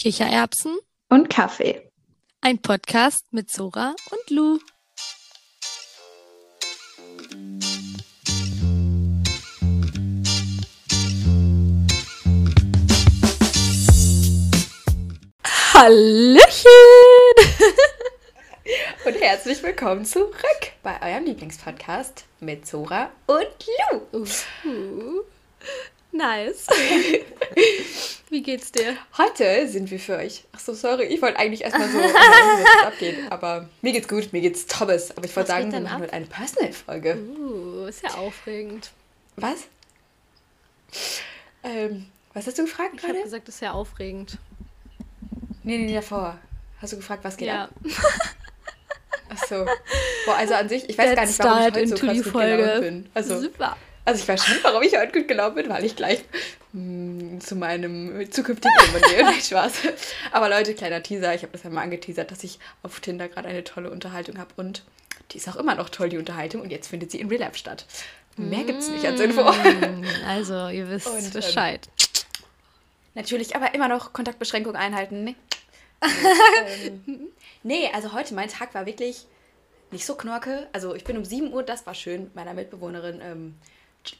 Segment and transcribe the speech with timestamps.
[0.00, 0.78] Kichererbsen
[1.10, 1.86] und Kaffee.
[2.40, 4.58] Ein Podcast mit Zora und Lou.
[15.74, 16.70] Hallöchen!
[19.04, 20.34] Und herzlich willkommen zurück
[20.82, 23.66] bei eurem Lieblingspodcast mit Zora und
[24.12, 24.20] Lou.
[24.20, 25.22] Uh,
[26.12, 26.66] nice.
[28.30, 28.96] Wie geht's dir?
[29.18, 30.44] Heute sind wir für euch.
[30.52, 34.32] Ach so, sorry, ich wollte eigentlich erstmal so äh, was abgehen, aber mir geht's gut,
[34.32, 35.10] mir geht's Thomas.
[35.16, 37.16] Aber ich wollte sagen, wir machen heute eine Personal-Folge.
[37.16, 38.90] Uh, ist ja aufregend.
[39.36, 39.64] Was?
[41.64, 43.24] Ähm, was hast du gefragt Ich habe gerade?
[43.24, 44.38] gesagt, ist ja aufregend.
[45.64, 46.38] Nee, nee, davor.
[46.80, 47.64] Hast du gefragt, was geht Ja.
[47.64, 47.70] ab?
[49.28, 49.66] Ach so.
[50.26, 52.22] Boah, also an sich, ich weiß Let's gar nicht, warum ich heute so krass die
[52.22, 52.78] Folge.
[52.80, 53.10] bin.
[53.14, 53.76] Also, Super.
[54.04, 56.24] Also ich weiß schon, warum ich heute gut gelaunt bin, weil ich gleich
[56.72, 59.22] mh, zu meinem zukünftigen Ehemann gehe.
[59.22, 59.72] Nein, Spaß.
[60.32, 61.34] Aber Leute, kleiner Teaser.
[61.34, 64.50] Ich habe das ja mal angeteasert, dass ich auf Tinder gerade eine tolle Unterhaltung habe.
[64.56, 64.82] Und
[65.32, 66.62] die ist auch immer noch toll, die Unterhaltung.
[66.62, 67.86] Und jetzt findet sie in Real Life statt.
[68.36, 69.42] Mehr gibt's nicht als Info.
[69.42, 71.88] Mm, Also, ihr wisst Und, ähm, Bescheid.
[73.14, 75.24] Natürlich, aber immer noch Kontaktbeschränkung einhalten.
[75.24, 75.34] Ne?
[76.02, 77.28] ähm,
[77.62, 79.26] nee, also heute, mein Tag war wirklich
[79.90, 80.68] nicht so knorke.
[80.72, 83.54] Also ich bin um 7 Uhr, das war schön, mit meiner Mitbewohnerin ähm,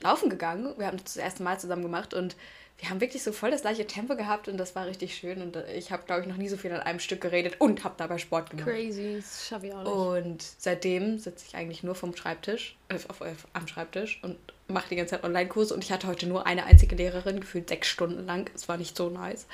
[0.03, 0.75] laufen gegangen.
[0.77, 2.37] Wir haben das, das erste Mal zusammen gemacht und
[2.81, 5.43] wir haben wirklich so voll das gleiche Tempo gehabt und das war richtig schön.
[5.43, 7.85] Und äh, ich habe, glaube ich, noch nie so viel an einem Stück geredet und
[7.85, 8.67] habe dabei Sport gemacht.
[8.67, 9.93] Crazy, das schaffe ich auch nicht.
[9.93, 14.89] Und seitdem sitze ich eigentlich nur vom Schreibtisch, äh, auf, äh, am Schreibtisch und mache
[14.89, 15.75] die ganze Zeit Online-Kurse.
[15.75, 18.51] Und ich hatte heute nur eine einzige Lehrerin, gefühlt sechs Stunden lang.
[18.55, 19.47] Es war nicht so nice.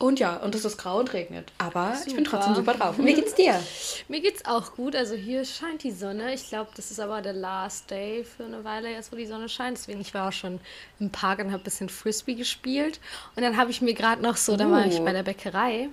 [0.00, 1.52] Und ja, und es ist grau und regnet.
[1.58, 2.38] Aber ich bin Super.
[2.38, 2.98] trotzdem super drauf.
[2.98, 3.60] Und wie geht's dir?
[4.08, 4.96] Mir geht's auch gut.
[4.96, 6.32] Also hier scheint die Sonne.
[6.32, 9.50] Ich glaube, das ist aber der Last Day für eine Weile jetzt, wo die Sonne
[9.50, 9.76] scheint.
[9.76, 10.58] Deswegen, ich war auch schon
[11.00, 12.98] im Park und habe ein bisschen Frisbee gespielt.
[13.36, 15.04] Und dann habe ich mir gerade noch so, da war ich Uh.
[15.04, 15.90] bei der Bäckerei,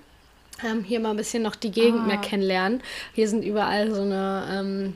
[0.66, 2.08] ähm, hier mal ein bisschen noch die Gegend Ah.
[2.08, 2.82] mehr kennenlernen.
[3.14, 4.94] Hier sind überall so eine, ähm,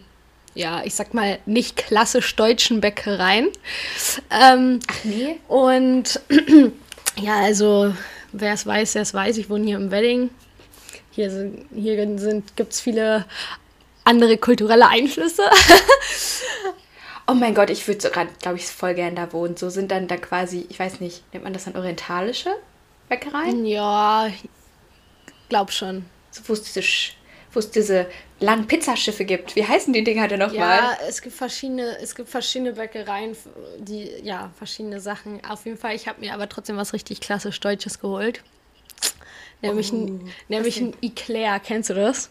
[0.56, 3.50] ja, ich sag mal, nicht klassisch deutschen Bäckereien.
[4.30, 5.38] Ähm, Ach nee?
[5.50, 6.18] und
[7.22, 7.94] ja, also
[8.34, 9.38] wer es weiß, der es weiß.
[9.38, 10.30] Ich wohne hier im Wedding.
[11.12, 13.26] Hier sind, hier sind, gibt es viele
[14.04, 15.44] andere kulturelle Einflüsse.
[17.28, 19.56] Oh mein Gott, ich würde gerade, glaube ich, voll gern da wohnen.
[19.56, 22.50] So sind dann da quasi, ich weiß nicht, nennt man das dann orientalische
[23.08, 23.66] Bäckereien?
[23.66, 24.50] ja, ich
[25.48, 26.06] glaub schon.
[26.32, 27.12] So, wo es diese, Sch-
[27.54, 28.08] wo es diese
[28.40, 29.56] langen Pizzaschiffe gibt.
[29.56, 30.78] Wie heißen die Dinger denn nochmal?
[30.78, 33.36] Ja, es gibt verschiedene, es gibt verschiedene Bäckereien,
[33.78, 35.44] die, ja, verschiedene Sachen.
[35.46, 38.44] Auf jeden Fall, ich habe mir aber trotzdem was richtig klassisch Deutsches geholt.
[39.62, 41.60] Nämlich, ein, nämlich ein Eclair.
[41.60, 42.30] Kennst du das?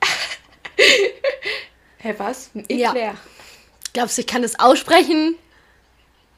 [1.98, 2.50] Hä, was?
[2.54, 2.90] Ein Ja.
[2.90, 3.14] Eclair.
[3.92, 5.36] Glaubst du, ich kann das aussprechen?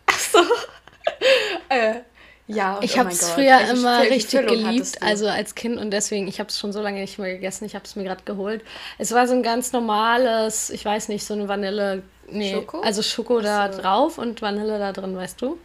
[0.07, 0.39] Ach so.
[1.69, 2.01] äh,
[2.47, 6.29] ja, Ich oh habe es früher welche immer richtig geliebt, also als Kind und deswegen,
[6.29, 7.65] ich habe es schon so lange nicht mehr gegessen.
[7.65, 8.63] Ich habe es mir gerade geholt.
[8.99, 12.81] Es war so ein ganz normales, ich weiß nicht, so eine Vanille, nee, Schoko?
[12.81, 13.81] also Schoko da so.
[13.81, 15.59] drauf und Vanille da drin, weißt du?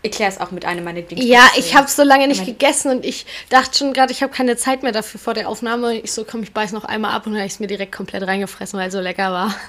[0.00, 1.24] Eclair ist auch mit einem meiner Lieblings.
[1.24, 4.32] Ja, ich habe es so lange nicht gegessen und ich dachte schon gerade, ich habe
[4.32, 5.94] keine Zeit mehr dafür vor der Aufnahme.
[5.94, 7.90] Ich so, komm, ich beiß noch einmal ab und dann habe ich es mir direkt
[7.90, 9.54] komplett reingefressen, weil es so lecker war.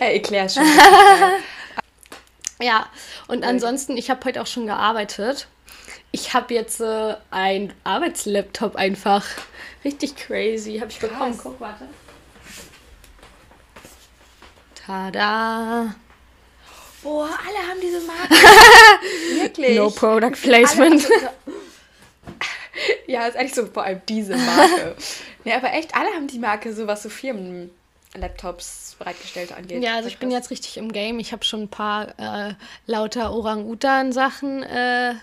[0.00, 0.64] Ja, Eclair ist schon.
[2.64, 2.86] Ja,
[3.28, 5.48] und ansonsten, ich habe heute auch schon gearbeitet.
[6.12, 9.26] Ich habe jetzt äh, ein Arbeitslaptop einfach.
[9.84, 10.78] Richtig crazy.
[10.78, 11.32] Habe ich bekommen.
[11.32, 11.42] Krass.
[11.42, 11.86] Guck, warte.
[14.74, 15.94] Tada.
[17.02, 18.34] Boah, alle haben diese Marke.
[19.42, 19.76] Wirklich.
[19.76, 21.06] No Product Placement.
[23.06, 24.96] ja, ist eigentlich so vor allem diese Marke.
[25.44, 27.10] ja, aber echt, alle haben die Marke, so was so
[28.14, 29.82] Firmen-Laptops bereitgestellt angeht.
[29.82, 31.18] Ja, also ich bin jetzt richtig im Game.
[31.18, 32.54] Ich habe schon ein paar äh,
[32.86, 35.14] lauter Orang-Utan-Sachen äh,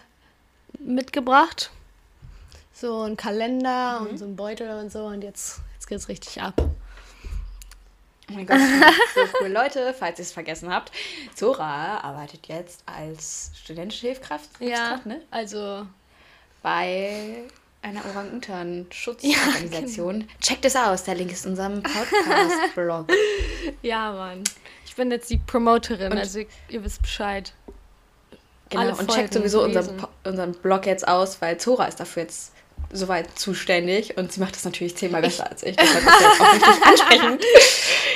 [0.79, 1.71] mitgebracht.
[2.73, 5.05] So ein Kalender und so ein Beutel und so.
[5.05, 6.53] Und jetzt, jetzt geht's richtig ab.
[8.29, 8.59] Oh mein Gott,
[9.13, 9.49] so cool.
[9.49, 10.91] Leute, falls ihr es vergessen habt,
[11.35, 15.21] Zora arbeitet jetzt als studentische Hilfskraft, Hilfskraft, ne?
[15.31, 15.85] also
[16.63, 17.43] bei
[17.81, 20.27] einer Orang-Utan-Schutzorganisation.
[20.39, 23.07] Checkt es aus, der Link ist in unserem Podcast-Blog.
[23.81, 24.43] Ja, Mann.
[24.85, 26.39] Ich bin jetzt die Promoterin, Und- also
[26.69, 27.53] ihr wisst Bescheid.
[28.69, 32.23] Genau, Alle und Folgen checkt sowieso unseren, unseren Blog jetzt aus, weil Zora ist dafür
[32.23, 32.53] jetzt
[32.93, 35.75] soweit zuständig und sie macht das natürlich zehnmal besser als ich.
[35.75, 37.43] Deshalb ist jetzt auch richtig ansprechend.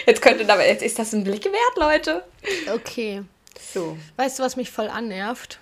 [0.06, 2.24] Jetzt könnte aber jetzt ist das ein Blick wert, Leute.
[2.72, 3.24] Okay.
[3.74, 3.98] So.
[4.18, 5.58] Weißt du, was mich voll annervt?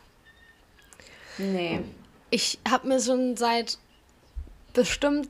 [1.37, 1.79] Nee.
[2.29, 3.77] Ich habe mir schon seit
[4.73, 5.29] bestimmt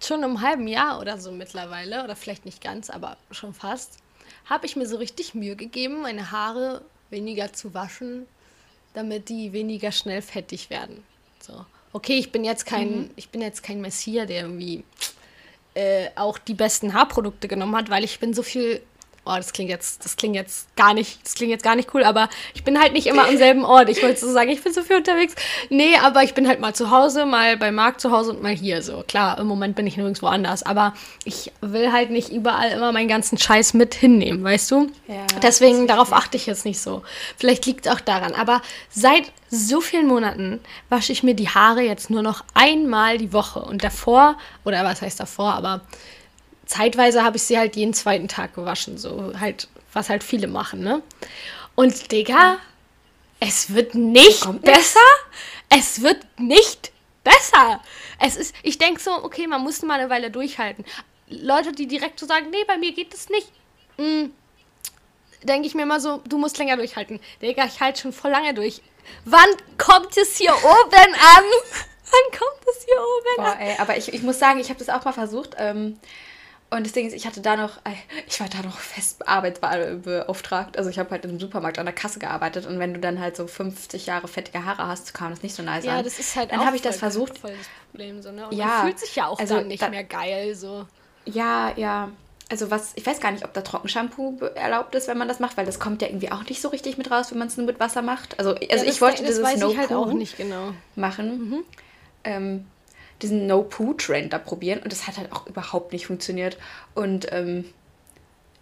[0.00, 3.98] schon einem halben Jahr oder so mittlerweile, oder vielleicht nicht ganz, aber schon fast,
[4.46, 8.26] habe ich mir so richtig Mühe gegeben, meine Haare weniger zu waschen,
[8.92, 11.02] damit die weniger schnell fettig werden.
[11.40, 11.64] So.
[11.92, 13.10] Okay, ich bin jetzt kein, mhm.
[13.16, 14.84] ich bin jetzt kein Messier, der irgendwie
[15.74, 18.82] äh, auch die besten Haarprodukte genommen hat, weil ich bin so viel
[19.26, 22.04] oh, das klingt jetzt, das klingt jetzt gar nicht, das klingt jetzt gar nicht cool,
[22.04, 23.88] aber ich bin halt nicht immer am selben Ort.
[23.88, 25.34] Ich wollte so sagen, ich bin so viel unterwegs.
[25.70, 28.54] Nee, aber ich bin halt mal zu Hause, mal bei Marc zu Hause und mal
[28.54, 28.82] hier.
[28.82, 30.94] So, klar, im Moment bin ich nirgendwo anders, aber
[31.24, 34.90] ich will halt nicht überall immer meinen ganzen Scheiß mit hinnehmen, weißt du?
[35.08, 37.02] Ja, Deswegen, darauf achte ich jetzt nicht so.
[37.36, 38.34] Vielleicht liegt es auch daran.
[38.34, 38.60] Aber
[38.90, 43.60] seit so vielen Monaten wasche ich mir die Haare jetzt nur noch einmal die Woche.
[43.60, 45.80] Und davor, oder was heißt davor, aber
[46.66, 50.80] zeitweise habe ich sie halt jeden zweiten Tag gewaschen, so halt, was halt viele machen,
[50.80, 51.02] ne?
[51.74, 52.58] Und Digga,
[53.40, 55.00] es wird nicht besser.
[55.68, 56.92] Es wird nicht
[57.24, 57.80] besser.
[58.20, 60.84] Es ist, ich denke so, okay, man muss mal eine Weile durchhalten.
[61.28, 63.48] Leute, die direkt so sagen, nee, bei mir geht es nicht,
[63.96, 64.32] hm,
[65.42, 67.20] denke ich mir immer so, du musst länger durchhalten.
[67.42, 68.82] Digga, ich halte schon voll lange durch.
[69.24, 71.44] Wann kommt es hier oben an?
[72.04, 73.60] Wann kommt es hier oben Boah, an?
[73.60, 75.56] Ey, aber ich, ich muss sagen, ich habe das auch mal versucht.
[75.58, 75.98] Ähm,
[76.74, 77.78] und das Ding ist, ich hatte da noch,
[78.26, 80.76] ich war da noch fest arbeitsbeauftragt.
[80.76, 83.36] Also ich habe halt im Supermarkt an der Kasse gearbeitet und wenn du dann halt
[83.36, 85.96] so 50 Jahre fettige Haare hast, kam das nicht so nice ja, an.
[85.98, 87.38] Ja, das ist halt dann habe ich das versucht.
[87.38, 88.48] Voll das Problem so, ne?
[88.48, 90.86] Und ja, man fühlt sich ja auch also dann nicht da, mehr geil so.
[91.26, 92.10] Ja, ja.
[92.50, 95.56] Also was, ich weiß gar nicht, ob da Trockenshampoo erlaubt ist, wenn man das macht,
[95.56, 97.66] weil das kommt ja irgendwie auch nicht so richtig mit raus, wenn man es nur
[97.66, 98.38] mit Wasser macht.
[98.38, 101.50] Also, also ja, ich wollte das dieses No halt auch nicht genau machen.
[101.50, 101.64] Mhm.
[102.24, 102.66] Ähm,
[103.24, 106.58] diesen No-Poo-Trend da probieren und das hat halt auch überhaupt nicht funktioniert.
[106.94, 107.64] Und ähm,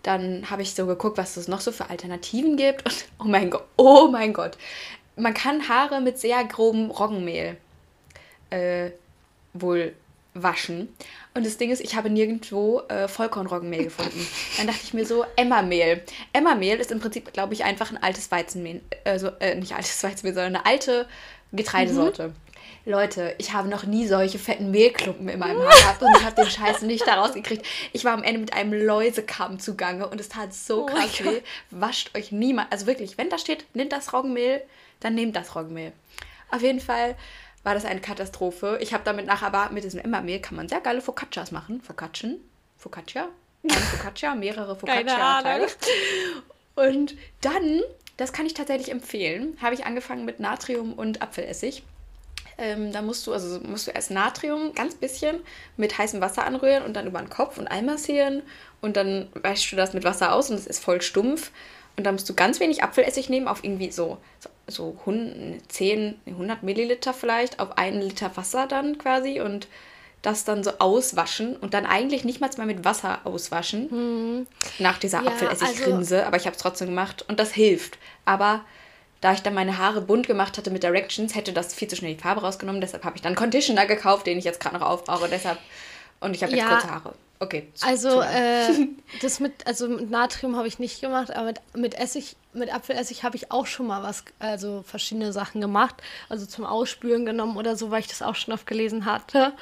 [0.03, 3.51] dann habe ich so geguckt, was es noch so für Alternativen gibt und oh mein
[3.51, 4.57] Gott, oh mein Gott.
[5.17, 7.57] Man kann Haare mit sehr grobem Roggenmehl
[8.51, 8.91] äh,
[9.53, 9.95] wohl
[10.35, 10.89] waschen.
[11.35, 14.27] Und das Ding ist, ich habe nirgendwo äh, Vollkornroggenmehl gefunden.
[14.57, 16.03] Dann dachte ich mir so, Emmermehl.
[16.33, 18.81] Emmermehl ist im Prinzip, glaube ich, einfach ein altes Weizenmehl.
[19.05, 21.07] Also, äh, nicht altes Weizenmehl, sondern eine alte
[21.53, 22.29] Getreidesorte.
[22.29, 22.52] Mhm.
[22.85, 26.35] Leute, ich habe noch nie solche fetten Mehlklumpen in meinem Haar gehabt und ich habe
[26.35, 27.65] den Scheiß nicht da rausgekriegt.
[27.93, 31.43] Ich war am Ende mit einem Läusekamm zugange und es tat so oh krass weh.
[31.71, 32.73] Wascht euch niemand.
[32.73, 34.63] Also wirklich, wenn da steht, nehmt das Roggenmehl,
[34.99, 35.93] dann nehmt das Roggenmehl.
[36.51, 37.17] Auf jeden Fall
[37.63, 38.79] war das eine Katastrophe.
[38.81, 41.81] Ich habe damit nachher aber mit diesem Emmermehl kann man sehr geile Focaccias machen.
[41.83, 42.35] Focaccia?
[42.79, 43.29] Focaccia?
[43.63, 45.69] Eine Focaccia, mehrere Focaccia-Teile.
[46.75, 47.81] Und dann,
[48.17, 51.85] das kann ich tatsächlich empfehlen, habe ich angefangen mit Natrium und Apfelessig.
[52.59, 55.41] Ähm, da musst du, also musst du erst Natrium ganz bisschen
[55.77, 58.43] mit heißem Wasser anrühren und dann über den Kopf und einmassieren
[58.81, 61.51] und dann wäschst du das mit Wasser aus und es ist voll stumpf.
[61.97, 64.17] Und dann musst du ganz wenig Apfelessig nehmen, auf irgendwie so,
[64.67, 65.13] so, so
[65.69, 69.69] 10, 100 Milliliter vielleicht, auf einen Liter Wasser dann quasi und
[70.23, 73.91] das dann so auswaschen und dann eigentlich nicht mal mit Wasser auswaschen.
[73.91, 74.47] Hm.
[74.79, 77.99] Nach dieser ja, Apfelessigrinse, also, aber ich habe es trotzdem gemacht und das hilft.
[78.25, 78.65] Aber
[79.23, 82.15] da ich dann meine Haare bunt gemacht hatte mit Directions, hätte das viel zu schnell
[82.15, 82.81] die Farbe rausgenommen.
[82.81, 85.29] Deshalb habe ich dann Conditioner gekauft, den ich jetzt gerade noch aufbrauche.
[85.31, 85.59] Deshalb
[86.21, 87.15] und ich habe jetzt ja, kurze Haare.
[87.39, 87.69] Okay.
[87.75, 88.89] Zu, also zu äh,
[89.23, 93.23] das mit also mit Natrium habe ich nicht gemacht, aber mit, mit Essig mit Apfelessig
[93.23, 95.95] habe ich auch schon mal was also verschiedene Sachen gemacht,
[96.29, 99.53] also zum Ausspülen genommen oder so, weil ich das auch schon oft gelesen hatte.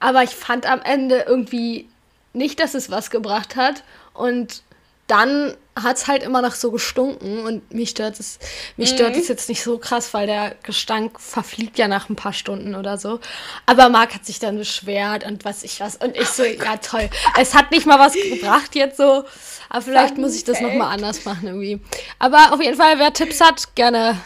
[0.00, 1.88] Aber ich fand am Ende irgendwie
[2.32, 3.84] nicht, dass es was gebracht hat
[4.14, 4.62] und
[5.06, 8.38] dann hat es halt immer noch so gestunken und mich stört es
[8.76, 8.94] mich mhm.
[8.94, 12.74] stört es jetzt nicht so krass, weil der Gestank verfliegt ja nach ein paar Stunden
[12.74, 13.18] oder so.
[13.66, 17.10] Aber Marc hat sich dann beschwert und was ich was und ich so ja toll.
[17.38, 19.24] Es hat nicht mal was gebracht jetzt so,
[19.68, 21.80] aber vielleicht muss ich das noch mal anders machen irgendwie.
[22.18, 24.20] Aber auf jeden Fall wer Tipps hat, gerne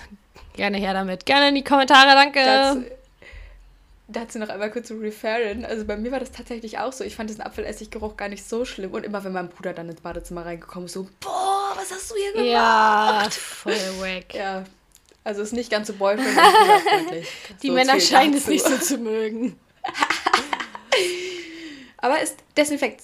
[0.54, 1.24] gerne her damit.
[1.24, 2.44] Gerne in die Kommentare, danke.
[2.44, 2.97] Das
[4.10, 5.66] Dazu noch einmal kurz zu referen.
[5.66, 7.04] Also bei mir war das tatsächlich auch so.
[7.04, 8.92] Ich fand diesen Apfelessiggeruch gar nicht so schlimm.
[8.92, 12.14] Und immer wenn mein Bruder dann ins Badezimmer reingekommen ist, so, boah, was hast du
[12.14, 12.48] hier gemacht?
[12.48, 14.34] Ja, voll wack.
[14.34, 14.64] Ja,
[15.24, 16.26] also ist nicht ganz so boyfriend
[17.62, 19.60] Die so Männer scheinen es nicht so zu mögen.
[21.98, 23.02] Aber ist Desinfekt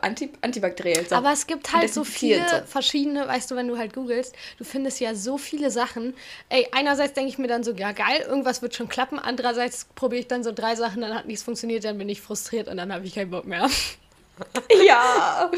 [0.00, 1.06] anti, antibakteriell.
[1.10, 2.56] Aber es gibt halt so viele so.
[2.66, 6.14] verschiedene, weißt du, wenn du halt googelst, du findest ja so viele Sachen.
[6.48, 9.18] Ey, einerseits denke ich mir dann so, ja geil, irgendwas wird schon klappen.
[9.18, 12.68] Andererseits probiere ich dann so drei Sachen, dann hat nichts funktioniert, dann bin ich frustriert
[12.68, 13.68] und dann habe ich keinen Bock mehr.
[14.86, 15.50] ja.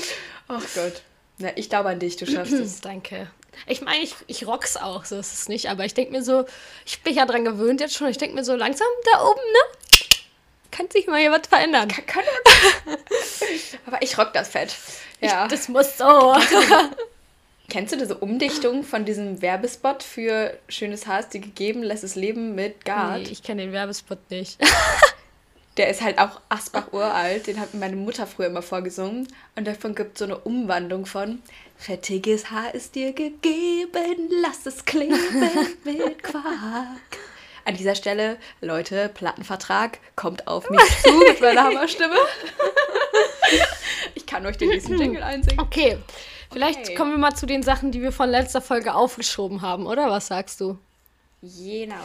[0.49, 1.03] Ach Gott.
[1.39, 2.81] Na, ich glaube an dich, du schaffst es.
[2.81, 3.31] Danke.
[3.67, 5.71] Ich meine, ich, ich rock's auch, so ist es nicht.
[5.71, 6.45] Aber ich denke mir so,
[6.85, 8.09] ich bin ja dran gewöhnt jetzt schon.
[8.09, 9.59] Ich denke mir so langsam da oben, ne?
[10.77, 11.89] Kann sich mal hier was verändern.
[11.89, 12.25] Kann, kann
[13.87, 14.75] Aber ich rock das Fett.
[15.21, 15.45] Ja.
[15.45, 16.37] Ich, das muss so.
[17.69, 22.15] Kennst du diese Umdichtung von diesem Werbespot für schönes Haar ist dir gegeben, lässt es
[22.15, 23.23] leben mit Gard?
[23.23, 24.59] Nee, ich kenne den Werbespot nicht.
[25.77, 29.29] Der ist halt auch Asbach uralt, den hat meine Mutter früher immer vorgesungen.
[29.57, 31.43] Und davon gibt es so eine Umwandlung von
[31.77, 35.19] Fettiges Haar ist dir gegeben, lass es kleben
[35.85, 37.19] mit Quark.
[37.67, 42.15] An dieser Stelle, Leute, Plattenvertrag kommt auf mich zu mit meiner Hammerstimme.
[44.15, 45.59] ich kann euch den nächsten Jingle einsingen.
[45.59, 45.99] Okay,
[46.53, 46.95] vielleicht okay.
[46.95, 50.09] kommen wir mal zu den Sachen, die wir von letzter Folge aufgeschoben haben, oder?
[50.09, 50.79] Was sagst du?
[51.43, 51.97] Genau.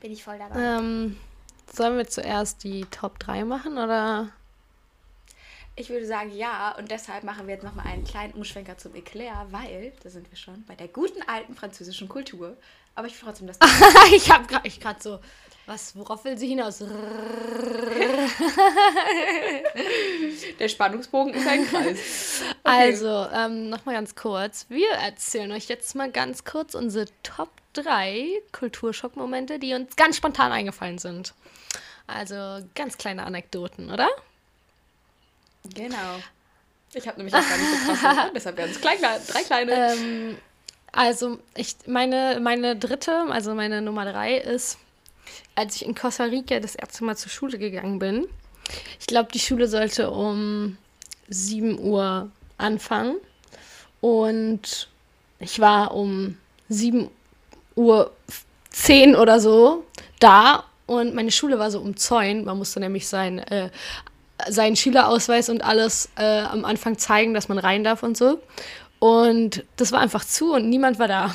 [0.00, 0.58] Bin ich voll dabei.
[0.58, 1.18] Ähm,
[1.70, 4.30] sollen wir zuerst die Top 3 machen, oder?
[5.76, 9.46] Ich würde sagen ja und deshalb machen wir jetzt nochmal einen kleinen Umschwenker zum Eclair,
[9.50, 12.56] weil, da sind wir schon, bei der guten alten französischen Kultur.
[12.94, 13.58] Aber ich trotzdem das.
[14.14, 15.20] ich habe gerade so,
[15.66, 16.78] was, worauf will sie hinaus?
[20.58, 22.42] der Spannungsbogen ist ein Kreis.
[22.62, 22.88] Okay.
[22.92, 24.66] Also, ähm, nochmal ganz kurz.
[24.68, 30.52] Wir erzählen euch jetzt mal ganz kurz unsere Top 3 Kulturschockmomente, die uns ganz spontan
[30.52, 31.32] eingefallen sind.
[32.06, 34.08] Also ganz kleine Anekdoten, oder?
[35.74, 36.20] Genau.
[36.92, 39.92] Ich habe nämlich auch gar nicht so krass, deshalb werden es klein, drei kleine.
[39.92, 40.38] Ähm,
[40.92, 44.78] also ich meine, meine dritte, also meine Nummer drei ist,
[45.54, 48.26] als ich in Costa Rica das erste Mal zur Schule gegangen bin.
[48.98, 50.76] Ich glaube, die Schule sollte um
[51.28, 53.16] 7 Uhr anfangen.
[54.00, 54.88] Und
[55.38, 56.36] ich war um
[56.68, 57.08] 7
[57.76, 58.12] Uhr
[58.70, 59.84] 10 oder so
[60.18, 62.44] da und meine Schule war so umzäunt.
[62.44, 63.70] Man musste nämlich sein äh,
[64.48, 68.40] seinen Schülerausweis und alles äh, am Anfang zeigen, dass man rein darf und so.
[69.00, 71.34] Und das war einfach zu und niemand war da.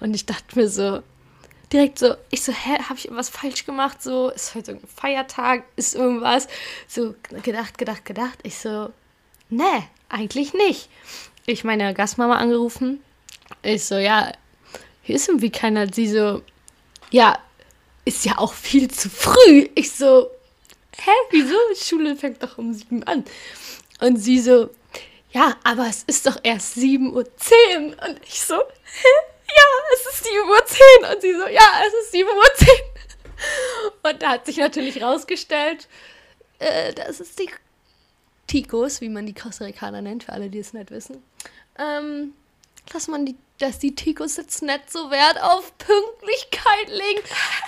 [0.00, 1.02] Und ich dachte mir so,
[1.72, 4.02] direkt so, ich so, hä, habe ich irgendwas falsch gemacht?
[4.02, 6.48] So, ist heute ein Feiertag, ist irgendwas?
[6.86, 8.38] So, gedacht, gedacht, gedacht.
[8.42, 8.92] Ich so,
[9.48, 10.88] ne, eigentlich nicht.
[11.46, 13.00] Ich meine Gastmama angerufen.
[13.62, 14.32] Ich so, ja,
[15.02, 15.92] hier ist irgendwie keiner.
[15.92, 16.42] Sie so,
[17.10, 17.38] ja,
[18.04, 19.68] ist ja auch viel zu früh.
[19.74, 20.28] Ich so,
[20.96, 21.54] hä, wieso?
[21.76, 23.24] Schule fängt doch um sieben an.
[24.00, 24.70] Und sie so,
[25.34, 27.22] ja, aber es ist doch erst 7.10 Uhr.
[28.08, 28.54] Und ich so?
[28.54, 31.12] Ja, es ist 7.10 Uhr.
[31.12, 34.10] Und sie so, ja, es ist 7.10 Uhr.
[34.10, 35.88] Und da hat sich natürlich rausgestellt,
[36.60, 37.50] äh, das ist die
[38.46, 41.22] Ticos, wie man die Costa Ricaner nennt, für alle, die es nicht wissen.
[41.78, 42.32] Ähm,
[42.92, 47.20] dass man die, dass die Ticos jetzt nicht so Wert auf Pünktlichkeit legen.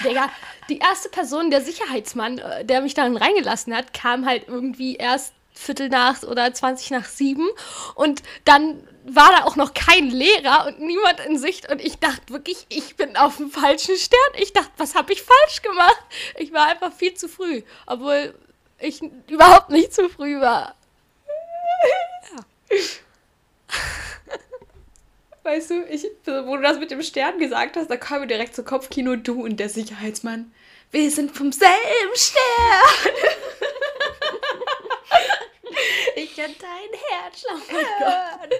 [0.04, 0.30] Digga,
[0.68, 5.32] die erste Person, der Sicherheitsmann, äh, der mich dann reingelassen hat, kam halt irgendwie erst
[5.58, 7.48] Viertel nach oder 20 nach sieben
[7.94, 12.32] und dann war da auch noch kein Lehrer und niemand in Sicht und ich dachte
[12.32, 14.18] wirklich, ich bin auf dem falschen Stern.
[14.38, 16.02] Ich dachte, was habe ich falsch gemacht?
[16.36, 18.34] Ich war einfach viel zu früh, obwohl
[18.78, 20.74] ich überhaupt nicht zu früh war.
[22.36, 22.44] Ja.
[25.44, 28.56] Weißt du, ich, wo du das mit dem Stern gesagt hast, da kam mir direkt
[28.56, 30.52] zu Kopfkino du und der Sicherheitsmann.
[30.90, 33.32] Wir sind vom selben Stern.
[36.36, 38.50] Kann dein Herzschlag oh hören.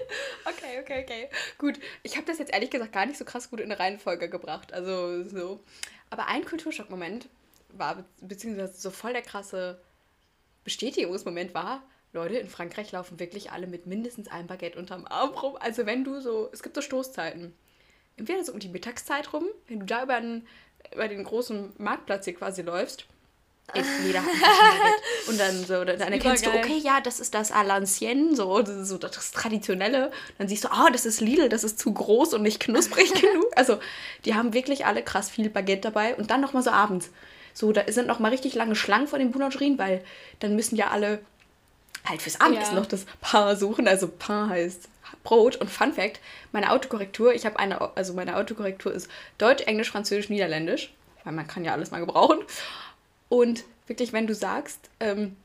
[0.45, 1.29] Okay, okay, okay.
[1.57, 4.29] Gut, ich habe das jetzt ehrlich gesagt gar nicht so krass gut in eine Reihenfolge
[4.29, 4.73] gebracht.
[4.73, 5.59] Also so.
[6.09, 7.29] Aber ein Kulturschockmoment
[7.69, 9.79] war, beziehungsweise so voll der krasse
[10.63, 15.57] Bestätigungsmoment war, Leute, in Frankreich laufen wirklich alle mit mindestens einem Baguette unterm Arm rum.
[15.59, 17.53] Also wenn du so, es gibt so Stoßzeiten.
[18.15, 20.47] Entweder so um die Mittagszeit rum, wenn du da über den,
[20.93, 23.05] über den großen Marktplatz hier quasi läufst,
[23.75, 24.29] jeder hat
[25.27, 28.97] Und dann so, dann erkennst du, okay, ja, das ist das à l'ancienne, so, so
[28.97, 30.11] das Traditionelle.
[30.37, 33.47] Dann siehst du, oh, das ist Lidl, das ist zu groß und nicht knusprig genug.
[33.55, 33.79] Also,
[34.25, 36.15] die haben wirklich alle krass viel Baguette dabei.
[36.15, 37.09] Und dann nochmal so abends.
[37.53, 40.03] So, da sind nochmal richtig lange Schlangen vor den Boulangerien, weil
[40.39, 41.19] dann müssen ja alle
[42.05, 42.79] halt fürs Abendessen ja.
[42.79, 43.87] noch das Pain suchen.
[43.87, 44.87] Also Pain heißt
[45.23, 45.57] Brot.
[45.57, 46.19] Und Fun Fact:
[46.51, 50.93] Meine Autokorrektur, ich habe eine, also meine Autokorrektur ist Deutsch, Englisch, Französisch, Niederländisch.
[51.23, 52.39] Weil man kann ja alles mal gebrauchen.
[53.29, 55.35] Und wirklich, wenn du sagst, ähm,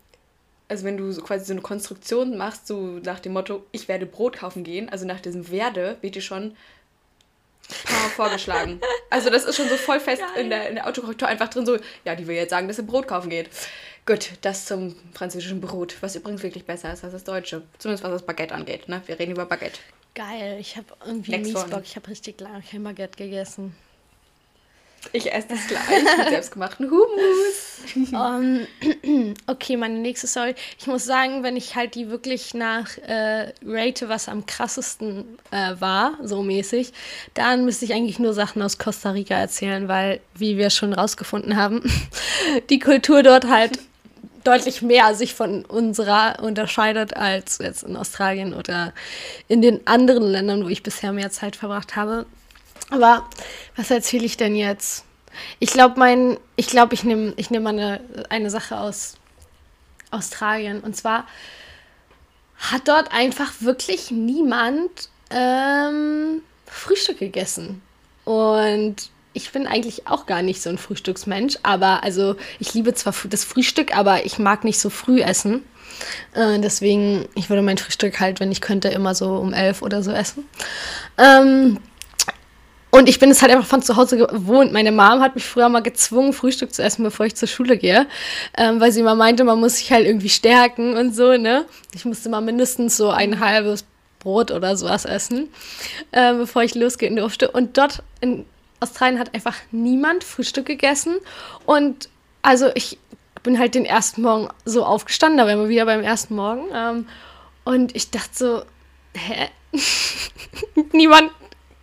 [0.69, 4.07] also wenn du so quasi so eine Konstruktion machst, so nach dem Motto, ich werde
[4.07, 6.57] Brot kaufen gehen, also nach diesem werde, wird dir schon
[8.17, 8.81] vorgeschlagen.
[9.11, 11.77] Also das ist schon so voll fest in der, in der Autokorrektur einfach drin, so,
[12.07, 13.51] ja, die will jetzt sagen, dass sie Brot kaufen geht.
[14.07, 17.63] Gut, das zum französischen Brot, was übrigens wirklich besser ist als das deutsche.
[17.77, 18.89] Zumindest was das Baguette angeht.
[18.89, 19.03] Ne?
[19.05, 19.79] Wir reden über Baguette.
[20.15, 21.83] Geil, ich habe irgendwie Next mies Bock.
[21.85, 23.77] Ich habe richtig lange kein Baguette gegessen.
[25.13, 25.83] Ich esse das gleich
[26.19, 28.13] mit selbstgemachten Hummus.
[28.13, 30.55] um, okay, meine nächste Story.
[30.79, 35.75] Ich muss sagen, wenn ich halt die wirklich nach äh, rate, was am krassesten äh,
[35.81, 36.93] war, so mäßig,
[37.35, 41.57] dann müsste ich eigentlich nur Sachen aus Costa Rica erzählen, weil, wie wir schon rausgefunden
[41.57, 41.83] haben,
[42.71, 43.79] die Kultur dort halt
[44.45, 48.93] deutlich mehr sich von unserer unterscheidet als jetzt in Australien oder
[49.49, 52.27] in den anderen Ländern, wo ich bisher mehr Zeit verbracht habe.
[52.93, 53.25] Aber
[53.75, 55.05] was erzähle ich denn jetzt?
[55.59, 59.15] Ich glaube, mein, ich glaube, ich nehme ich nehm eine, eine Sache aus
[60.11, 60.81] Australien.
[60.81, 61.27] Und zwar
[62.59, 67.81] hat dort einfach wirklich niemand ähm, Frühstück gegessen.
[68.25, 73.15] Und ich bin eigentlich auch gar nicht so ein Frühstücksmensch, aber also ich liebe zwar
[73.25, 75.65] das Frühstück, aber ich mag nicht so früh essen.
[76.35, 80.03] Äh, deswegen, ich würde mein Frühstück halt, wenn ich könnte, immer so um elf oder
[80.03, 80.47] so essen.
[81.17, 81.79] Ähm,
[82.95, 84.71] und ich bin es halt einfach von zu Hause gewohnt.
[84.71, 88.07] Meine Mom hat mich früher mal gezwungen, Frühstück zu essen, bevor ich zur Schule gehe.
[88.55, 91.65] Ähm, weil sie immer meinte, man muss sich halt irgendwie stärken und so, ne?
[91.95, 93.87] Ich musste mal mindestens so ein halbes
[94.19, 95.49] Brot oder sowas essen,
[96.11, 97.51] äh, bevor ich losgehen durfte.
[97.51, 98.45] Und dort in
[98.81, 101.17] Australien hat einfach niemand Frühstück gegessen.
[101.65, 102.11] Und
[102.43, 102.99] also ich
[103.43, 106.67] bin halt den ersten Morgen so aufgestanden, da waren wir wieder beim ersten Morgen.
[106.75, 107.07] Ähm,
[107.65, 108.63] und ich dachte so,
[109.15, 109.49] hä?
[110.93, 111.31] niemand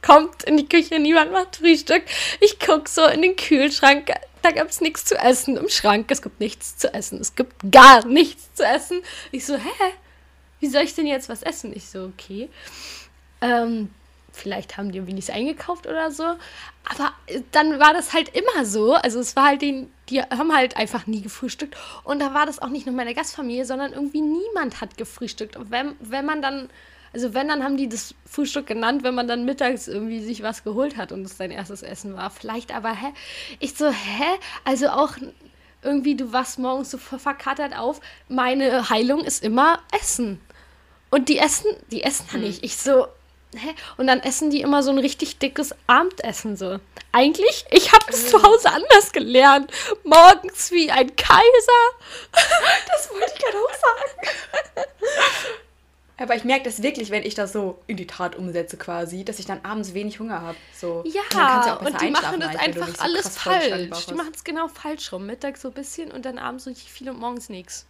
[0.01, 2.03] kommt in die Küche, niemand macht Frühstück.
[2.41, 6.09] Ich gucke so in den Kühlschrank, da gibt es nichts zu essen im Schrank.
[6.11, 7.19] Es gibt nichts zu essen.
[7.19, 9.01] Es gibt gar nichts zu essen.
[9.31, 9.93] Ich so, hä?
[10.59, 11.75] Wie soll ich denn jetzt was essen?
[11.75, 12.49] Ich so, okay.
[13.41, 13.89] Ähm,
[14.31, 16.23] vielleicht haben die irgendwie nichts eingekauft oder so.
[16.23, 18.93] Aber äh, dann war das halt immer so.
[18.93, 21.75] Also es war halt den, die haben halt einfach nie gefrühstückt.
[22.03, 25.57] Und da war das auch nicht nur meine Gastfamilie, sondern irgendwie niemand hat gefrühstückt.
[25.57, 26.69] Und wenn, wenn man dann
[27.13, 30.63] also wenn, dann haben die das Frühstück genannt, wenn man dann mittags irgendwie sich was
[30.63, 32.29] geholt hat und es sein erstes Essen war.
[32.29, 33.13] Vielleicht aber, hä?
[33.59, 34.39] Ich so, hä?
[34.63, 35.13] Also auch
[35.81, 38.01] irgendwie, du wachst morgens so verkatert auf.
[38.27, 40.39] Meine Heilung ist immer Essen.
[41.09, 42.41] Und die essen, die essen hm.
[42.41, 42.63] nicht.
[42.63, 43.07] Ich so,
[43.55, 43.73] hä?
[43.97, 46.79] Und dann essen die immer so ein richtig dickes Abendessen so.
[47.11, 49.71] Eigentlich, ich habe es zu Hause anders gelernt.
[50.03, 51.41] Morgens wie ein Kaiser.
[52.91, 54.87] Das wollte ich gerade auch sagen.
[56.19, 59.39] Aber ich merke das wirklich, wenn ich das so in die Tat umsetze quasi, dass
[59.39, 60.57] ich dann abends wenig Hunger habe.
[60.75, 61.03] So.
[61.05, 64.05] Ja, ja und die machen das einfach so alles falsch.
[64.07, 65.25] Die machen es genau falsch rum.
[65.25, 67.85] Mittags so ein bisschen und dann abends so viel und morgens nichts.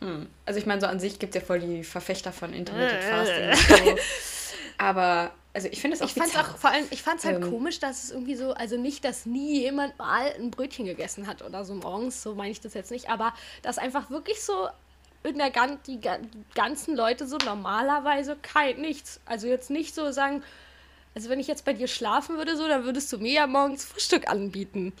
[0.00, 0.28] Hm.
[0.44, 3.02] Also ich meine, so an sich gibt es ja voll die Verfechter von Intermittent
[3.58, 3.96] Fasting.
[3.96, 3.98] so.
[4.76, 7.42] Aber also ich finde es auch Ich fand auch vor allem, ich fand es halt
[7.42, 11.26] ähm, komisch, dass es irgendwie so, also nicht, dass nie jemand mal ein Brötchen gegessen
[11.26, 14.68] hat oder so morgens, so meine ich das jetzt nicht, aber dass einfach wirklich so
[15.22, 16.00] in der Gan die,
[16.54, 19.20] ganzen Leute so normalerweise kein nichts.
[19.26, 20.42] Also jetzt nicht so sagen,
[21.14, 23.84] also wenn ich jetzt bei dir schlafen würde, so, dann würdest du mir ja morgens
[23.84, 24.92] Frühstück anbieten.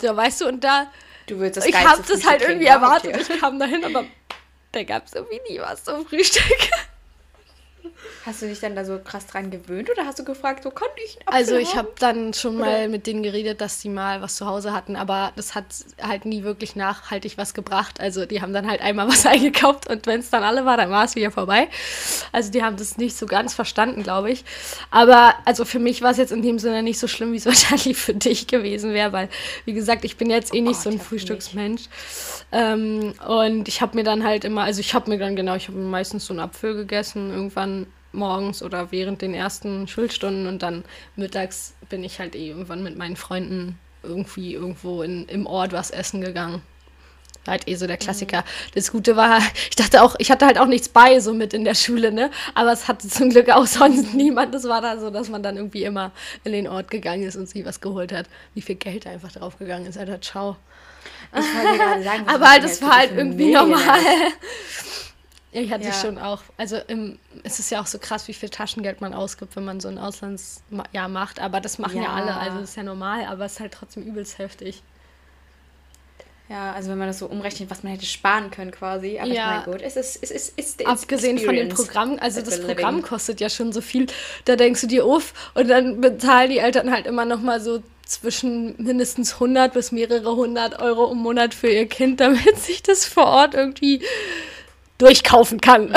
[0.00, 0.90] So, weißt du, und da.
[1.26, 3.14] Du würdest das Ich habe das halt irgendwie erwartet.
[3.14, 3.34] Okay.
[3.34, 4.04] Ich kam dahin, aber
[4.72, 6.70] da gab es irgendwie nie was zum Frühstück.
[8.24, 10.94] Hast du dich dann da so krass dran gewöhnt oder hast du gefragt, so konnte
[11.04, 12.66] ich Also ich habe dann schon oder?
[12.66, 15.64] mal mit denen geredet, dass die mal was zu Hause hatten, aber das hat
[16.00, 18.00] halt nie wirklich nachhaltig was gebracht.
[18.00, 20.90] Also die haben dann halt einmal was eingekauft und wenn es dann alle war, dann
[20.90, 21.68] war es wieder vorbei.
[22.30, 24.44] Also die haben das nicht so ganz verstanden, glaube ich.
[24.90, 27.46] Aber also für mich war es jetzt in dem Sinne nicht so schlimm, wie es
[27.52, 29.28] wahrscheinlich für dich gewesen wäre, weil
[29.64, 31.82] wie gesagt, ich bin jetzt eh nicht oh, so ein Frühstücksmensch.
[32.52, 35.68] Ähm, und ich habe mir dann halt immer, also ich habe mir dann genau, ich
[35.68, 37.71] habe meistens so einen Apfel gegessen, irgendwann
[38.12, 40.84] morgens oder während den ersten Schulstunden und dann
[41.16, 45.90] mittags bin ich halt eh irgendwann mit meinen Freunden irgendwie irgendwo in, im Ort was
[45.90, 46.62] essen gegangen.
[47.46, 48.38] Halt eh so der Klassiker.
[48.40, 48.70] Mhm.
[48.74, 49.38] Das Gute war,
[49.70, 52.30] ich dachte auch, ich hatte halt auch nichts bei, so mit in der Schule, ne?
[52.54, 54.54] Aber es hatte zum Glück auch sonst niemand.
[54.54, 56.12] Es war da so, dass man dann irgendwie immer
[56.44, 58.26] in den Ort gegangen ist und sich was geholt hat.
[58.54, 60.56] Wie viel Geld einfach draufgegangen ist, Alter, ciao.
[61.32, 63.98] Ich wollte gerade sagen, aber halt, das war halt irgendwie normal.
[65.54, 65.92] Ich hatte ja.
[65.92, 66.42] schon auch.
[66.56, 69.80] Also im, es ist ja auch so krass, wie viel Taschengeld man ausgibt, wenn man
[69.80, 71.40] so ein Auslandsjahr macht.
[71.40, 73.72] Aber das machen ja, ja alle, also das ist ja normal, aber es ist halt
[73.72, 74.82] trotzdem übelst heftig.
[76.48, 79.18] Ja, also wenn man das so umrechnet, was man hätte sparen können quasi.
[79.18, 79.34] Aber ja.
[79.34, 82.60] ich meine, gut, es ist, es ist, es ist Abgesehen von dem Programm, also das
[82.60, 83.08] Programm living.
[83.08, 84.06] kostet ja schon so viel.
[84.46, 87.82] Da denkst du dir, uff, und dann bezahlen die Eltern halt immer noch mal so
[88.06, 93.04] zwischen mindestens 100 bis mehrere hundert Euro im Monat für ihr Kind, damit sich das
[93.04, 94.02] vor Ort irgendwie
[95.02, 95.92] durchkaufen kann.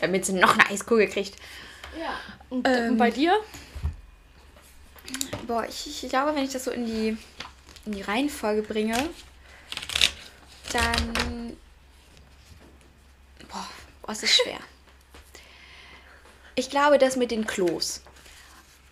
[0.00, 1.36] Damit sie noch eine Eiskugel kriegt.
[1.98, 2.18] Ja.
[2.50, 3.38] Und, ähm, bei dir?
[5.46, 7.16] Boah, ich, ich, glaube, wenn ich das so in die,
[7.86, 8.96] in die Reihenfolge bringe,
[10.72, 11.56] dann.
[13.48, 13.68] Boah,
[14.02, 14.58] was ist schwer.
[16.56, 18.02] Ich glaube, das mit den Klos.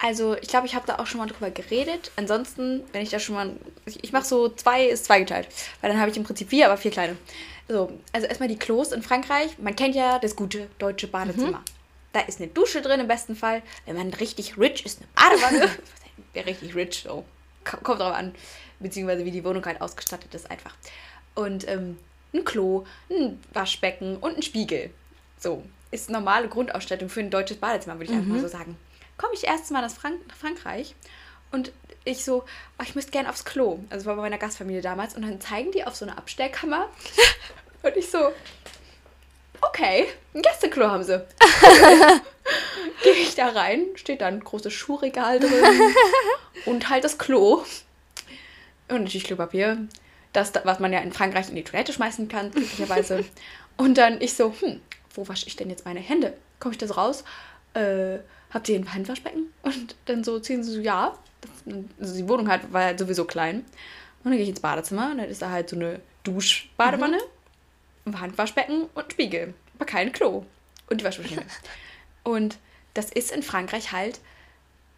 [0.02, 2.10] Also, ich glaube, ich habe da auch schon mal drüber geredet.
[2.16, 3.52] Ansonsten, wenn ich da schon mal.
[3.84, 5.48] Ich, ich mache so zwei, ist zweigeteilt.
[5.80, 7.16] Weil dann habe ich im Prinzip vier, aber vier kleine.
[7.68, 9.58] So, also erstmal die Klos in Frankreich.
[9.58, 11.58] Man kennt ja das gute deutsche Badezimmer.
[11.58, 11.64] Mhm.
[12.12, 13.62] Da ist eine Dusche drin im besten Fall.
[13.84, 15.70] Wenn man richtig rich ist, eine Badewanne.
[16.32, 17.24] Wäre richtig rich, so.
[17.64, 18.34] Kommt drauf an.
[18.78, 20.74] Beziehungsweise wie die Wohnung halt ausgestattet ist, einfach.
[21.34, 21.98] Und ähm,
[22.32, 24.90] ein Klo, ein Waschbecken und ein Spiegel.
[25.38, 25.62] So.
[25.90, 28.18] Ist normale Grundausstattung für ein deutsches Badezimmer, würde ich mhm.
[28.18, 28.78] einfach mal so sagen
[29.20, 30.94] komme ich erst mal nach, Frank nach Frankreich
[31.52, 31.72] und
[32.04, 32.44] ich so,
[32.78, 33.80] oh, ich müsste gerne aufs Klo.
[33.90, 35.14] Also war bei meiner Gastfamilie damals.
[35.14, 36.88] Und dann zeigen die auf so eine Abstellkammer.
[37.82, 38.32] und ich so,
[39.60, 41.18] okay, ein Gästeklo haben sie.
[43.02, 45.52] Gehe ich da rein, steht da ein großes Schuhregal drin
[46.64, 47.64] und halt das Klo.
[48.88, 49.86] Und natürlich Klopapier.
[50.32, 53.24] Das, was man ja in Frankreich in die Toilette schmeißen kann, glücklicherweise.
[53.76, 54.80] Und dann ich so, hm,
[55.14, 56.34] wo wasche ich denn jetzt meine Hände?
[56.60, 57.24] Komme ich da so raus?
[57.74, 59.52] Äh, habt ihr ein Handwaschbecken?
[59.62, 61.16] Und dann so ziehen sie so, ja.
[62.00, 63.56] Also die Wohnung halt, war halt sowieso klein.
[64.22, 67.18] Und dann gehe ich ins Badezimmer und dann ist da halt so eine Duschbadewanne,
[68.04, 68.14] mhm.
[68.14, 69.54] ein Handwaschbecken und ein Spiegel.
[69.76, 70.44] Aber kein Klo.
[70.88, 71.42] Und die Waschmaschine.
[72.24, 72.58] und
[72.94, 74.20] das ist in Frankreich halt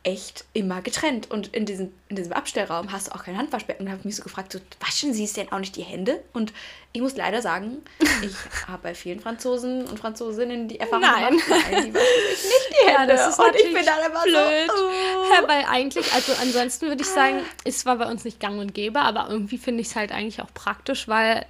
[0.05, 1.31] echt immer getrennt.
[1.31, 3.87] Und in diesem, in diesem Abstellraum hast du auch kein Handwaschbecken.
[3.87, 6.23] Und habe mich so gefragt, so, waschen sie es denn auch nicht die Hände?
[6.33, 6.53] Und
[6.93, 7.79] ich muss leider sagen,
[8.23, 8.35] ich
[8.69, 11.39] habe bei vielen Franzosen und Franzosinnen die Erfahrung Nein.
[11.39, 13.13] gemacht, nein, die waschen sich nicht die Hände.
[13.13, 14.71] Ja, das ist und ich bin dann immer blöd.
[14.77, 15.33] so, oh.
[15.35, 18.75] Ja, weil eigentlich, also ansonsten würde ich sagen, ist zwar bei uns nicht gang und
[18.75, 21.47] gäbe, aber irgendwie finde ich es halt eigentlich auch praktisch, weil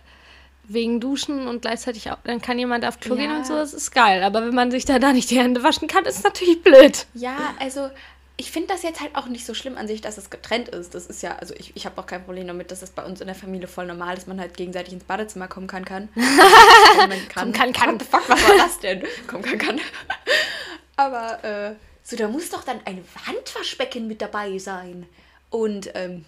[0.64, 3.22] wegen Duschen und gleichzeitig auch, dann kann jemand auf Klo Ja.
[3.22, 4.22] gehen und so, das ist geil.
[4.22, 7.06] Aber wenn man sich da, da nicht die Hände waschen kann, ist natürlich blöd.
[7.14, 7.90] Ja, also
[8.36, 10.94] ich finde das jetzt halt auch nicht so schlimm an sich, dass es getrennt ist.
[10.94, 13.20] Das ist ja, also ich, ich habe auch kein Problem damit, dass das bei uns
[13.20, 15.84] in der Familie voll normal ist, man halt gegenseitig ins Badezimmer kommen kann.
[15.84, 16.08] kann.
[16.96, 17.92] Kommen Kommen kann, kann.
[17.94, 19.04] What the fuck, was war das denn?
[19.26, 19.80] Kommen kann, kann.
[20.96, 25.06] Aber äh, so, da muss doch dann ein Handwaschbecken mit dabei sein.
[25.50, 26.24] Und ähm,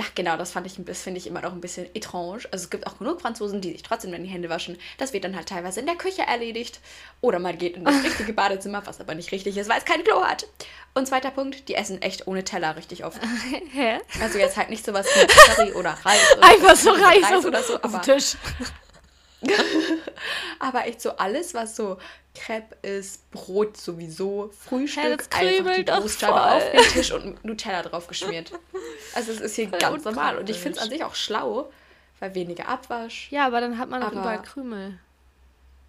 [0.00, 2.46] ja, genau, das fand ich, das finde ich immer noch ein bisschen étrange.
[2.50, 4.78] Also es gibt auch genug Franzosen, die sich trotzdem dann die Hände waschen.
[4.96, 6.80] Das wird dann halt teilweise in der Küche erledigt.
[7.20, 10.02] Oder man geht in das richtige Badezimmer, was aber nicht richtig ist, weil es kein
[10.02, 10.46] Klo hat.
[10.94, 13.20] Und zweiter Punkt, die essen echt ohne Teller richtig oft.
[13.72, 13.98] Hä?
[14.22, 16.32] Also jetzt halt nicht sowas wie Curry oder Reis.
[16.34, 18.36] Oder Einfach so Reis, auf, oder so, auf den Tisch.
[20.58, 21.98] aber echt so alles, was so
[22.34, 26.30] Crepe ist, Brot sowieso, Frühstück, das einfach die voll.
[26.30, 28.52] auf den Tisch und Nutella drauf geschmiert.
[29.12, 30.04] Also es ist hier ganz unpraktisch.
[30.04, 30.38] normal.
[30.38, 31.72] Und ich finde es an sich auch schlau,
[32.20, 33.26] weil weniger Abwasch.
[33.32, 35.00] Ja, aber dann hat man auch überall Krümel.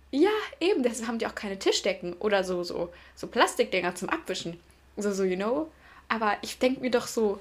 [0.09, 4.59] Ja, eben, deshalb haben die auch keine Tischdecken oder so, so, so Plastikdinger zum Abwischen.
[4.97, 5.71] So, so, you know.
[6.09, 7.39] Aber ich denke mir doch so,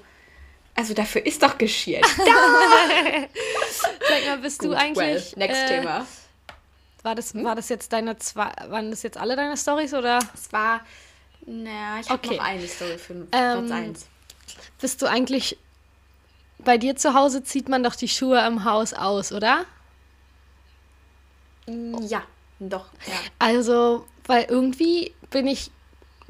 [0.75, 2.01] also dafür ist doch Geschirr.
[2.07, 2.25] Sag
[4.27, 4.97] mal, bist du Gut, eigentlich.
[4.97, 6.07] well, next äh, Thema.
[7.03, 8.51] War das, war das jetzt deine zwei.
[8.69, 10.81] Waren das jetzt alle deine Stories oder Es war,
[11.45, 12.37] naja, ich habe Okay.
[12.37, 13.27] noch eine Story für Ähm,
[13.67, 14.07] Platz 1.
[14.79, 15.57] bist du eigentlich.
[16.59, 19.65] Bei dir zu Hause zieht man doch die Schuhe im Haus aus, oder?
[22.01, 22.21] Ja,
[22.59, 23.13] doch, ja.
[23.39, 25.71] Also, weil irgendwie bin ich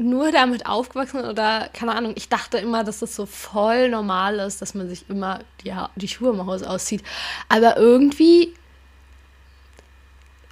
[0.01, 4.61] nur damit aufgewachsen oder keine Ahnung, ich dachte immer, dass das so voll normal ist,
[4.61, 7.03] dass man sich immer die, Ha- die Schuhe im Haus auszieht.
[7.49, 8.53] Aber irgendwie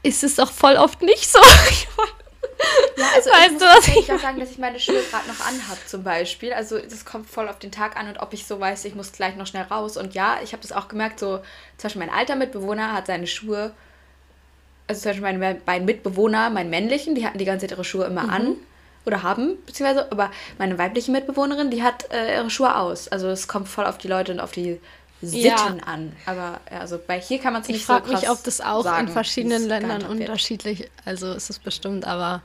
[0.04, 1.40] ist es doch voll oft nicht so.
[2.98, 5.40] Ja, also Weißt ich muss tatsächlich ich auch sagen, dass ich meine Schuhe gerade noch
[5.40, 6.52] anhabe zum Beispiel.
[6.52, 9.14] Also das kommt voll auf den Tag an und ob ich so weiß, ich muss
[9.14, 9.96] gleich noch schnell raus.
[9.96, 11.38] Und ja, ich habe das auch gemerkt, so
[11.78, 13.72] zum Beispiel mein alter Mitbewohner hat seine Schuhe,
[14.88, 18.04] also zum Beispiel meine beiden Mitbewohner, meinen männlichen, die hatten die ganze Zeit ihre Schuhe
[18.06, 18.58] immer an
[19.10, 23.08] oder haben, beziehungsweise, aber meine weibliche Mitbewohnerin, die hat äh, ihre Schuhe aus.
[23.08, 24.80] Also es kommt voll auf die Leute und auf die
[25.22, 25.68] Sitten Ja.
[25.86, 26.14] an.
[26.26, 28.62] Aber ja, also bei hier kann man es Ich nicht so frage mich, ob das
[28.62, 32.42] auch sagen, in verschiedenen Ländern unterschiedlich, also ist es bestimmt, aber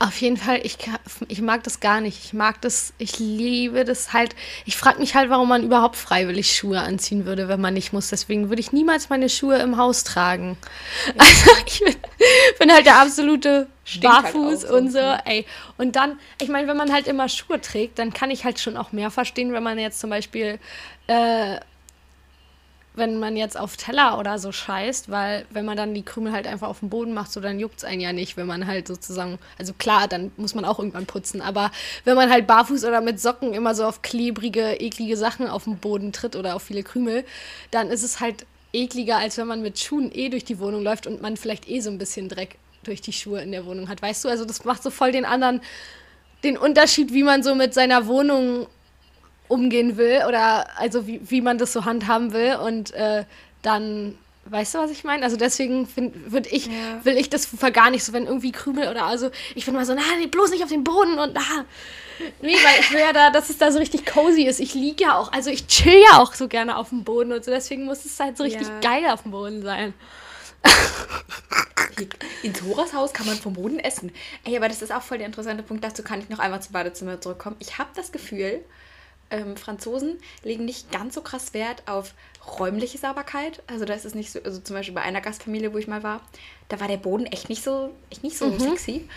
[0.00, 0.76] auf jeden Fall, ich,
[1.28, 2.24] ich mag das gar nicht.
[2.24, 4.34] Ich mag das, ich liebe das halt.
[4.64, 8.08] Ich frage mich halt, warum man überhaupt freiwillig Schuhe anziehen würde, wenn man nicht muss.
[8.08, 10.56] Deswegen würde ich niemals meine Schuhe im Haus tragen.
[11.16, 11.96] Also ich bin,
[12.58, 14.98] bin halt der absolute Stinkt halt Barfuß auch und so.
[14.98, 15.46] Ey.
[15.78, 18.76] Und dann, ich meine, wenn man halt immer Schuhe trägt, dann kann ich halt schon
[18.76, 20.58] auch mehr verstehen, wenn man jetzt zum Beispiel
[21.06, 21.58] äh,
[22.94, 26.46] wenn man jetzt auf Teller oder so scheißt, weil wenn man dann die Krümel halt
[26.46, 28.86] einfach auf den Boden macht, so dann juckt es einen ja nicht, wenn man halt
[28.86, 31.72] sozusagen, also klar, dann muss man auch irgendwann putzen, aber
[32.04, 35.78] wenn man halt barfuß oder mit Socken immer so auf klebrige, eklige Sachen auf den
[35.78, 37.24] Boden tritt oder auf viele Krümel,
[37.72, 41.06] dann ist es halt ekliger, als wenn man mit Schuhen eh durch die Wohnung läuft
[41.06, 44.02] und man vielleicht eh so ein bisschen Dreck durch die Schuhe in der Wohnung hat.
[44.02, 45.62] Weißt du, also das macht so voll den anderen,
[46.42, 48.66] den Unterschied, wie man so mit seiner Wohnung
[49.48, 53.24] umgehen will oder also wie, wie man das so handhaben will und äh,
[53.62, 55.88] dann weißt du was ich meine also deswegen
[56.26, 57.04] würde ich Ja.
[57.04, 59.94] will ich das gar nicht so wenn irgendwie Krümel oder also ich bin mal so
[59.94, 61.64] na nee, bloß nicht auf den Boden und ah
[62.42, 65.04] nee weil ich will ja da dass es da so richtig cozy ist ich liege
[65.04, 67.84] ja auch also ich chill ja auch so gerne auf dem Boden und so deswegen
[67.84, 68.80] muss es halt so richtig Ja.
[68.80, 69.94] geil auf dem Boden sein
[72.42, 74.12] In Thoras Haus kann man vom Boden essen.
[74.44, 75.84] Ey, aber das ist auch voll der interessante Punkt.
[75.84, 77.56] Dazu kann ich noch einmal zum Badezimmer zurückkommen.
[77.60, 78.64] Ich habe das Gefühl,
[79.34, 82.14] ähm, Franzosen legen nicht ganz so krass Wert auf
[82.58, 83.62] räumliche Sauberkeit.
[83.66, 86.02] Also da ist es nicht so, also zum Beispiel bei einer Gastfamilie, wo ich mal
[86.02, 86.20] war,
[86.68, 89.08] da war der Boden echt nicht so, echt nicht so sexy.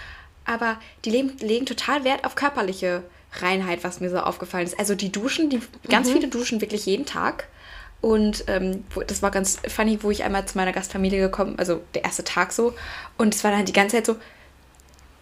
[0.45, 3.03] Aber die legen, legen total Wert auf körperliche
[3.33, 4.79] Reinheit, was mir so aufgefallen ist.
[4.79, 7.47] Also die duschen, die ganz viele duschen wirklich jeden Tag.
[7.99, 12.05] Und ähm, das war ganz funny, wo ich einmal zu meiner Gastfamilie gekommen, also der
[12.05, 12.73] erste Tag so.
[13.17, 14.15] Und es war dann die ganze Zeit so,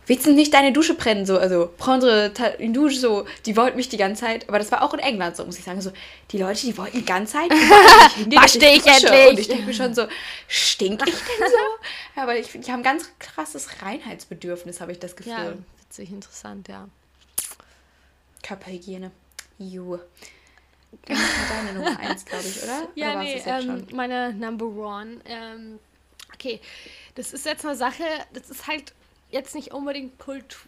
[0.08, 1.26] willst du nicht deine Dusche brennen?
[1.26, 4.82] So, also, prendre une Dusche, so, die wollten mich die ganze Zeit, aber das war
[4.82, 5.92] auch in England so, muss ich sagen, so,
[6.32, 9.30] die Leute, die wollten die ganze Zeit, was ich, ich endlich?
[9.30, 10.08] Und ich denke mir schon so,
[10.48, 12.16] stink ich denn so?
[12.16, 15.34] ja, aber ich, die haben ganz krasses Reinheitsbedürfnis, habe ich das Gefühl.
[15.34, 16.88] Ja, witzig, interessant, ja.
[18.44, 19.12] Körperhygiene.
[19.58, 20.00] Ju.
[21.08, 22.88] Das war deine Nummer eins, glaube ich, oder?
[22.96, 25.20] Ja, oder nee, ähm, meine Number One.
[25.26, 25.78] Ähm,
[26.34, 26.62] okay,
[27.16, 28.94] das ist jetzt eine Sache, das ist halt
[29.36, 30.62] jetzt nicht unbedingt Kultur,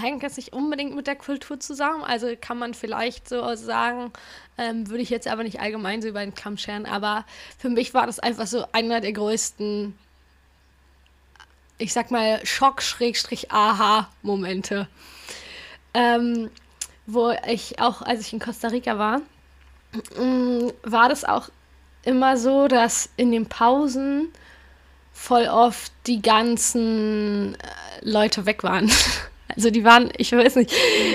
[0.00, 2.04] hängt jetzt nicht unbedingt mit der Kultur zusammen.
[2.04, 4.12] Also kann man vielleicht so sagen,
[4.56, 6.86] ähm, würde ich jetzt aber nicht allgemein so über den Kamm scheren.
[6.86, 7.26] Aber
[7.58, 9.98] für mich war das einfach so einer der größten,
[11.78, 14.86] ich sag mal, Schock-Aha-Momente.
[15.94, 16.48] Ähm,
[17.06, 19.20] wo ich auch, als ich in Costa Rica war,
[20.16, 21.48] mm, war das auch
[22.04, 24.28] immer so, dass in den Pausen
[25.12, 27.58] voll oft die ganzen äh,
[28.02, 28.90] Leute weg waren.
[29.54, 30.72] Also die waren, ich weiß nicht.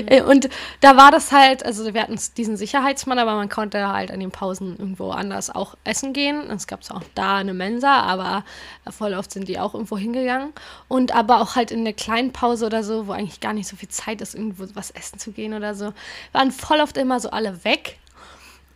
[0.09, 0.25] Mhm.
[0.27, 0.49] Und
[0.81, 4.31] da war das halt, also wir hatten diesen Sicherheitsmann, aber man konnte halt an den
[4.31, 6.49] Pausen irgendwo anders auch essen gehen.
[6.51, 8.43] Es gab zwar auch da eine Mensa, aber
[8.89, 10.53] voll oft sind die auch irgendwo hingegangen.
[10.87, 13.75] Und aber auch halt in der kleinen Pause oder so, wo eigentlich gar nicht so
[13.75, 15.93] viel Zeit ist, irgendwo was essen zu gehen oder so,
[16.31, 17.97] waren voll oft immer so alle weg.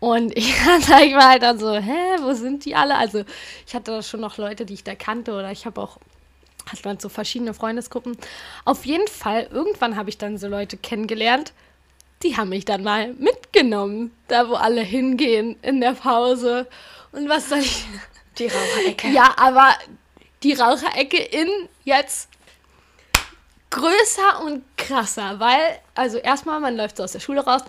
[0.01, 2.95] Und ich, ich war halt dann so, hä, wo sind die alle?
[2.95, 3.23] Also
[3.65, 5.97] ich hatte schon noch Leute, die ich da kannte oder ich habe auch
[6.69, 8.17] hat man so verschiedene Freundesgruppen.
[8.65, 11.53] Auf jeden Fall, irgendwann habe ich dann so Leute kennengelernt,
[12.23, 16.67] die haben mich dann mal mitgenommen, da wo alle hingehen in der Pause.
[17.11, 17.85] Und was soll ich.
[18.37, 19.09] Die Raucherecke.
[19.09, 19.75] Ja, aber
[20.41, 21.49] die Raucherecke in
[21.83, 22.29] jetzt
[23.71, 27.61] größer und krasser, weil, also erstmal, man läuft so aus der Schule raus,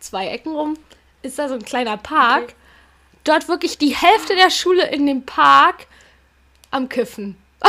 [0.00, 0.78] zwei Ecken rum,
[1.22, 2.44] ist da so ein kleiner Park.
[2.44, 2.54] Okay.
[3.24, 5.86] Dort wirklich die Hälfte der Schule in dem Park
[6.70, 7.36] am Kiffen.
[7.64, 7.68] oh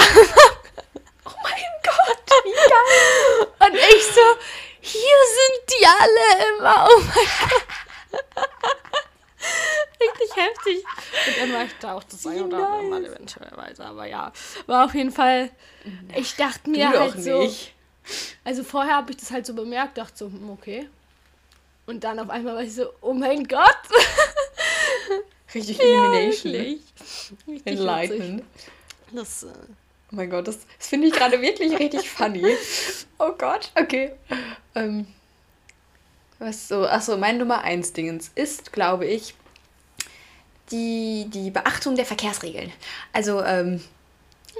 [1.44, 3.48] mein Gott, wie geil.
[3.60, 4.22] Und ich so,
[4.82, 6.88] hier sind die alle immer.
[6.90, 7.84] Oh mein Gott.
[10.02, 10.86] Richtig heftig.
[11.28, 13.86] Und dann war ich da auch das ein oder andere Mal eventuell weiter.
[13.86, 14.32] Aber ja,
[14.66, 15.52] war auf jeden Fall.
[16.16, 17.44] Ich dachte mir du halt so.
[17.44, 17.74] Nicht.
[18.44, 20.90] Also vorher habe ich das halt so bemerkt, dachte so, hm, okay.
[21.86, 23.78] Und dann auf einmal war ich so, oh mein Gott.
[25.54, 26.54] Richtig Illumination.
[26.54, 27.62] Ja, richtig.
[27.66, 28.44] Enlightened.
[29.12, 29.50] Das, äh,
[30.14, 32.46] Oh mein Gott, das, das finde ich gerade wirklich richtig funny.
[33.18, 34.12] Oh Gott, okay.
[34.76, 35.08] Ähm,
[36.38, 39.34] was so, achso, mein Nummer 1 Dingens ist, glaube ich,
[40.72, 42.72] die, die Beachtung der Verkehrsregeln.
[43.12, 43.82] Also, ähm,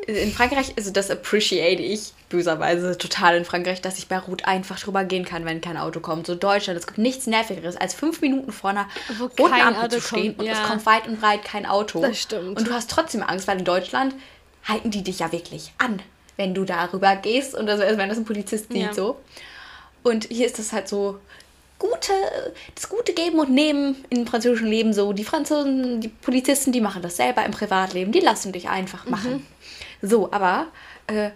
[0.08, 4.80] in Frankreich, also das appreciate ich böserweise total in Frankreich, dass ich bei Rot einfach
[4.80, 6.28] drüber gehen kann, wenn kein Auto kommt.
[6.28, 8.88] So Deutschland, es gibt nichts Nervigeres, als fünf Minuten vor einer
[9.20, 10.54] roten Ampel zu stehen kommt, und ja.
[10.54, 12.02] es kommt weit und breit kein Auto.
[12.02, 12.58] Das stimmt.
[12.58, 14.16] Und du hast trotzdem Angst, weil in Deutschland
[14.66, 16.02] halten die dich ja wirklich an,
[16.38, 18.94] wenn du darüber gehst und also, wenn das ein Polizist sieht ja.
[18.94, 19.20] so.
[20.02, 21.20] Und hier ist das halt so
[21.80, 22.14] gute,
[22.76, 25.14] das gute Geben und Nehmen im französischen Leben so.
[25.14, 29.34] Die Franzosen, die Polizisten, die machen das selber im Privatleben, die lassen dich einfach machen.
[29.34, 29.48] Mhm.
[30.02, 30.68] So, aber
[31.08, 31.32] äh,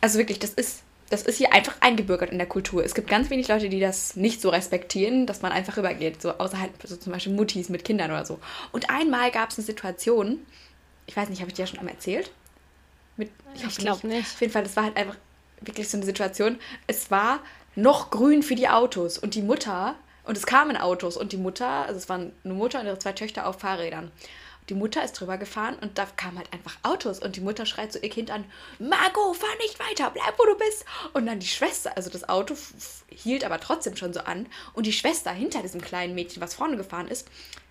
[0.00, 2.84] also wirklich, das ist das ist hier einfach eingebürgert in der Kultur.
[2.84, 6.30] Es gibt ganz wenig Leute, die das nicht so respektieren, dass man einfach übergeht, so
[6.32, 8.40] außerhalb, so zum Beispiel Muttis mit Kindern oder so.
[8.72, 10.44] Und einmal gab es eine Situation,
[11.06, 12.30] ich weiß nicht, habe ich dir ja schon einmal erzählt?
[13.16, 14.26] Mit, ich, ich glaube nicht.
[14.34, 15.16] Auf jeden Fall, das war halt einfach
[15.60, 16.58] wirklich so eine Situation.
[16.86, 17.40] Es war
[17.76, 21.68] noch grün für die Autos und die Mutter, und es kamen Autos und die Mutter,
[21.68, 24.10] also es waren eine Mutter und ihre zwei Töchter auf Fahrrädern.
[24.68, 27.92] Die Mutter ist drüber gefahren und da kamen halt einfach Autos und die Mutter schreit
[27.92, 28.44] so ihr Kind an,
[28.78, 30.86] Margot, fahr nicht weiter, bleib wo du bist.
[31.12, 32.56] Und dann die Schwester, also das Auto
[33.08, 36.78] hielt aber trotzdem schon so an und die Schwester hinter diesem kleinen Mädchen, was vorne
[36.78, 37.28] gefahren ist,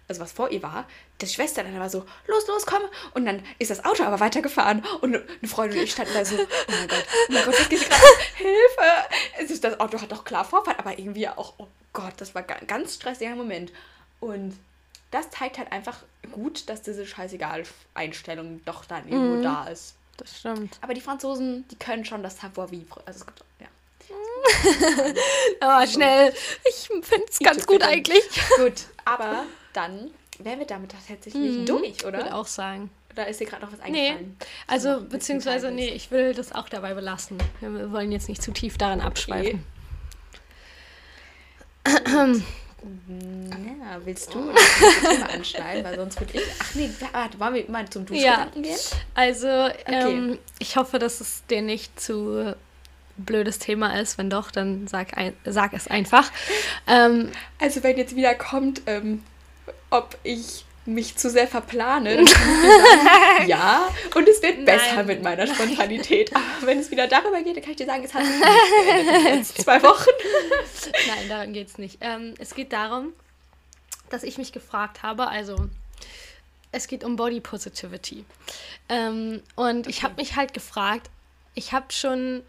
[0.08, 0.86] also was vor ihr war,
[1.22, 2.82] die Schwester dann war so, los, los, komm.
[3.14, 6.36] Und dann ist das Auto aber weitergefahren und eine Freundin und ich standen da so,
[6.36, 8.04] oh mein Gott, oh mein Gott, was geht hier gerade?
[8.36, 9.62] Hilfe!
[9.62, 12.96] Das Auto hat doch klar Vorfahrt, aber irgendwie auch, oh Gott, das war ein ganz
[12.96, 13.72] stressiger Moment.
[14.20, 14.60] Und
[15.12, 15.98] das zeigt halt einfach
[16.32, 19.96] gut, dass diese scheißegal-Einstellung doch dann irgendwo mm, da ist.
[20.18, 20.78] Das stimmt.
[20.82, 23.02] Aber die Franzosen, die können schon das Savoir-vivre.
[23.06, 23.68] Also es gibt, ja.
[25.68, 26.34] aber schnell.
[26.68, 28.24] Ich finde es ganz gut eigentlich.
[28.58, 31.66] Gut, aber dann wären wir damit tatsächlich mhm.
[31.66, 32.20] durch, oder?
[32.20, 32.90] Ich würde auch sagen.
[33.12, 34.38] Oder ist dir gerade noch was eingefallen?
[34.40, 37.38] Nee, also beziehungsweise, nee, ich will das auch dabei belassen.
[37.60, 39.64] Wir wollen jetzt nicht zu tief daran abschweifen.
[41.86, 42.42] Okay.
[42.84, 45.84] Ja, willst du das Thema anschneiden?
[45.84, 46.44] Weil sonst würde ich.
[46.60, 48.72] Ach nee, warte, wollen wir mal zum Duschgedanken ja.
[48.72, 48.80] gehen?
[49.16, 49.84] Also, okay.
[49.88, 52.56] ähm, ich hoffe, dass es dir nicht zu
[53.18, 54.18] blödes Thema ist.
[54.18, 56.32] Wenn doch, dann sag, ein, sag es einfach.
[56.86, 59.24] Ähm, also, wenn jetzt wieder kommt, ähm,
[59.90, 64.98] ob ich mich zu sehr verplane, dann kann ich sagen, ja, und es wird besser
[64.98, 65.06] Nein.
[65.06, 66.36] mit meiner Spontanität.
[66.36, 68.48] Aber wenn es wieder darüber geht, dann kann ich dir sagen, es hat sich nicht
[69.16, 70.10] in letzten zwei Wochen.
[71.08, 72.00] Nein, darum geht es nicht.
[72.02, 73.14] Ähm, es geht darum,
[74.10, 75.56] dass ich mich gefragt habe, also
[76.72, 78.26] es geht um Body Positivity.
[78.90, 81.10] Ähm, und ich habe mich halt gefragt,
[81.56, 82.44] ich habe schon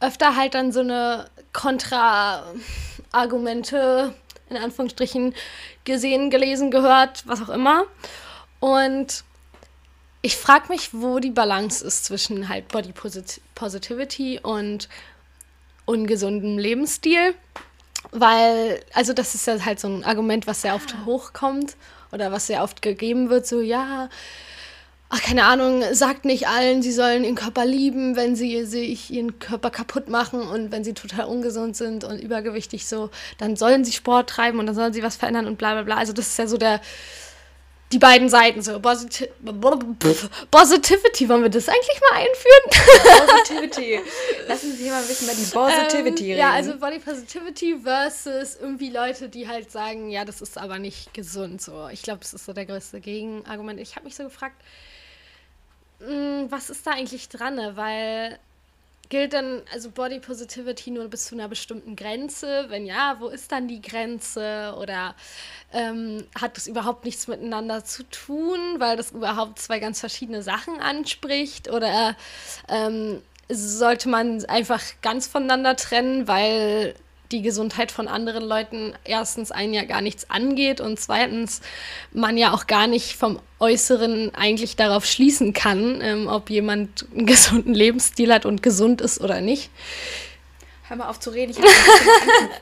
[0.00, 4.14] öfter halt dann so eine Kontra-Argumente
[4.50, 5.34] in Anführungsstrichen
[5.84, 7.84] gesehen, gelesen, gehört, was auch immer.
[8.60, 9.24] Und
[10.20, 14.88] ich frage mich, wo die Balance ist zwischen halt Body Posit Positivity und
[15.84, 17.34] ungesundem Lebensstil.
[18.10, 21.76] Weil, also das ist ja halt so ein Argument, was sehr oft hochkommt
[22.12, 24.08] oder was sehr oft gegeben wird, so ja,
[25.14, 29.38] ach keine Ahnung, sagt nicht allen, sie sollen ihren Körper lieben, wenn sie sich ihren
[29.38, 33.92] Körper kaputt machen und wenn sie total ungesund sind und übergewichtig so, dann sollen sie
[33.92, 35.96] Sport treiben und dann sollen sie was verändern und bla bla bla.
[35.98, 36.80] Also das ist ja so der,
[37.92, 38.80] die beiden Seiten so.
[38.80, 39.28] Posit
[40.50, 43.26] Positivity, wollen wir das eigentlich mal einführen?
[43.26, 44.00] Positivity.
[44.48, 46.38] Lassen Sie mal ein bisschen über die Positivity ähm, reden.
[46.38, 51.12] Ja, also Body Positivity versus irgendwie Leute, die halt sagen, ja, das ist aber nicht
[51.12, 51.60] gesund.
[51.60, 53.78] So, ich glaube, das ist so der größte Gegenargument.
[53.78, 54.56] Ich habe mich so gefragt,
[56.06, 57.54] mh, was ist da eigentlich dran?
[57.54, 57.76] ne?
[57.76, 58.38] Weil
[59.08, 62.66] gilt dann also Body Positivity nur bis zu einer bestimmten Grenze?
[62.68, 64.74] Wenn ja, wo ist dann die Grenze?
[64.78, 65.14] Oder
[65.72, 70.80] ähm, hat das überhaupt nichts miteinander zu tun, weil das überhaupt zwei ganz verschiedene Sachen
[70.80, 71.70] anspricht?
[71.70, 72.16] Oder
[72.68, 76.94] ähm, sollte man einfach ganz voneinander trennen, weil
[77.32, 81.60] die Gesundheit von anderen Leuten erstens einen ja gar nichts angeht und zweitens
[82.12, 87.26] man ja auch gar nicht vom Äußeren eigentlich darauf schließen kann, ähm, ob jemand einen
[87.26, 89.70] gesunden Lebensstil hat und gesund ist oder nicht.
[90.88, 91.68] Hör mal auf zu reden, ich habe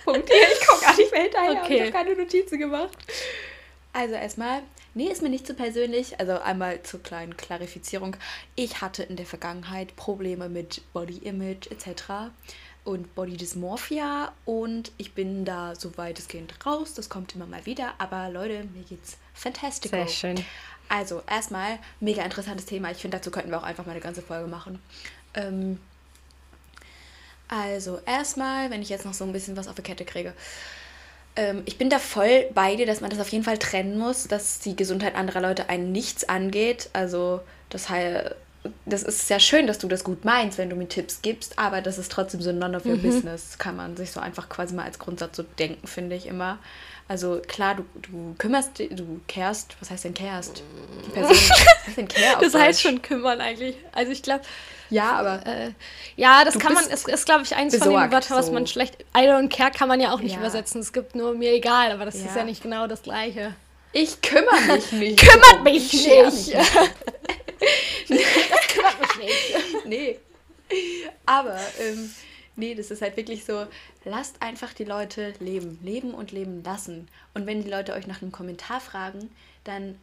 [0.04, 0.46] Punkt hier.
[0.52, 1.74] Ich komme gar nicht mehr hinterher Okay.
[1.74, 2.96] ich habe keine Notizen gemacht.
[3.92, 4.62] Also erstmal,
[4.94, 6.20] nee, ist mir nicht so persönlich.
[6.20, 8.16] Also einmal zur kleinen Klarifizierung.
[8.54, 12.30] Ich hatte in der Vergangenheit Probleme mit Body Image etc.
[12.84, 16.94] und Body Dysmorphia und ich bin da so weitestgehend raus.
[16.94, 17.94] Das kommt immer mal wieder.
[17.98, 19.90] Aber Leute, mir geht's fantastisch.
[19.90, 20.44] Sehr schön.
[20.88, 22.90] Also, erstmal, mega interessantes Thema.
[22.90, 24.80] Ich finde, dazu könnten wir auch einfach mal eine ganze Folge machen.
[25.34, 25.78] Ähm,
[27.48, 30.34] also, erstmal, wenn ich jetzt noch so ein bisschen was auf die Kette kriege.
[31.36, 34.26] Ähm, ich bin da voll bei dir, dass man das auf jeden Fall trennen muss,
[34.26, 36.90] dass die Gesundheit anderer Leute einen nichts angeht.
[36.92, 38.34] Also, das heißt,
[38.84, 41.80] das ist sehr schön, dass du das gut meinst, wenn du mir Tipps gibst, aber
[41.80, 43.56] das ist trotzdem so none of your business.
[43.58, 46.58] Kann man sich so einfach quasi mal als Grundsatz so denken, finde ich immer.
[47.08, 50.62] Also klar, du, du kümmerst, du kehrst, was heißt denn kehrst?
[51.06, 53.76] Die Person, was heißt denn care Das heißt schon kümmern eigentlich.
[53.92, 54.42] Also ich glaube,
[54.90, 55.70] Ja, aber äh,
[56.16, 58.52] ja, das kann man, ist, ist glaube ich eins von den besorgt, Wörtern, was so.
[58.52, 60.38] man schlecht, I don't care kann man ja auch nicht Ja.
[60.38, 60.80] übersetzen.
[60.82, 62.36] Es gibt nur mir egal, aber das ist Ja.
[62.38, 63.54] ja nicht genau das Gleiche.
[63.92, 65.18] ich kümmere mich nicht.
[65.18, 66.54] Kümmert mich nicht.
[68.08, 68.24] mich
[68.68, 69.84] Kümmert mich nicht.
[69.86, 70.18] nee.
[71.26, 72.10] Aber, ähm,
[72.56, 73.66] nee, das ist halt wirklich so,
[74.04, 75.78] lasst einfach die Leute leben.
[75.82, 77.08] Leben und leben lassen.
[77.34, 79.30] Und wenn die Leute euch nach einem Kommentar fragen,
[79.64, 79.98] dann.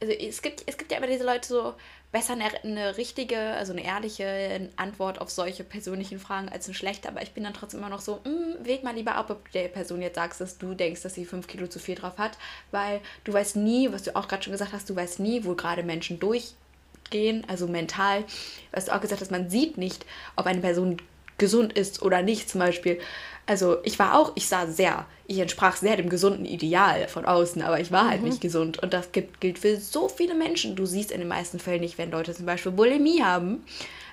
[0.00, 1.74] Also es gibt, es gibt ja immer diese Leute so,
[2.10, 7.08] besser eine, eine richtige, also eine ehrliche Antwort auf solche persönlichen Fragen als eine schlechte,
[7.08, 9.68] aber ich bin dann trotzdem immer noch so, mm, wäg mal lieber ab, ob der
[9.68, 12.38] Person jetzt sagst, dass du denkst, dass sie fünf Kilo zu viel drauf hat,
[12.70, 15.54] weil du weißt nie, was du auch gerade schon gesagt hast, du weißt nie, wo
[15.54, 18.24] gerade Menschen durchgehen, also mental,
[18.72, 20.98] was du auch gesagt hast, man sieht nicht, ob eine Person
[21.38, 22.50] gesund ist oder nicht.
[22.50, 23.00] Zum Beispiel.
[23.48, 27.62] Also ich war auch, ich sah sehr, ich entsprach sehr dem gesunden Ideal von außen,
[27.62, 28.78] aber ich war halt nicht gesund.
[28.82, 30.76] Und das gibt, gilt für so viele Menschen.
[30.76, 33.64] Du siehst in den meisten Fällen nicht, wenn Leute zum Beispiel Bulimie haben.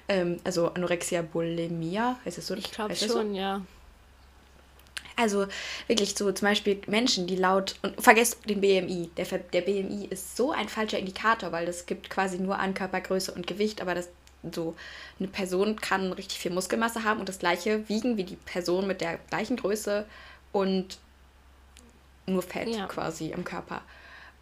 [0.08, 2.56] Ähm, also Anorexia Bulimia, heißt es so?
[2.56, 3.10] Ich glaube das so?
[3.10, 3.62] schon, ja.
[5.18, 5.48] Also
[5.88, 9.10] wirklich so zum Beispiel Menschen, die laut und vergesst den BMI.
[9.18, 13.34] Der, der BMI ist so ein falscher Indikator, weil das gibt quasi nur an Körpergröße
[13.34, 14.08] und Gewicht, aber das
[14.54, 14.76] so
[15.20, 19.02] eine Person kann richtig viel Muskelmasse haben und das gleiche wiegen wie die Person mit
[19.02, 20.06] der gleichen Größe
[20.52, 20.98] und
[22.28, 22.88] nur Fett Ja.
[22.88, 23.82] quasi im Körper.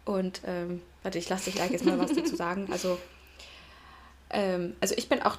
[0.04, 2.68] Und ähm, warte, ich lasse dich gleich jetzt mal was dazu sagen.
[2.72, 2.98] Also
[4.30, 5.38] ähm, also ich bin auch,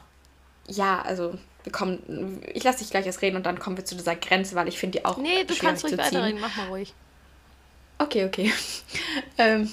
[0.67, 3.95] ja, also wir kommen, ich lasse dich gleich erst reden und dann kommen wir zu
[3.95, 6.93] dieser Grenze, weil ich finde die auch Nee, du kannst ruhig weiterreden, mach mal ruhig.
[7.97, 8.51] Okay, okay.
[9.37, 9.69] ähm,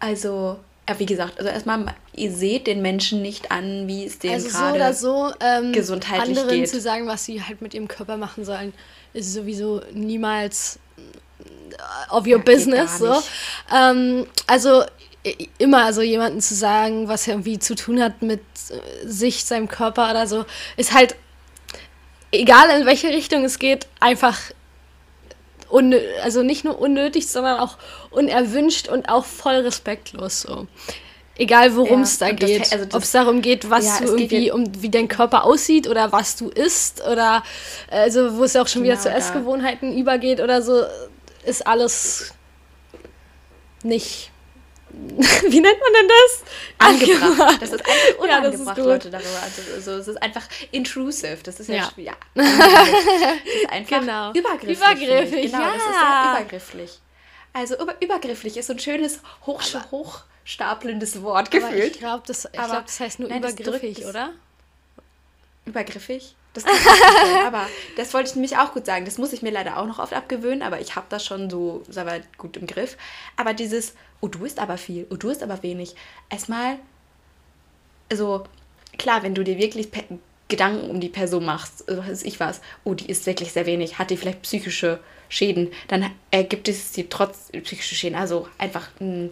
[0.00, 0.58] also,
[0.98, 4.58] wie gesagt, also erstmal, ihr seht den Menschen nicht an, wie es denen Also so
[4.58, 6.68] gerade oder so, ähm, gesundheitlich anderen geht.
[6.68, 8.74] zu sagen, was sie halt mit ihrem Körper machen sollen,
[9.12, 12.98] ist sowieso niemals äh, of your Ja, business.
[12.98, 13.22] So.
[13.74, 14.84] Ähm, also
[15.58, 19.68] immer so jemanden zu sagen, was er irgendwie zu tun hat mit äh, sich, seinem
[19.68, 20.44] Körper oder so,
[20.76, 21.14] ist halt
[22.32, 24.40] egal in welche Richtung es geht, einfach
[26.22, 27.78] also nicht nur unnötig, sondern auch
[28.10, 30.66] unerwünscht und auch voll respektlos so.
[31.36, 32.72] Egal worum es ja, da geht.
[32.72, 36.12] Also Ob es darum geht, was ja, du irgendwie, um wie dein Körper aussieht oder
[36.12, 37.42] was du isst oder
[37.90, 40.82] also wo es auch schon genau, wieder zu Essgewohnheiten übergeht oder so,
[41.44, 42.34] ist alles
[43.82, 44.31] nicht.
[45.48, 46.42] wie nennt man denn das?
[46.78, 47.62] Angebracht.
[47.62, 49.42] Das ist einfach unangebracht, ja, Leute darüber.
[49.42, 51.38] Also, also, es ist einfach intrusive.
[51.42, 52.02] Das ist ja, ja.
[52.02, 52.14] ja.
[52.34, 54.32] Das ist einfach genau.
[54.32, 54.78] übergrifflich.
[54.78, 55.72] Übergriffig, genau, ja.
[55.72, 57.00] das ist ja übergrifflich.
[57.52, 61.92] Also über, übergrifflich ist so ein schönes Hoch, Hoch stapelndes Wort gefühlt.
[61.92, 64.30] ich glaube, das, glaub, das heißt nur nein, übergriffig, oder?
[65.66, 66.34] Übergriffig?
[66.54, 66.70] Das ich
[67.46, 67.66] aber
[67.96, 69.04] das wollte ich nämlich auch gut sagen.
[69.04, 71.82] Das muss ich mir leider auch noch oft abgewöhnen, aber ich habe das schon so,
[71.88, 72.96] sagen wir, gut im Griff.
[73.36, 75.94] Aber dieses, oh, du isst aber viel, oh, du isst aber wenig.
[76.30, 76.78] Erstmal,
[78.10, 78.44] also
[78.96, 79.88] klar, wenn du dir wirklich
[80.48, 83.98] Gedanken um die Person machst, also weiß ich was, oh, die isst wirklich sehr wenig,
[83.98, 89.30] hat die vielleicht psychische Schäden, dann ergibt es dir trotz psychische Schäden, also einfach ein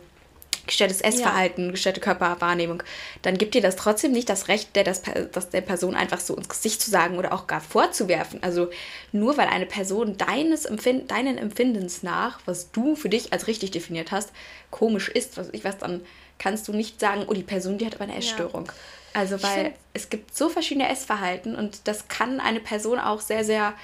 [0.70, 1.70] gestörtes Essverhalten, ja.
[1.72, 2.82] gestörte Körperwahrnehmung,
[3.22, 5.02] dann gibt dir das trotzdem nicht das Recht, der, das,
[5.32, 8.42] das der Person einfach so ins Gesicht zu sagen oder auch gar vorzuwerfen.
[8.42, 8.70] Also
[9.10, 13.72] nur weil eine Person deines Empfind deinen Empfindens nach, was du für dich als richtig
[13.72, 14.30] definiert hast,
[14.70, 16.02] komisch ist, was ich was, dann
[16.38, 18.66] kannst du nicht sagen, oh, die Person, die hat aber eine Essstörung.
[18.66, 18.72] Ja.
[19.12, 23.74] Also weil es gibt so verschiedene Essverhalten und das kann eine Person auch sehr, sehr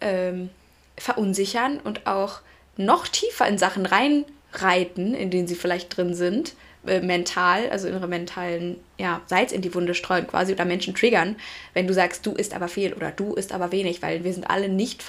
[0.00, 0.50] ähm,
[0.96, 2.40] verunsichern und auch
[2.76, 6.54] noch tiefer in Sachen rein reiten, in denen sie vielleicht drin sind,
[6.86, 11.36] äh, mental, also ihre mentalen ja, Salz in die Wunde streuen quasi oder Menschen triggern,
[11.74, 14.50] wenn du sagst, du isst aber viel oder du isst aber wenig, weil wir sind
[14.50, 15.02] alle nicht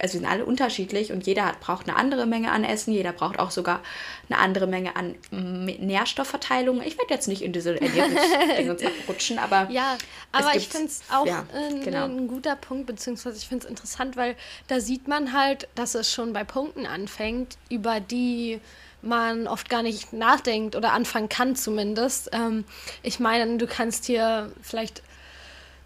[0.00, 3.12] also wir sind alle unterschiedlich und jeder hat, braucht eine andere Menge an Essen, jeder
[3.12, 3.80] braucht auch sogar
[4.28, 6.82] eine andere Menge an Nährstoffverteilung.
[6.82, 8.76] Ich werde jetzt nicht in diese Ernährungsdinge
[9.08, 9.68] rutschen, aber.
[9.70, 9.98] Ja,
[10.32, 12.04] aber ich finde es auch ja, ein, genau.
[12.04, 14.36] ein, guter Punkt, beziehungsweise ich finde es interessant, weil
[14.68, 18.60] da sieht man halt, dass es schon bei Punkten anfängt, über die
[19.02, 22.30] man oft gar nicht nachdenkt oder anfangen kann zumindest.
[22.32, 22.64] Ähm,
[23.02, 25.02] ich meine, du kannst hier vielleicht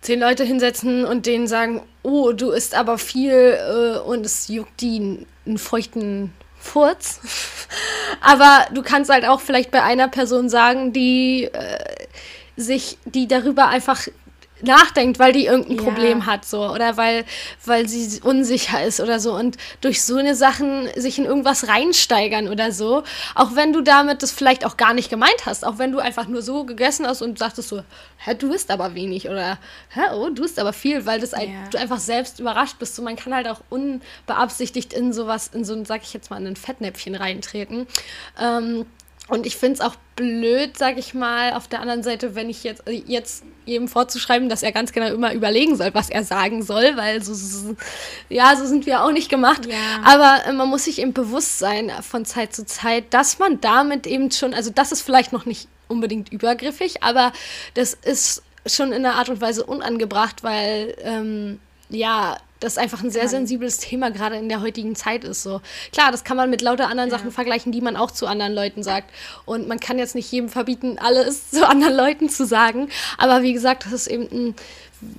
[0.01, 4.81] zehn Leute hinsetzen und denen sagen, oh, du isst aber viel äh, und es juckt
[4.81, 7.21] die einen feuchten Furz.
[8.21, 12.07] aber du kannst halt auch vielleicht bei einer Person sagen, die äh,
[12.57, 14.07] sich, die darüber einfach
[14.63, 15.83] nachdenkt, weil die irgendein ja.
[15.83, 17.25] Problem hat, so, oder weil,
[17.65, 22.49] weil sie unsicher ist oder so und durch so eine Sachen sich in irgendwas reinsteigern
[22.49, 23.03] oder so,
[23.35, 26.27] auch wenn du damit das vielleicht auch gar nicht gemeint hast, auch wenn du einfach
[26.27, 27.83] nur so gegessen hast und sagtest so,
[28.19, 29.59] hä, du isst aber wenig oder
[29.91, 31.39] hä, oh, du isst aber viel, weil das ja.
[31.71, 32.95] du einfach selbst überrascht bist.
[32.95, 36.41] So, man kann halt auch unbeabsichtigt in sowas, in so ein, sag ich jetzt mal,
[36.41, 37.87] in ein Fettnäpfchen reintreten.
[38.41, 38.87] Ähm,
[39.29, 42.65] und ich finde es auch blöd, sag ich mal, auf der anderen Seite, wenn ich
[42.65, 46.63] jetzt, äh, jetzt jedem vorzuschreiben, dass er ganz genau immer überlegen soll, was er sagen
[46.63, 47.77] soll, weil so,
[48.29, 49.67] ja, so sind wir auch nicht gemacht.
[49.67, 49.77] Ja.
[50.05, 54.07] Aber äh, man muss sich eben bewusst sein von Zeit zu Zeit, dass man damit
[54.07, 57.33] eben schon, also das ist vielleicht noch nicht unbedingt übergriffig, aber
[57.75, 63.11] das ist schon in einer Art und Weise unangebracht, weil ähm, ja, das einfach ein
[63.11, 65.43] sehr sensibles Thema gerade in der heutigen Zeit ist.
[65.43, 65.61] So
[65.93, 67.19] klar, das kann man mit lauter anderen ja.
[67.19, 69.11] Sachen vergleichen, die man auch zu anderen Leuten sagt.
[69.45, 72.89] Und man kann jetzt nicht jedem verbieten, alles zu anderen Leuten zu sagen.
[73.19, 74.55] Aber wie gesagt, das ist eben ein,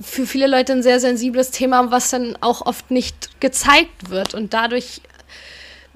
[0.01, 4.33] für viele Leute ein sehr sensibles Thema, was dann auch oft nicht gezeigt wird.
[4.33, 5.01] Und dadurch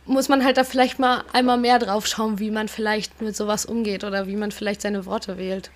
[0.06, 3.66] muss man halt da vielleicht mal einmal mehr drauf schauen, wie man vielleicht mit sowas
[3.66, 5.70] umgeht oder wie man vielleicht seine Worte wählt.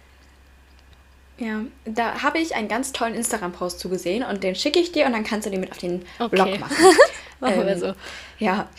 [1.42, 5.14] Ja, da habe ich einen ganz tollen Instagram-Post zugesehen und den schicke ich dir und
[5.14, 6.36] dann kannst du den mit auf den okay.
[6.36, 6.76] Blog machen.
[7.40, 7.94] machen ähm, wir so.
[8.38, 8.70] Ja,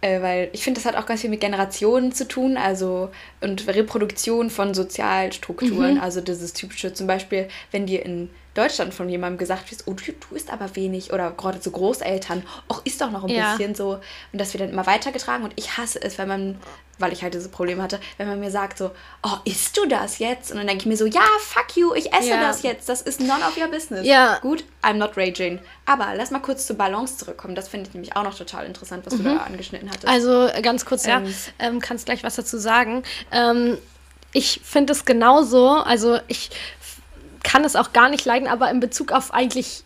[0.00, 3.10] äh, weil ich finde, das hat auch ganz viel mit Generationen zu tun, also
[3.42, 5.96] und Reproduktion von Sozialstrukturen.
[5.96, 6.00] Mhm.
[6.00, 10.12] Also dieses typische, zum Beispiel, wenn dir in Deutschland von jemandem gesagt wird, oh, du,
[10.12, 13.52] du isst aber wenig oder gerade zu Großeltern, auch isst doch noch ein ja.
[13.52, 14.00] bisschen so
[14.32, 16.58] und das wird dann immer weitergetragen und ich hasse es, wenn man
[16.98, 18.90] weil ich halt diese Probleme hatte, wenn man mir sagt so,
[19.22, 20.50] oh, isst du das jetzt?
[20.50, 22.40] Und dann denke ich mir so, ja, fuck you, ich esse ja.
[22.40, 22.88] das jetzt.
[22.88, 24.06] Das ist none of your business.
[24.06, 24.38] Ja.
[24.38, 25.60] Gut, I'm not raging.
[25.84, 27.54] Aber lass mal kurz zur Balance zurückkommen.
[27.54, 29.24] Das finde ich nämlich auch noch total interessant, was mhm.
[29.24, 30.08] du da angeschnitten hattest.
[30.08, 33.02] Also ganz kurz, ähm, ja, ähm, kannst gleich was dazu sagen.
[33.30, 33.78] Ähm,
[34.32, 36.50] ich finde es genauso, also ich
[37.46, 39.84] kann es auch gar nicht leiden, aber in Bezug auf eigentlich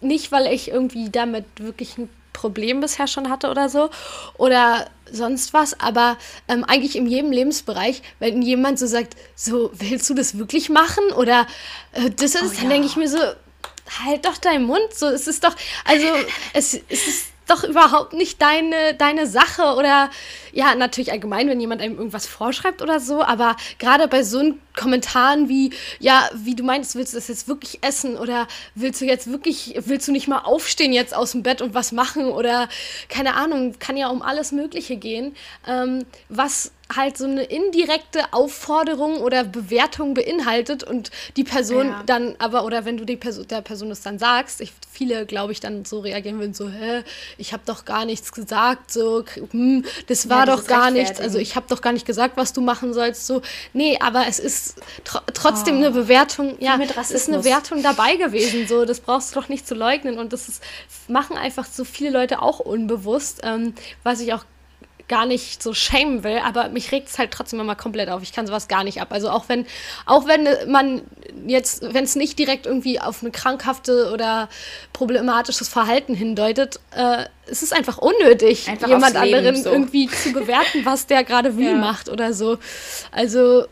[0.00, 3.90] nicht, weil ich irgendwie damit wirklich ein Problem bisher schon hatte oder so
[4.36, 6.18] oder sonst was, aber
[6.48, 11.04] ähm, eigentlich in jedem Lebensbereich, wenn jemand so sagt, so willst du das wirklich machen
[11.16, 11.46] oder
[11.92, 12.70] äh, das ist, oh, dann ja.
[12.70, 15.54] denke ich mir so, halt doch deinen Mund, so es ist doch,
[15.84, 16.06] also
[16.54, 20.10] es, es ist doch überhaupt nicht deine, deine Sache oder
[20.52, 25.48] ja, natürlich allgemein, wenn jemand einem irgendwas vorschreibt oder so, aber gerade bei so Kommentaren
[25.48, 29.30] wie, ja, wie du meinst, willst du das jetzt wirklich essen oder willst du jetzt
[29.30, 32.68] wirklich, willst du nicht mal aufstehen jetzt aus dem Bett und was machen oder
[33.08, 35.36] keine Ahnung, kann ja um alles Mögliche gehen,
[35.66, 42.02] ähm, was halt so eine indirekte Aufforderung oder Bewertung beinhaltet und die Person ja.
[42.04, 45.52] dann aber, oder wenn du die Person, der Person das dann sagst, ich, viele, glaube
[45.52, 47.02] ich, dann so reagieren würden, so, hä,
[47.38, 51.38] ich habe doch gar nichts gesagt, so, hm, das war ja, doch gar nichts, also
[51.38, 53.40] ich habe doch gar nicht gesagt, was du machen sollst, so,
[53.72, 55.78] nee, aber es ist tr trotzdem oh.
[55.78, 59.66] eine Bewertung, ja, es ist eine Wertung dabei gewesen, so, das brauchst du doch nicht
[59.66, 60.62] zu leugnen und das ist,
[61.08, 64.44] machen einfach so viele Leute auch unbewusst, ähm, was ich auch
[65.08, 68.22] gar nicht so schämen will, aber mich regt es halt trotzdem immer komplett auf.
[68.22, 69.08] Ich kann sowas gar nicht ab.
[69.12, 69.66] Also auch wenn,
[70.06, 71.02] auch wenn man
[71.46, 74.48] jetzt, wenn es nicht direkt irgendwie auf eine krankhafte oder
[74.92, 79.70] problematisches Verhalten hindeutet, äh, es ist einfach unnötig, einfach jemand anderen so.
[79.70, 81.74] irgendwie zu bewerten, was der gerade wie ja.
[81.74, 82.58] macht oder so.
[83.12, 83.66] Also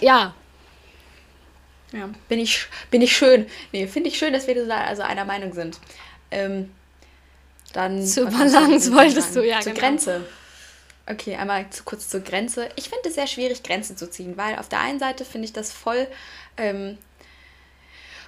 [0.00, 0.34] ja.
[1.92, 3.46] Ja, bin ich, bin ich schön.
[3.72, 5.78] Nee, finde ich schön, dass wir da also einer Meinung sind.
[6.30, 6.70] Ähm,
[7.78, 9.60] dann zur Balance wolltest du, ja.
[9.60, 9.86] Zur genau.
[9.86, 10.26] Grenze.
[11.06, 12.68] Okay, einmal zu, kurz zur Grenze.
[12.76, 15.52] Ich finde es sehr schwierig, Grenzen zu ziehen, weil auf der einen Seite finde ich
[15.52, 16.06] das voll
[16.56, 16.98] ähm,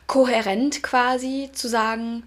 [0.06, 2.22] kohärent quasi zu sagen,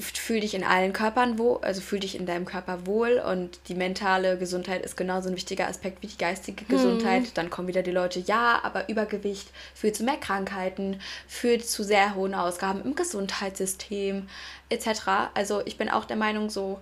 [0.00, 3.74] fühl dich in allen Körpern wohl, also fühl dich in deinem Körper wohl und die
[3.74, 6.68] mentale Gesundheit ist genauso ein wichtiger Aspekt wie die geistige hm.
[6.68, 7.24] Gesundheit.
[7.24, 7.30] Hm.
[7.34, 12.14] Dann kommen wieder die Leute, ja, aber Übergewicht führt zu mehr Krankheiten, führt zu sehr
[12.14, 14.28] hohen Ausgaben im Gesundheitssystem
[14.68, 14.88] etc.
[15.34, 16.78] Also ich bin auch der Meinung, so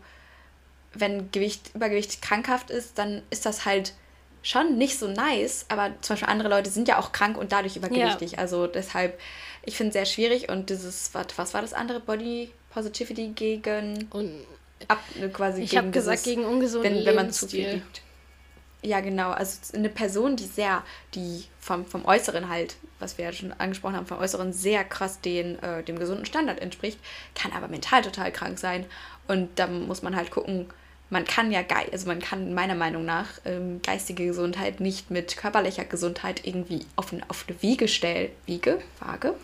[0.93, 3.95] wenn Gewicht, Übergewicht krankhaft ist, dann ist das halt
[4.43, 7.77] schon nicht so nice, aber zum Beispiel andere Leute sind ja auch krank und dadurch
[7.77, 8.33] übergewichtig.
[8.33, 8.39] Ja.
[8.39, 9.19] Also deshalb,
[9.65, 12.01] ich finde es sehr schwierig und dieses, was, was war das andere?
[12.01, 14.31] Body Positivity gegen und
[14.87, 18.03] ab, ne, quasi ich habe gesagt gegen ungesunden wenn, wenn man zu viel wiegt.
[18.83, 19.31] Ja, genau.
[19.31, 23.97] Also eine Person, die sehr, die vom, vom Äußeren halt, was wir ja schon angesprochen
[23.97, 27.01] haben, vom Äußeren sehr krass den, äh, dem gesunden Standard entspricht,
[27.35, 28.85] kann aber mental total krank sein.
[29.27, 30.67] Und da muss man halt gucken,
[31.09, 35.85] man kann ja, also man kann meiner Meinung nach ähm, geistige Gesundheit nicht mit körperlicher
[35.85, 38.31] Gesundheit irgendwie auf, eine, auf eine Wiege stellen.
[38.47, 38.81] Wiege?
[38.99, 39.35] Waage?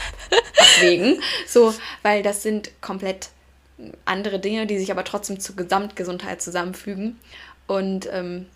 [0.58, 1.20] Deswegen.
[1.46, 3.30] So, weil das sind komplett
[4.04, 7.18] andere Dinge, die sich aber trotzdem zur Gesamtgesundheit zusammenfügen.
[7.66, 8.46] Und ähm,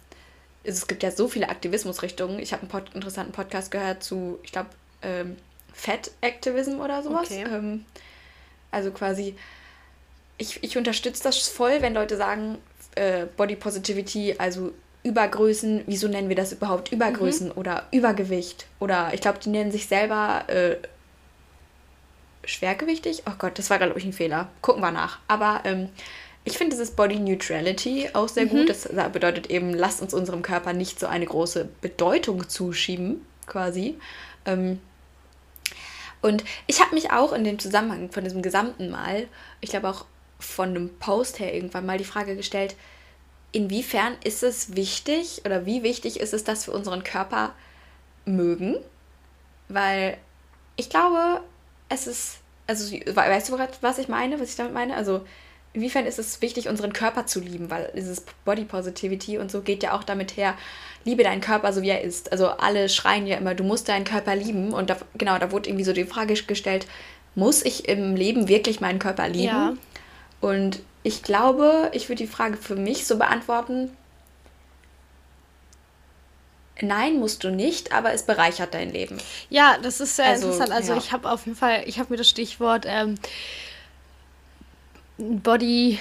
[0.64, 2.38] es gibt ja so viele Aktivismusrichtungen.
[2.38, 4.70] Ich habe einen Pod interessanten Podcast gehört zu, ich glaube,
[5.02, 5.36] ähm,
[5.72, 7.30] Fat Activism oder sowas.
[7.30, 7.44] Okay.
[7.48, 7.84] Ähm,
[8.70, 9.36] also quasi,
[10.38, 12.58] ich, ich unterstütze das voll, wenn Leute sagen,
[12.94, 14.72] äh, Body Positivity, also
[15.04, 17.56] Übergrößen, wieso nennen wir das überhaupt Übergrößen mhm.
[17.56, 18.66] oder Übergewicht?
[18.78, 20.76] Oder ich glaube, die nennen sich selber äh,
[22.44, 23.22] schwergewichtig.
[23.26, 24.48] Oh Gott, das war, glaube ich, ein Fehler.
[24.60, 25.18] Gucken wir nach.
[25.26, 25.88] Aber ähm,
[26.44, 28.50] ich finde dieses Body Neutrality auch sehr mhm.
[28.50, 28.68] gut.
[28.68, 33.98] Das bedeutet eben, lasst uns unserem Körper nicht so eine große Bedeutung zuschieben, quasi.
[34.44, 34.80] Ähm,
[36.20, 39.26] und ich habe mich auch in dem Zusammenhang von diesem gesamten Mal,
[39.60, 40.06] ich glaube auch
[40.42, 42.76] von einem Post her irgendwann mal die Frage gestellt,
[43.52, 47.54] inwiefern ist es wichtig oder wie wichtig ist es, dass wir unseren Körper
[48.24, 48.76] mögen?
[49.68, 50.16] Weil
[50.76, 51.40] ich glaube,
[51.88, 54.96] es ist, also weißt du, was ich meine, was ich damit meine?
[54.96, 55.24] Also
[55.74, 59.82] inwiefern ist es wichtig, unseren Körper zu lieben, weil dieses Body Positivity und so geht
[59.82, 60.54] ja auch damit her,
[61.04, 62.32] liebe deinen Körper so wie er ist.
[62.32, 65.68] Also alle schreien ja immer, du musst deinen Körper lieben und da, genau, da wurde
[65.68, 66.86] irgendwie so die Frage gestellt,
[67.34, 69.44] muss ich im Leben wirklich meinen Körper lieben?
[69.44, 69.74] Ja.
[70.42, 73.96] Und ich glaube, ich würde die Frage für mich so beantworten,
[76.80, 79.18] Nein, musst du nicht, aber es bereichert dein Leben.
[79.50, 80.72] Ja, das ist sehr also, interessant.
[80.72, 80.98] Also ja.
[80.98, 83.14] ich habe auf jeden Fall, ich habe mir das Stichwort ähm,
[85.18, 86.00] Body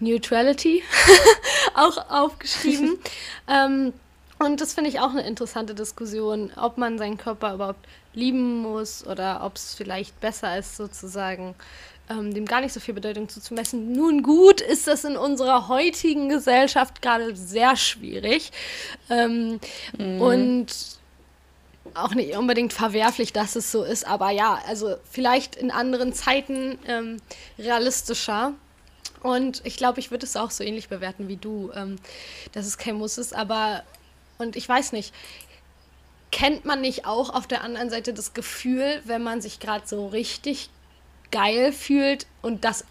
[0.00, 0.82] Neutrality
[1.74, 2.98] auch aufgeschrieben.
[3.48, 3.92] ähm,
[4.38, 9.06] und das finde ich auch eine interessante Diskussion, ob man seinen Körper überhaupt lieben muss
[9.06, 11.54] oder ob es vielleicht besser ist, sozusagen
[12.10, 13.92] ähm, dem gar nicht so viel Bedeutung zuzumessen.
[13.92, 18.52] Nun gut, ist das in unserer heutigen Gesellschaft gerade sehr schwierig.
[19.08, 19.60] Ähm,
[19.96, 20.20] mhm.
[20.20, 20.66] Und
[21.94, 26.78] auch nicht unbedingt verwerflich, dass es so ist, aber ja, also vielleicht in anderen Zeiten
[26.86, 27.18] ähm,
[27.58, 28.54] realistischer.
[29.22, 31.96] Und ich glaube, ich würde es auch so ähnlich bewerten wie du, ähm,
[32.52, 33.82] dass es kein Muss ist, aber
[34.38, 35.14] und ich weiß nicht,
[36.32, 40.08] kennt man nicht auch auf der anderen Seite das Gefühl, wenn man sich gerade so
[40.08, 40.68] richtig
[41.30, 42.84] geil fühlt und das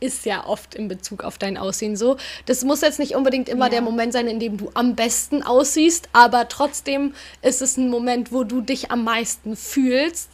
[0.00, 2.16] ist ja oft in Bezug auf dein Aussehen so.
[2.46, 3.70] Das muss jetzt nicht unbedingt immer ja.
[3.70, 8.32] der Moment sein, in dem du am besten aussiehst, aber trotzdem ist es ein Moment,
[8.32, 10.30] wo du dich am meisten fühlst.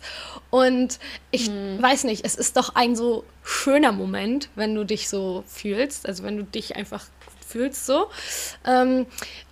[0.50, 0.98] Und
[1.32, 1.82] ich hm.
[1.82, 6.06] weiß nicht, es ist doch ein so schöner Moment, wenn du dich so fühlst.
[6.06, 7.04] Also wenn du dich einfach
[7.46, 8.06] fühlst so.
[8.64, 9.06] Ähm,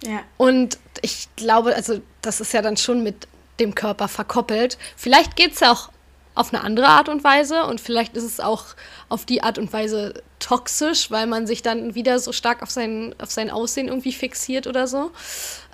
[0.05, 0.20] Ja.
[0.36, 3.28] und ich glaube, also das ist ja dann schon mit
[3.61, 4.78] dem Körper verkoppelt.
[4.97, 5.90] Vielleicht geht es ja auch
[6.35, 8.64] auf eine andere Art und Weise und vielleicht ist es auch
[9.09, 13.14] auf die Art und Weise toxisch, weil man sich dann wieder so stark auf sein,
[13.20, 15.12] auf sein Aussehen irgendwie fixiert oder so.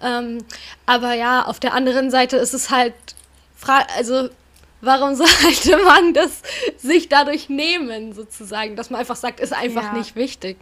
[0.03, 0.45] Ähm,
[0.87, 2.95] aber ja, auf der anderen Seite ist es halt,
[3.97, 4.29] also
[4.83, 6.43] warum sollte man das
[6.77, 9.93] sich dadurch nehmen, sozusagen, dass man einfach sagt, ist einfach Ja.
[9.93, 10.59] nicht wichtig.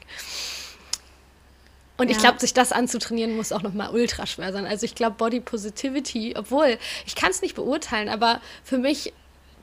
[1.96, 2.22] Und ich Ja.
[2.22, 4.66] glaube, sich das anzutrainieren, muss auch nochmal ultra schwer sein.
[4.66, 9.12] Also ich glaube, Body Positivity, obwohl, ich kann es nicht beurteilen, aber für mich,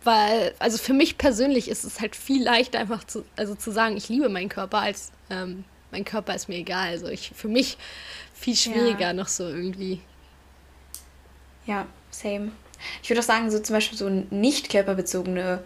[0.05, 3.97] weil, also für mich persönlich ist es halt viel leichter, einfach zu, also zu sagen,
[3.97, 6.89] ich liebe meinen Körper, als ähm, mein Körper ist mir egal.
[6.89, 7.77] Also ich, für mich
[8.33, 10.01] viel schwieriger noch so irgendwie.
[11.65, 12.51] Ja, same.
[13.01, 15.63] Ich würde auch sagen, so zum Beispiel so nicht körperbezogene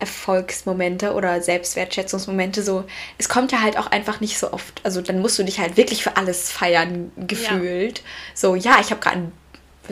[0.00, 2.84] Erfolgsmomente oder Selbstwertschätzungsmomente, so,
[3.18, 4.80] es kommt ja halt auch einfach nicht so oft.
[4.84, 8.02] Also dann musst du dich halt wirklich für alles feiern, gefühlt.
[8.34, 9.32] So, ja, ich habe gerade ein,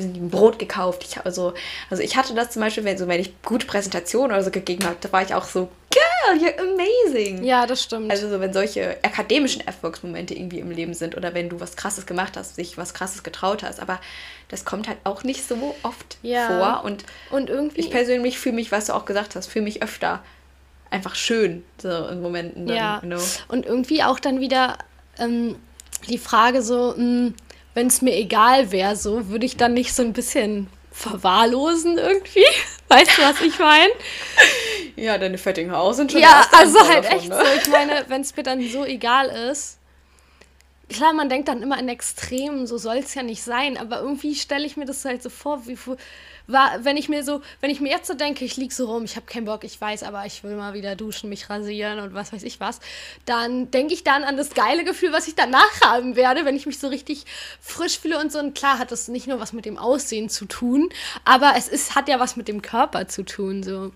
[0.05, 1.05] ein Brot gekauft.
[1.09, 1.55] Ich, also,
[1.91, 4.85] also ich hatte das zum Beispiel, wenn, so, wenn ich gute Präsentationen oder so gegeben
[4.85, 7.45] habe, da war ich auch so, girl, you're amazing.
[7.45, 8.11] Ja, das stimmt.
[8.11, 12.07] Also so, wenn solche akademischen Erfolgsmomente irgendwie im Leben sind oder wenn du was Krasses
[12.07, 14.01] gemacht hast, dich was Krasses getraut hast, aber
[14.49, 16.47] das kommt halt auch nicht so oft Ja.
[16.47, 17.81] vor und und irgendwie.
[17.81, 20.23] ich persönlich fühle mich, was du auch gesagt hast, fühle mich öfter
[20.91, 23.21] einfach schön so in Momenten dann, Ja, you know.
[23.49, 24.79] und irgendwie auch dann wieder
[25.19, 25.57] ähm,
[26.09, 26.95] die Frage so,
[27.77, 32.47] wenn es mir egal wäre, so würde ich dann nicht so ein bisschen verwahrlosen irgendwie?
[32.89, 33.93] Weißt du, was ich meine?
[34.97, 37.37] Ja, deine fettigen Haus sind schon Ja, also halt davon, echt ne?
[37.37, 37.61] so.
[37.61, 39.77] Ich meine, wenn es mir dann so egal ist.
[40.89, 44.37] Klar, man denkt dann immer in Extremen, so soll es ja nicht sein, aber irgendwie
[44.37, 45.77] stelle ich mir das halt so vor, wie
[46.47, 49.05] war, wenn ich mir so, wenn ich mir jetzt so denke, ich lieg so rum,
[49.05, 52.15] ich habe keinen Bock, ich weiß, aber ich will mal wieder duschen, mich rasieren und
[52.15, 52.79] was weiß ich was,
[53.25, 56.67] dann denke ich dann an das geile Gefühl, was ich danach haben werde, wenn ich
[56.67, 57.25] mich so richtig
[57.61, 58.39] frisch fühle und so.
[58.39, 60.89] Und klar hat das nicht nur was mit dem Aussehen zu tun,
[61.25, 63.91] aber es ist, hat ja was mit dem Körper zu tun, so.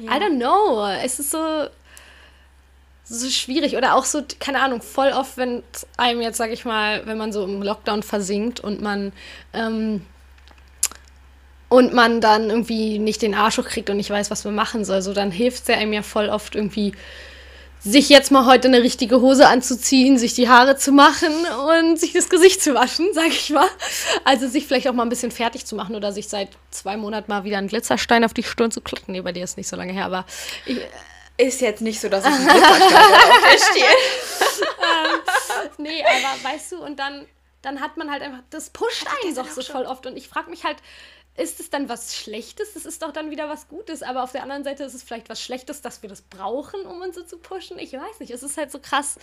[0.00, 0.84] I don't know.
[0.86, 1.68] Es ist so,
[3.08, 3.76] so schwierig.
[3.76, 5.62] Oder auch so, keine Ahnung, voll oft, wenn
[5.96, 9.12] einem jetzt, sag ich mal, wenn man so im Lockdown versinkt und man
[9.52, 10.02] ähm,
[11.68, 15.02] und man dann irgendwie nicht den Arsch hochkriegt und nicht weiß, was man machen soll,
[15.02, 16.92] so dann hilft es ja einem ja voll oft irgendwie,
[17.80, 21.32] sich jetzt mal heute eine richtige Hose anzuziehen, sich die Haare zu machen
[21.78, 23.68] und sich das Gesicht zu waschen, sag ich mal.
[24.24, 27.30] Also sich vielleicht auch mal ein bisschen fertig zu machen oder sich seit zwei Monaten
[27.30, 29.12] mal wieder einen Glitzerstein auf die Stirn zu kloppen.
[29.12, 30.24] Nee, bei dir ist nicht so lange her, aber
[30.66, 30.78] ich,
[31.38, 33.96] Ist jetzt nicht so, dass ich einen auf der Stirn.
[35.78, 37.26] nee, aber weißt du, und dann,
[37.62, 40.04] dann hat man halt einfach, das pusht einen doch so voll oft.
[40.06, 40.78] Und ich frage mich halt,
[41.36, 42.74] ist es dann was Schlechtes?
[42.74, 44.02] Das ist doch dann wieder was Gutes.
[44.02, 47.00] Aber auf der anderen Seite ist es vielleicht was Schlechtes, dass wir das brauchen, um
[47.00, 47.78] uns so zu pushen.
[47.78, 48.32] Ich weiß nicht.
[48.32, 49.16] Es ist halt so krass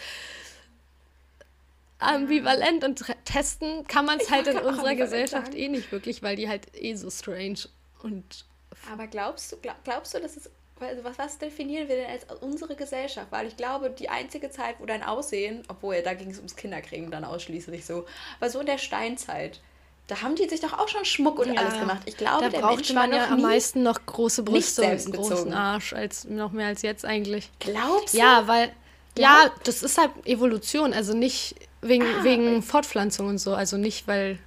[1.99, 5.57] ambivalent und testen kann man es halt in unserer Gesellschaft sagen.
[5.57, 7.59] eh nicht wirklich, weil die halt eh so strange
[8.03, 8.45] und
[8.91, 10.49] Aber glaubst du, glaub, glaubst du, dass es.
[10.79, 13.27] Also was, was definieren wir denn als unsere Gesellschaft?
[13.31, 17.09] Weil ich glaube, die einzige Zeit, wo dein Aussehen, obwohl da ging es ums Kinderkriegen
[17.11, 18.05] dann ausschließlich so,
[18.39, 19.61] war so in der Steinzeit.
[20.07, 22.01] Da haben die sich doch auch schon Schmuck und Ja, alles gemacht.
[22.05, 25.11] Ich glaube, da der brauchte Mensch man ja am meisten noch große Brüste und einen
[25.13, 27.49] großen Arsch, als noch mehr als jetzt eigentlich.
[27.59, 28.17] Glaubst du?
[28.17, 28.71] Ja, weil,
[29.17, 29.45] Ja?
[29.45, 34.07] ja, das ist halt Evolution, also nicht wegen, Ah, wegen Fortpflanzung und so, also nicht,
[34.07, 34.39] weil,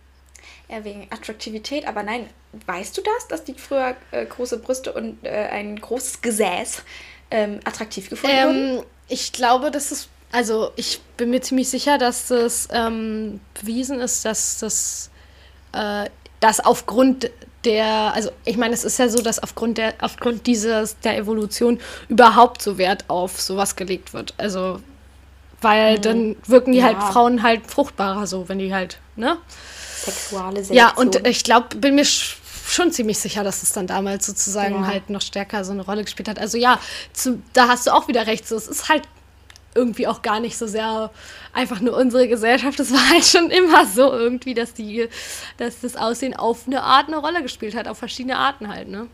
[0.69, 2.29] Ja, wegen Attraktivität, aber nein,
[2.67, 6.83] weißt du das, dass die früher äh, große Brüste und äh, ein großes Gesäß
[7.31, 8.79] ähm, attraktiv gefunden wurden?
[8.79, 14.01] ähm, ich glaube, dass es, also ich bin mir ziemlich sicher, dass das ähm, bewiesen
[14.01, 15.11] ist, dass das,
[15.73, 16.09] äh,
[16.41, 17.31] dass aufgrund
[17.65, 21.81] der, also ich meine, es ist ja so, dass aufgrund der, aufgrund dieses, der Evolution
[22.09, 24.81] überhaupt so Wert auf sowas gelegt wird, also
[25.61, 27.11] weil dann wirken die halt Ja.
[27.11, 29.39] Frauen halt fruchtbarer so, wenn die halt, ne?
[29.97, 30.77] Sexuale Selektion.
[30.77, 32.05] Ja, und ich glaube, bin mir
[32.71, 34.87] schon ziemlich sicher, dass es dann damals sozusagen Ja.
[34.87, 36.39] halt noch stärker so eine Rolle gespielt hat.
[36.39, 36.79] Also ja,
[37.13, 38.47] zu, da hast du auch wieder recht.
[38.47, 39.03] So, es ist halt
[39.75, 41.11] irgendwie auch gar nicht so sehr
[41.53, 42.81] einfach nur unsere Gesellschaft.
[42.81, 45.09] Es war halt schon immer so irgendwie, dass die,
[45.57, 49.07] dass das Aussehen auf eine Art eine Rolle gespielt hat, auf verschiedene Arten halt, ne?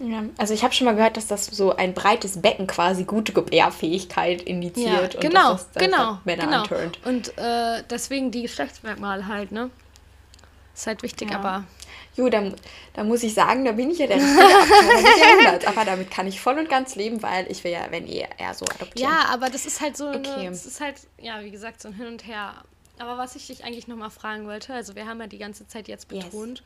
[0.00, 3.32] Ja, also ich habe schon mal gehört, dass das so ein breites Becken quasi gute
[3.32, 6.86] Gebärfähigkeit indiziert und genau, dass das, das genau, Männer genau.
[7.04, 9.70] Und äh, deswegen die Geschlechtsmerkmale halt, ne?
[10.74, 11.38] Ist halt wichtig, Ja.
[11.38, 11.64] aber
[12.16, 12.52] Jo, da,
[12.92, 15.66] da muss ich sagen, da bin ich ja der richtige.
[15.68, 18.54] Aber damit kann ich voll und ganz leben, weil ich will ja, wenn eher, eher
[18.54, 19.10] so adoptieren.
[19.10, 20.32] Ja, aber das ist halt so Okay.
[20.38, 22.54] eine, das ist halt, ja, wie gesagt, so ein Hin und Her.
[23.00, 25.88] Aber was ich dich eigentlich nochmal fragen wollte, also wir haben ja die ganze Zeit
[25.88, 26.24] jetzt Yes.
[26.26, 26.62] betont,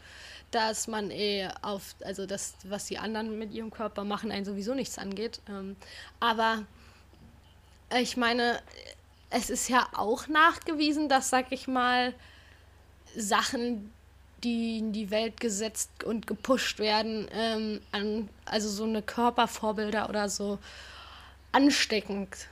[0.50, 4.74] dass man eh auf, also das, was die anderen mit ihrem Körper machen, einen sowieso
[4.74, 5.40] nichts angeht.
[5.48, 5.76] Ähm,
[6.20, 6.64] aber
[7.98, 8.60] ich meine,
[9.30, 12.12] es ist ja auch nachgewiesen, dass, sag ich mal,
[13.16, 13.92] Sachen,
[14.44, 20.28] die in die Welt gesetzt und gepusht werden, ähm, an, also so eine Körpervorbilder oder
[20.28, 20.58] so
[21.52, 22.48] ansteckend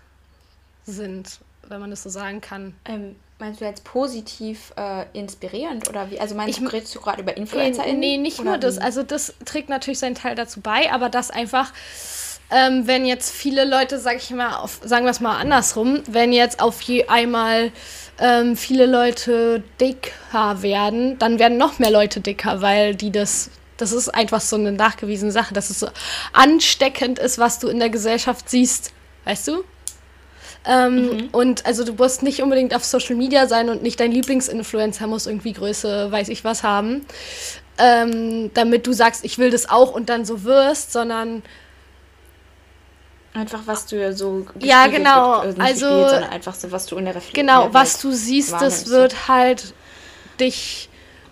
[0.84, 2.74] sind, wenn man das so sagen kann.
[2.84, 6.18] Ähm, meinst du jetzt positiv äh, inspirierend oder wie?
[6.18, 7.84] Also meinst ich, du, redest du gerade über Influencer?
[7.84, 8.60] Äh, nee, nicht nur wie?
[8.60, 8.78] das.
[8.78, 11.72] Also das trägt natürlich seinen Teil dazu bei, aber das einfach
[12.50, 16.32] ähm, wenn jetzt viele Leute, sag ich mal, auf, sagen wir es mal andersrum, wenn
[16.32, 17.72] jetzt auf je einmal
[18.20, 23.92] ähm, viele Leute dicker werden, dann werden noch mehr Leute dicker, weil die das, das
[23.92, 25.88] ist einfach so eine nachgewiesene Sache, dass es so
[26.32, 28.92] ansteckend ist, was du in der Gesellschaft siehst,
[29.24, 29.64] weißt du?
[30.68, 31.28] Ähm, mhm.
[31.32, 35.26] Und also du musst nicht unbedingt auf Social Media sein und nicht dein Lieblingsinfluencer muss
[35.26, 37.06] irgendwie Größe, weiß ich was haben,
[37.78, 41.42] ähm, damit du sagst, ich will das auch und dann so wirst, sondern
[43.36, 45.42] Einfach was du ja so ja genau.
[45.42, 48.10] wird, äh, also spiegelt, sondern einfach so was du in der Reflexion genau was du
[48.10, 49.74] siehst das wird halt
[50.40, 50.88] dich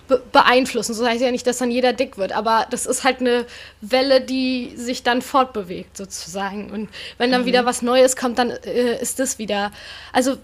[0.07, 0.93] be beeinflussen.
[0.93, 3.47] So heißt ja nicht dass dann jeder dick wird aber das ist halt eine
[3.81, 6.71] Welle die sich dann fortbewegt sozusagen.
[6.71, 7.47] Und wenn dann mhm.
[7.47, 9.73] wieder was Neues kommt dann äh, ist das wieder
[10.13, 10.37] also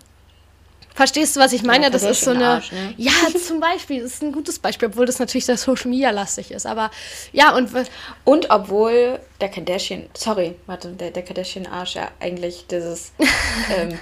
[1.01, 1.84] Verstehst du, was ich meine?
[1.84, 2.46] Ja, das ist so eine.
[2.46, 2.92] Arsch, ne?
[2.98, 3.11] Ja,
[3.46, 6.66] zum Beispiel, das ist ein gutes Beispiel, obwohl das natürlich sehr Social Media lastig ist.
[6.66, 6.90] Aber
[7.32, 7.70] ja, und.
[8.24, 13.12] Und obwohl der Kardashian, sorry, warte, der, der Kardashian-Arsch ja eigentlich dieses
[13.78, 13.98] ähm,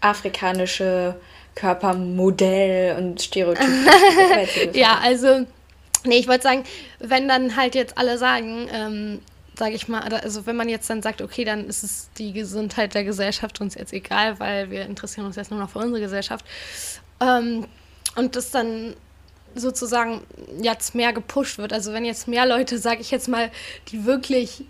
[0.00, 1.16] afrikanische
[1.56, 3.66] Körpermodell und Stereotyp.
[4.72, 5.46] ja, also.
[6.04, 6.62] Nee, ich wollte sagen,
[7.00, 9.20] wenn dann halt jetzt alle sagen, ähm,
[9.60, 12.94] sage ich mal, also wenn man jetzt dann sagt, okay, dann ist es die Gesundheit
[12.94, 16.46] der Gesellschaft uns jetzt egal, weil wir interessieren uns jetzt nur noch für unsere Gesellschaft.
[17.20, 17.66] Ähm,
[18.16, 18.94] und das dann
[19.54, 20.22] sozusagen
[20.62, 21.74] jetzt mehr gepusht wird.
[21.74, 23.50] Also wenn jetzt mehr Leute, sage ich jetzt mal,
[23.88, 24.64] die wirklich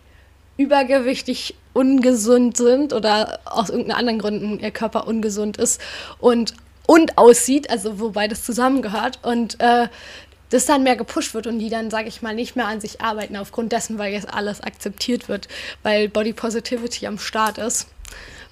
[0.57, 5.81] übergewichtig ungesund sind oder aus irgendeinen anderen Gründen ihr Körper ungesund ist
[6.19, 6.55] und
[6.87, 9.87] und aussieht, also wobei das zusammengehört und äh,
[10.51, 13.01] das dann mehr gepusht wird und die dann, sage ich mal, nicht mehr an sich
[13.01, 15.49] arbeiten aufgrund dessen, weil jetzt alles akzeptiert wird,
[15.83, 17.89] weil Body Positivity am Start ist.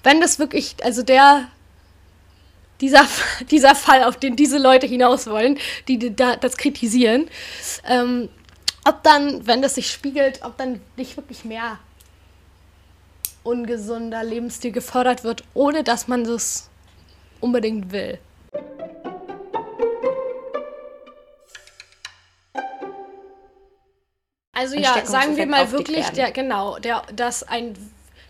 [0.03, 1.49] Wenn das wirklich, also der,
[2.81, 3.05] dieser,
[3.51, 7.29] dieser Fall, auf den diese Leute hinaus wollen, die da, das kritisieren,
[7.87, 8.29] ähm,
[8.85, 11.77] ob dann, wenn das sich spiegelt, ob dann nicht wirklich mehr
[13.43, 16.69] ungesunder Lebensstil gefördert wird, ohne dass man das
[17.39, 18.19] unbedingt will.
[24.59, 27.77] Also ja, sagen wir mal wirklich, der, genau, der, dass ein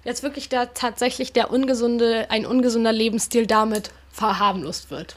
[0.04, 5.16] jetzt wirklich der tatsächlich der ungesunde, ein ungesunder Lebensstil damit verharmlost wird.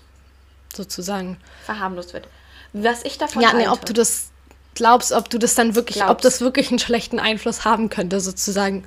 [0.75, 1.37] Sozusagen.
[1.67, 2.29] Verharmlost wird.
[2.73, 4.31] Was ich davon Ja, nee, ob du das
[4.75, 6.13] glaubst, ob du das dann wirklich, glaubst.
[6.13, 8.85] ob das wirklich einen schlechten Einfluss haben könnte, sozusagen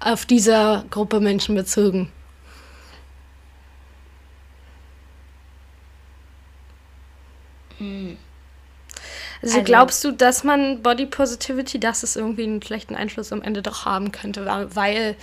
[0.00, 2.10] auf diese Gruppe Menschen bezogen.
[7.78, 8.18] Hm.
[9.46, 13.42] Also, also, glaubst du, dass man Body Positivity, dass es irgendwie einen schlechten Einfluss am
[13.42, 15.16] Ende doch haben könnte, weil,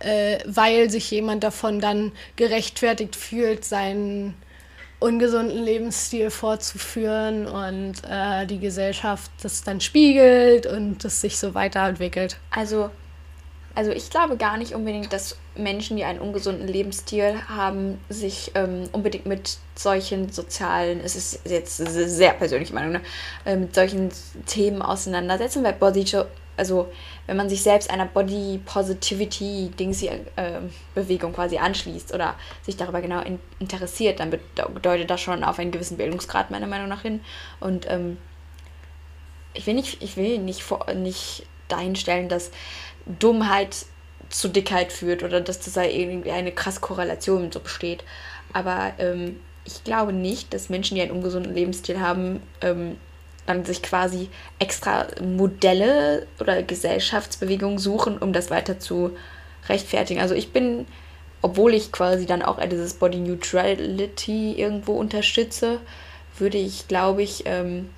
[0.00, 4.34] äh, weil sich jemand davon dann gerechtfertigt fühlt, seinen
[4.98, 12.36] ungesunden Lebensstil fortzuführen und äh, die Gesellschaft das dann spiegelt und es sich so weiterentwickelt?
[12.50, 12.90] Also
[13.74, 18.88] also ich glaube gar nicht unbedingt, dass Menschen, die einen ungesunden Lebensstil haben, sich ähm,
[18.92, 23.00] unbedingt mit solchen sozialen, es ist jetzt sehr persönliche Meinung, ne,
[23.44, 24.10] äh, mit solchen
[24.46, 26.04] Themen auseinandersetzen, weil Body,
[26.56, 26.88] also
[27.26, 30.18] wenn man sich selbst einer Body Positivity Dings äh,
[30.94, 35.70] Bewegung quasi anschließt oder sich darüber genau in, interessiert, dann bedeutet das schon auf einen
[35.70, 37.20] gewissen Bildungsgrad meiner Meinung nach hin.
[37.60, 38.18] Und ähm,
[39.54, 42.50] ich will nicht, ich will nicht, vor, nicht dahin stellen, dass
[43.06, 43.86] Dummheit
[44.30, 48.04] zu Dickheit führt oder dass das da irgendwie eine krasse Korrelation so besteht.
[48.52, 52.96] Aber ähm, ich glaube nicht, dass Menschen, die einen ungesunden Lebensstil haben, ähm,
[53.46, 54.28] dann sich quasi
[54.58, 59.16] extra Modelle oder Gesellschaftsbewegungen suchen, um das weiter zu
[59.68, 60.20] rechtfertigen.
[60.20, 60.86] Also ich bin,
[61.42, 65.80] obwohl ich quasi dann auch dieses Body Neutrality irgendwo unterstütze,
[66.38, 67.90] würde ich, glaube ich, ähm,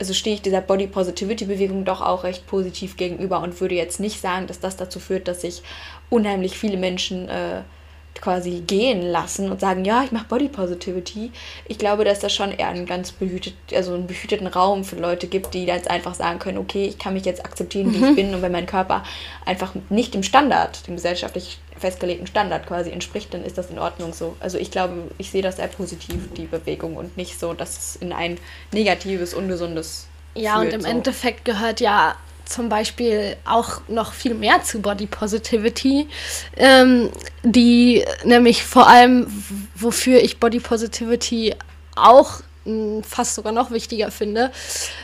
[0.00, 4.00] also stehe ich dieser Body Positivity Bewegung doch auch recht positiv gegenüber und würde jetzt
[4.00, 5.62] nicht sagen, dass das dazu führt, dass sich
[6.08, 7.60] unheimlich viele Menschen äh,
[8.14, 11.30] quasi gehen lassen und sagen, ja, ich mache Body Positivity.
[11.68, 15.26] Ich glaube, dass das schon eher einen ganz behütet, also einen behüteten Raum für Leute
[15.26, 18.04] gibt, die jetzt einfach sagen können, okay, ich kann mich jetzt akzeptieren, wie mhm.
[18.04, 19.04] ich bin und wenn mein Körper
[19.44, 24.12] einfach nicht dem Standard, dem gesellschaftlich festgelegten Standard quasi entspricht, dann ist das in Ordnung
[24.12, 24.36] so.
[24.40, 27.96] Also ich glaube, ich sehe das sehr positiv, die Bewegung und nicht so, dass es
[27.96, 28.38] in ein
[28.72, 30.88] negatives, ungesundes ja, führt, und im so.
[30.88, 32.14] Endeffekt gehört ja
[32.44, 36.08] zum Beispiel auch noch viel mehr zu Body Positivity,
[36.56, 37.10] ähm,
[37.42, 39.26] die nämlich vor allem,
[39.74, 41.54] wofür ich Body Positivity
[41.94, 44.50] auch mh, fast sogar noch wichtiger finde,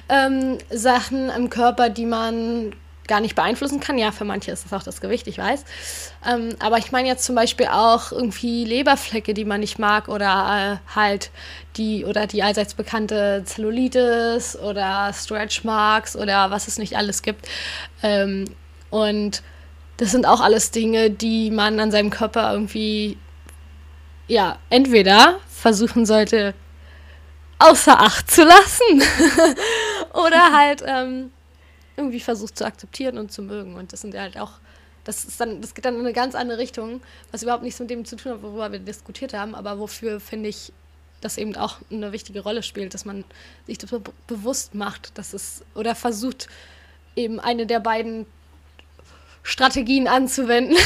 [0.09, 2.75] ähm, Sachen im Körper, die man
[3.09, 3.99] gar nicht beeinflussen kann.
[3.99, 5.65] Ja, für manche ist das auch das Gewicht, ich weiß.
[6.29, 10.81] Ähm, aber ich meine jetzt zum Beispiel auch irgendwie Leberflecke, die man nicht mag oder
[10.81, 11.31] äh, halt
[11.77, 17.49] die oder die allseits bekannte Zellulitis oder Stretch Marks oder was es nicht alles gibt.
[18.03, 18.47] Ähm,
[18.91, 19.43] und
[19.97, 23.17] das sind auch alles Dinge, die man an seinem Körper irgendwie
[24.29, 26.55] ja entweder versuchen sollte
[27.59, 29.03] außer Acht zu lassen
[30.13, 31.31] oder halt ähm,
[31.97, 33.75] irgendwie versucht zu akzeptieren und zu mögen.
[33.75, 34.53] Und das sind ja halt auch,
[35.05, 37.91] das ist dann, das geht dann in eine ganz andere Richtung, was überhaupt nichts mit
[37.91, 40.73] dem zu tun hat, worüber wir diskutiert haben, aber wofür finde ich
[41.21, 43.25] das eben auch eine wichtige Rolle spielt, dass man
[43.67, 46.49] sich das be bewusst macht, dass es oder versucht,
[47.17, 48.27] eben eine der beiden
[49.43, 50.77] Strategien anzuwenden,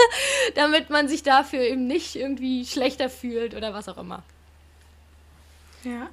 [0.54, 4.22] damit man sich dafür eben nicht irgendwie schlechter fühlt oder was auch immer.
[5.82, 6.08] Ja.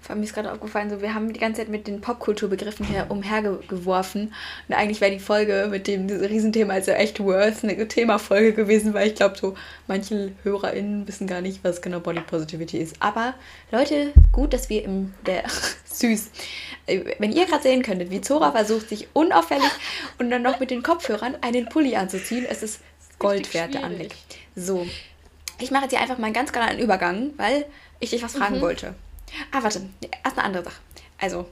[0.00, 3.06] Vor allem ist gerade aufgefallen, so wir haben die ganze Zeit mit den Popkulturbegriffen hier
[3.10, 4.32] umhergeworfen.
[4.68, 9.08] Und eigentlich wäre die Folge mit dem Riesenthema also echt worth eine Themafolge gewesen, weil
[9.08, 9.54] ich glaube, so
[9.86, 12.96] manche HörerInnen wissen gar nicht, was genau Body Positivity ist.
[13.00, 13.34] Aber
[13.70, 15.44] Leute, gut, dass wir im der
[15.84, 16.30] süß.
[17.18, 19.70] Wenn ihr gerade sehen könntet, wie Zora versucht, sich unauffällig
[20.18, 22.80] und dann noch mit den Kopfhörern einen Pulli anzuziehen, es ist
[23.18, 24.14] Gold wert, der Anblick.
[24.56, 24.86] So.
[25.60, 27.66] Ich mache jetzt hier einfach mal einen ganz kleinen Übergang, weil
[28.00, 28.60] ich dich was fragen mhm.
[28.62, 28.94] wollte.
[29.52, 29.88] Ah, warte,
[30.24, 30.80] erst eine andere Sache.
[31.18, 31.48] Also,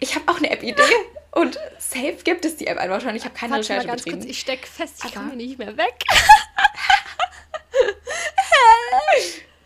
[0.00, 0.82] ich habe auch eine App-Idee
[1.32, 3.14] und safe gibt es die App einfach schon.
[3.16, 4.20] Ich habe keine warte Recherche mal ganz betrieben.
[4.20, 5.94] Kurz, ich stecke fest, ich komme nicht mehr weg.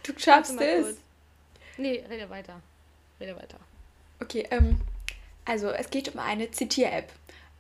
[0.03, 0.97] du schaffst es.
[1.77, 2.61] Nee, rede weiter.
[3.21, 3.59] Rede weiter.
[4.21, 4.81] Okay, ähm,
[5.45, 7.13] also es geht um eine Zitier-App.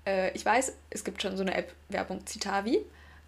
[0.06, 2.80] Äh, ich weiß, es gibt schon so eine App, Werbung Citavi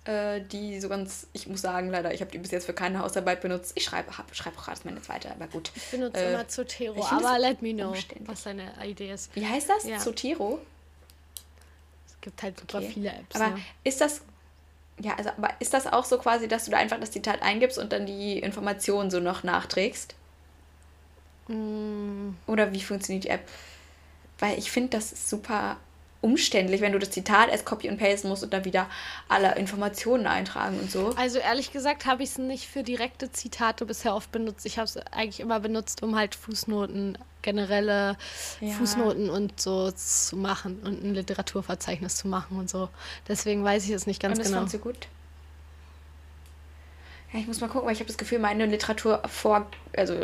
[0.05, 2.99] äh, die so ganz, ich muss sagen, leider, ich habe die bis jetzt für keine
[2.99, 3.73] Hausarbeit benutzt.
[3.75, 5.73] Ich schreibe schreib auch gerade meine zweite, aber gut.
[5.75, 9.35] Ich benutze äh, immer Zotero, aber let me know, was deine Idee ist.
[9.35, 9.85] Wie heißt das?
[9.85, 9.99] Ja.
[9.99, 10.61] Zotero?
[12.07, 12.91] Es gibt halt super okay.
[12.93, 13.37] viele Apps.
[13.37, 13.59] Aber ja.
[13.83, 14.21] ist das,
[15.01, 17.79] ja, also, aber ist das auch so quasi, dass du da einfach das Zitat eingibst
[17.79, 20.15] und dann die Informationen so noch nachträgst?
[21.49, 22.31] Mm.
[22.47, 23.49] Oder wie funktioniert die App?
[24.39, 25.79] Weil ich finde, das ist super
[26.25, 28.89] umständlich, wenn du das Zitat erst copy und paste musst und dann wieder
[29.29, 31.11] alle Informationen eintragen und so.
[31.17, 34.65] Also ehrlich gesagt habe ich es nicht für direkte Zitate bisher oft benutzt.
[34.65, 38.17] Ich habe es eigentlich immer benutzt, um halt Fußnoten, generelle
[38.63, 38.73] ja.
[38.73, 42.89] Fußnoten und so zu machen und ein Literaturverzeichnis zu machen und so.
[43.29, 44.61] Deswegen weiß ich es nicht ganz und das genau.
[44.61, 45.09] Fandst du gut?
[47.35, 49.67] Ja, ich muss mal gucken, weil ich habe das Gefühl, meine Literaturvor,
[49.97, 50.15] also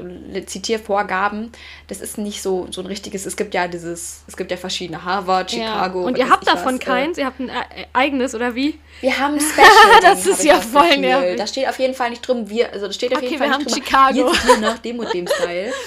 [0.47, 1.51] Zitiervorgaben,
[1.89, 3.27] das ist nicht so, so ein richtiges.
[3.27, 6.03] Es gibt ja dieses, es gibt ja verschiedene Harvard, Chicago.
[6.03, 6.07] Ja.
[6.07, 7.19] Und ihr habt davon was, äh, keins?
[7.19, 8.79] Ihr habt ein äh, eigenes oder wie?
[9.01, 10.01] Wir haben ein Special.
[10.03, 11.37] das ist ja voll nervig.
[11.37, 13.51] Da steht auf jeden Fall nicht drum, wir, also da steht auf okay, jeden Fall
[13.51, 14.33] wir nicht haben Chicago.
[14.47, 15.73] Wir nach dem und dem Style.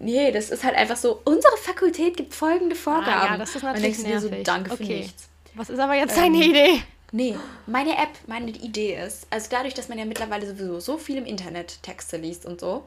[0.00, 3.08] Nee, das ist halt einfach so, unsere Fakultät gibt folgende Vorgaben.
[3.08, 4.30] Ah, ja, das ist natürlich nervig.
[4.30, 4.84] so, danke okay.
[4.84, 5.28] für nichts.
[5.54, 6.82] Was ist aber jetzt ähm, deine Idee?
[7.10, 7.36] Nee,
[7.66, 11.24] meine App, meine Idee ist, also dadurch, dass man ja mittlerweile sowieso so viel im
[11.24, 12.84] Internet Texte liest und so,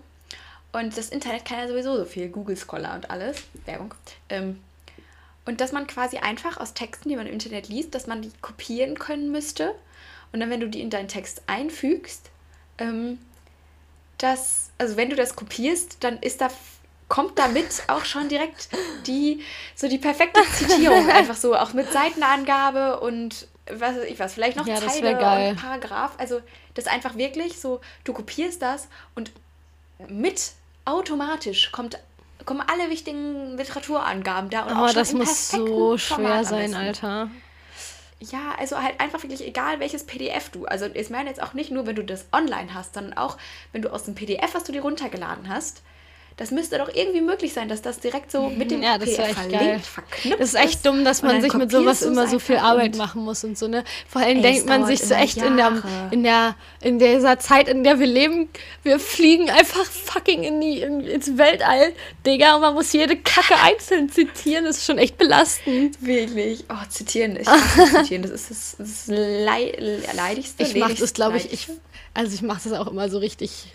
[0.73, 3.93] und das Internet kann ja sowieso so viel, Google Scholar und alles, Werbung,
[4.29, 4.61] ähm,
[5.45, 8.31] und dass man quasi einfach aus Texten, die man im Internet liest, dass man die
[8.41, 9.73] kopieren können müsste,
[10.31, 12.29] und dann, wenn du die in deinen Text einfügst,
[12.77, 13.19] ähm,
[14.17, 16.49] dass, also wenn du das kopierst, dann ist da
[17.07, 18.69] kommt damit auch schon direkt
[19.05, 19.43] die
[19.75, 24.57] so die perfekte Zitierung einfach so auch mit Seitenangabe und was weiß ich was, vielleicht
[24.57, 26.13] noch ja, Zeile und Paragraph.
[26.17, 26.41] Also
[26.73, 29.31] das einfach wirklich so, du kopierst das und
[30.07, 30.53] mit
[30.85, 31.99] automatisch kommt,
[32.45, 34.63] kommen alle wichtigen Literaturangaben da.
[34.63, 37.29] Und oh, auch das muss so schwer sein, Alter.
[38.19, 40.65] Ja, also halt einfach wirklich egal, welches PDF du.
[40.65, 43.37] Also ich meine jetzt auch nicht nur, wenn du das online hast, sondern auch,
[43.71, 45.81] wenn du aus dem PDF, was du dir runtergeladen hast,
[46.41, 49.37] das müsste doch irgendwie möglich sein, dass das direkt so mit dem ja, das PDF
[49.37, 52.97] verlinkt, verknüpft Das ist echt dumm, dass man sich mit sowas immer so viel Arbeit
[52.97, 53.83] machen muss und so, ne?
[54.07, 57.67] Vor allem ey, denkt man sich so echt in der, in der, in dieser Zeit,
[57.67, 58.49] in der wir leben,
[58.81, 61.93] wir fliegen einfach fucking in die, in, ins Weltall,
[62.25, 66.01] Digga, und man muss jede Kacke einzeln zitieren, das ist schon echt belastend.
[66.01, 66.65] Wirklich.
[66.69, 67.47] Oh, zitieren, ich
[67.93, 69.79] zitieren, das ist das, das Leid,
[70.15, 70.63] leidigste.
[70.63, 71.67] Ich mach das, glaube ich, ich,
[72.15, 73.67] also ich mache das auch immer so richtig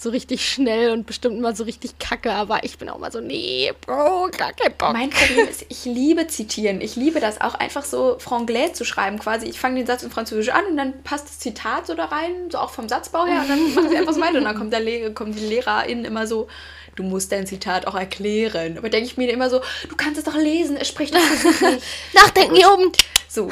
[0.00, 3.20] so richtig schnell und bestimmt mal so richtig kacke, aber ich bin auch mal so,
[3.20, 4.92] nee, Bro, gar kein Bock.
[4.92, 6.80] Mein Problem ist, ich liebe zitieren.
[6.80, 9.46] Ich liebe das auch einfach so franglais zu schreiben quasi.
[9.46, 12.48] Ich fange den Satz in Französisch an und dann passt das Zitat so da rein,
[12.48, 14.72] so auch vom Satzbau her und dann mache ich einfach so weiter und dann kommt,
[14.72, 16.46] der kommt die Lehrerin immer so,
[16.94, 18.78] du musst dein Zitat auch erklären.
[18.78, 21.60] Aber denke ich mir immer so, du kannst es doch lesen, es spricht doch sich.
[22.14, 22.92] Nachdenken hier oben.
[23.26, 23.50] So,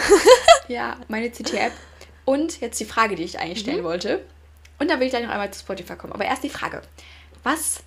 [0.68, 1.72] ja, meine CT-App.
[2.24, 4.20] Und jetzt die Frage, die ich eigentlich stellen wollte.
[4.78, 6.12] Und dann will ich gleich noch einmal zu Spotify kommen.
[6.12, 6.82] Aber erst die Frage.
[7.42, 7.82] Was,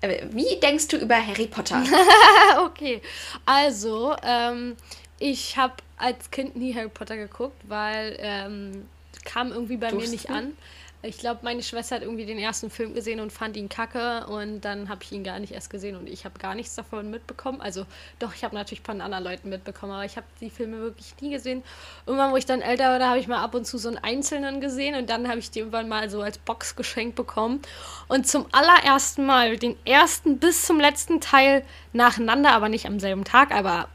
[0.00, 1.82] äh, wie denkst du über Harry Potter?
[2.64, 3.00] okay,
[3.46, 4.76] also ähm,
[5.18, 8.88] ich habe als Kind nie Harry Potter geguckt, weil ähm,
[9.24, 10.56] kam irgendwie bei mir Durfst nicht an.
[11.02, 14.60] Ich glaube, meine Schwester hat irgendwie den ersten Film gesehen und fand ihn kacke und
[14.60, 17.62] dann habe ich ihn gar nicht erst gesehen und ich habe gar nichts davon mitbekommen.
[17.62, 17.86] Also
[18.18, 21.30] doch, ich habe natürlich von anderen Leuten mitbekommen, aber ich habe die Filme wirklich nie
[21.30, 21.62] gesehen.
[22.04, 23.96] Irgendwann, wo ich dann älter war, da habe ich mal ab und zu so einen
[23.96, 27.62] Einzelnen gesehen und dann habe ich die irgendwann mal so als Box geschenkt bekommen.
[28.08, 33.24] Und zum allerersten Mal den ersten bis zum letzten Teil nacheinander, aber nicht am selben
[33.24, 33.88] Tag, aber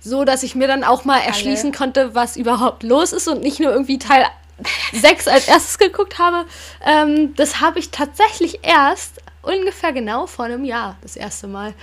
[0.00, 3.60] so, dass ich mir dann auch mal erschließen konnte, was überhaupt los ist und nicht
[3.60, 4.26] nur irgendwie Teil
[4.92, 6.46] 6 als erstes geguckt habe.
[6.84, 11.74] Ähm, das habe ich tatsächlich erst ungefähr genau vor einem Jahr das erste Mal.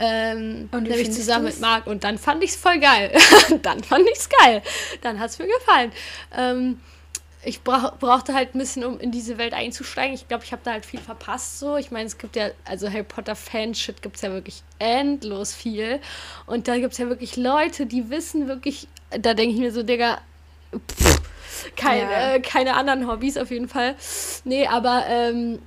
[0.00, 1.54] Ähm, Und nämlich zusammen du's?
[1.54, 3.12] mit Marc und dann fand ich es voll geil.
[3.62, 4.62] dann fand ich es geil.
[5.02, 5.92] Dann hat es mir gefallen.
[6.34, 6.80] Ähm,
[7.44, 10.14] ich brauch, brauchte halt ein bisschen, um in diese Welt einzusteigen.
[10.14, 11.58] Ich glaube, ich habe da halt viel verpasst.
[11.58, 15.52] So, ich meine, es gibt ja, also Harry Potter Fanshit gibt es ja wirklich endlos
[15.52, 16.00] viel.
[16.46, 19.82] Und da gibt es ja wirklich Leute, die wissen wirklich, da denke ich mir so,
[19.82, 20.20] Digga,
[20.72, 21.20] pff,
[21.76, 22.34] kein, Ja.
[22.34, 23.94] äh, keine anderen Hobbys auf jeden Fall.
[24.44, 25.58] Nee, aber ähm,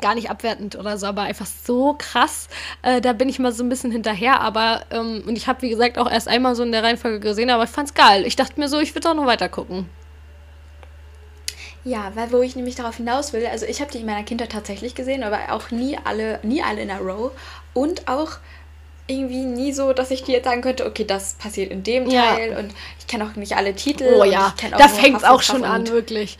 [0.00, 2.48] gar nicht abwertend oder so, aber einfach so krass.
[2.82, 5.70] Äh, da bin ich mal so ein bisschen hinterher, aber ähm, und ich habe, wie
[5.70, 8.26] gesagt, auch erst einmal so in der Reihenfolge gesehen, aber ich fand's geil.
[8.26, 9.88] Ich dachte mir so, ich würde auch noch weiter gucken.
[11.84, 14.52] Ja, weil wo ich nämlich darauf hinaus will, also ich habe die in meiner Kindheit
[14.52, 17.30] tatsächlich gesehen, aber auch nie alle, nie alle in a row
[17.74, 18.38] und auch
[19.06, 22.34] irgendwie nie so, dass ich dir jetzt sagen könnte, okay, das passiert in dem Ja.
[22.34, 24.16] Teil und ich kenne auch nicht alle Titel.
[24.18, 26.38] Oh ja, da nur fängt's auch schon an, wirklich.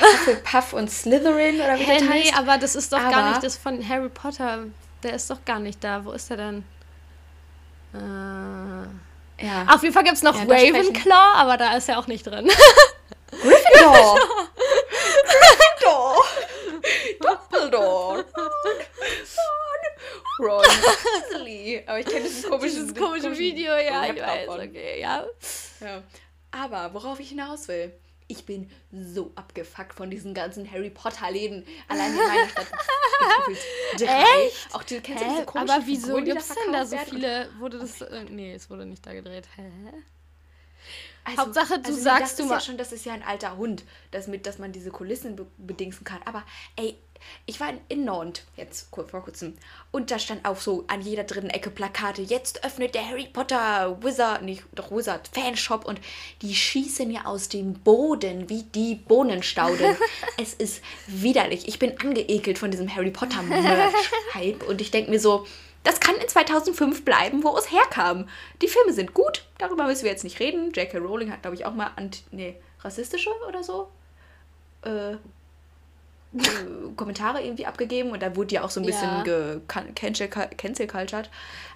[0.00, 2.38] Hufflepuff und Slytherin oder wie Hä, das nee, heißt.
[2.38, 4.64] aber das ist doch gar Aber- nicht das von Harry Potter.
[5.02, 6.04] Der ist doch gar nicht da.
[6.04, 6.64] Wo ist der denn?
[7.94, 9.66] Äh, ja.
[9.68, 10.42] auf jeden Fall gibt's noch Ja.
[10.44, 12.48] Ravenclaw, aber da ist er auch nicht drin.
[13.30, 14.18] Gryffindor!
[15.24, 16.24] Gryffindor!
[17.50, 18.24] Dumbledore!
[20.38, 21.82] Ron Weasley.
[21.86, 25.24] Aber ich kenne dieses komische, Dieses komische Video, ja, ich weiß, okay, ja.
[25.80, 26.02] Ja.
[26.50, 27.92] Aber worauf ich hinaus will,
[28.28, 31.66] ich bin so abgefuckt von diesen ganzen Harry Potter Läden.
[31.88, 32.66] Allein in meiner Stadt
[33.46, 34.50] gibt es drei.
[34.72, 37.48] Auch die, kennst du diese komischen Aber wieso die gibt's denn da so viele?
[37.58, 38.00] Wurde das.
[38.00, 39.46] Äh, nee, es wurde nicht da gedreht.
[39.56, 39.70] Hä?
[41.24, 43.22] Also, Hauptsache, du also sagst, das du ist ma- ja schon, das ist ja ein
[43.22, 46.20] alter Hund, das mit, dass man diese Kulissen be bedingsen kann.
[46.24, 46.42] Aber
[46.76, 46.96] ey,
[47.46, 49.54] ich war in, Nantes jetzt vor kurzem
[49.92, 52.22] und da stand auch so an jeder dritten Ecke Plakate.
[52.22, 56.00] Jetzt öffnet der Harry Potter Wizard, nicht doch Wizard Fanshop und
[56.42, 59.96] die schießen ja aus dem Boden wie die Bohnenstauden.
[60.38, 61.68] es ist widerlich.
[61.68, 65.46] Ich bin angeekelt von diesem Harry Potter Merch-Hype und ich denke mir so.
[65.84, 68.28] Das kann in 2005 bleiben, wo es herkam.
[68.60, 70.70] Die Filme sind gut, darüber müssen wir jetzt nicht reden.
[70.72, 70.98] J.K.
[70.98, 73.88] Rowling hat, glaube ich, auch mal anti nee, rassistische oder so
[74.84, 75.18] äh, äh,
[76.96, 79.56] Kommentare irgendwie abgegeben und da wurde ja auch so ein bisschen Ja.
[79.94, 81.30] cancel, cancel cultured.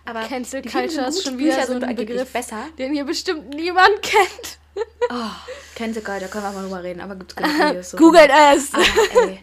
[0.04, 2.64] Aber Cancel Culture ist schon wieder Bücher so ein Begriff, besser.
[2.78, 4.59] den hier bestimmt niemand kennt.
[5.11, 5.30] Oh,
[5.74, 7.90] Cancel Culture, können wir mal drüber reden, aber gibt es genug Videos.
[7.90, 7.96] so.
[7.96, 8.72] Googelt es!
[8.72, 8.84] Aber
[9.28, 9.40] ey,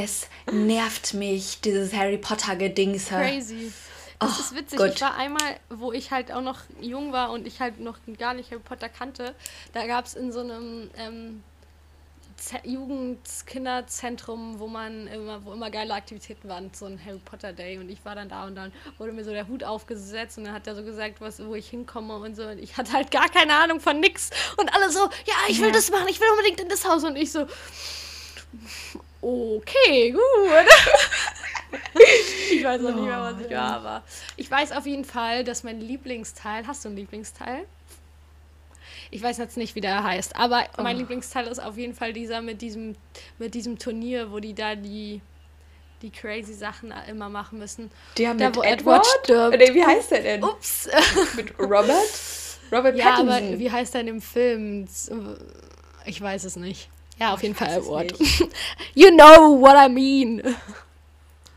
[0.00, 3.14] es nervt mich, dieses Harry Potter Gedingse.
[3.14, 3.72] Crazy.
[4.18, 4.78] Das Oh, ist witzig.
[4.78, 4.92] Gott.
[4.94, 8.34] Ich war einmal, wo ich halt auch noch jung war und ich halt noch gar
[8.34, 9.34] nicht Harry Potter kannte,
[9.72, 11.42] da gab es in so einem ähm,
[12.64, 17.88] Jugendkinderzentrum, wo man immer, wo immer geile Aktivitäten waren, so ein Harry Potter Day und
[17.90, 20.66] ich war dann da und dann wurde mir so der Hut aufgesetzt und dann hat
[20.66, 23.54] er so gesagt, was, wo ich hinkomme und so und ich hatte halt gar keine
[23.54, 25.72] Ahnung von nix und alle so, ja, ich will Ja.
[25.72, 27.46] das machen, ich will unbedingt in das Haus und ich so,
[29.20, 30.20] okay, gut.
[32.50, 34.02] Ich weiß noch nicht mehr, was ich war, aber
[34.36, 37.64] ich weiß auf jeden Fall, dass mein Lieblingsteil, hast du einen Lieblingsteil?
[39.10, 40.98] Ich weiß jetzt nicht, wie der heißt, aber mein Oh.
[41.00, 42.94] Lieblingsteil ist auf jeden Fall dieser mit diesem,
[43.38, 45.22] mit diesem Turnier, wo die da die,
[46.02, 47.90] die crazy Sachen immer machen müssen.
[48.18, 49.06] Der Da, mit wo Edward?
[49.24, 49.74] Edward stirbt.
[49.74, 50.44] Wie heißt der denn?
[50.44, 50.88] Ups.
[51.36, 51.90] Mit Robert?
[52.70, 53.28] Robert ja, Pattinson.
[53.48, 54.86] aber wie heißt er in dem Film?
[56.04, 56.90] Ich weiß es nicht.
[57.18, 58.18] Ja, auf jeden Fall nicht.
[58.94, 60.42] you know what I mean.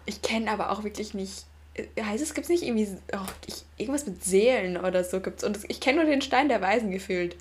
[0.06, 1.46] Ich kenne aber auch wirklich nicht.
[1.74, 5.44] äh, Heißt es, gibt es nicht irgendwie oh, ich, irgendwas mit Seelen oder so gibt's
[5.44, 7.36] Und das, ich kenne nur den Stein der Weisen gefühlt.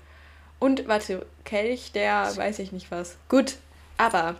[0.59, 3.17] Und, warte, Kelch, der weiß ich nicht was.
[3.29, 3.57] Gut,
[3.97, 4.35] aber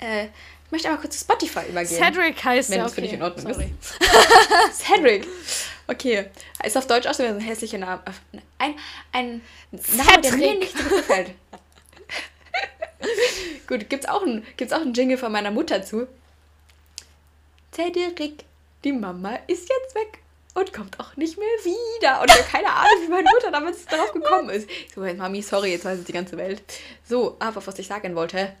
[0.00, 2.02] äh, ich möchte aber kurz zu Spotify übergehen.
[2.02, 3.72] Cedric heißt Wenn das für dich in Ordnung Sorry.
[4.72, 5.26] Cedric.
[5.86, 6.26] Okay.
[6.62, 8.02] Ist auf Deutsch auch so ein hässlicher Name.
[8.58, 8.74] Ein,
[9.12, 11.34] ein Name, der mir nicht so gefällt.
[13.68, 16.08] Gut, gibt's auch, ein, gibt's auch einen Jingle von meiner Mutter zu?
[17.72, 18.44] Cedric,
[18.82, 20.20] die Mama ist jetzt weg
[20.54, 22.20] und kommt auch nicht mehr wieder.
[22.22, 24.68] Und ich habe keine Ahnung, wie meine Mutter damals darauf gekommen ist.
[24.70, 26.62] Ich so, Mami, sorry, jetzt weiß es die ganze Welt.
[27.04, 28.54] So, aber was ich sagen wollte,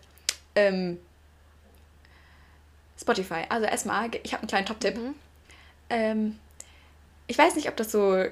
[0.54, 0.98] ähm,
[3.00, 3.44] Spotify.
[3.48, 4.96] Also erstmal, ich habe einen kleinen Top-Tipp.
[4.96, 5.14] Mhm.
[5.88, 6.38] Ähm,
[7.26, 8.26] ich weiß nicht, ob das so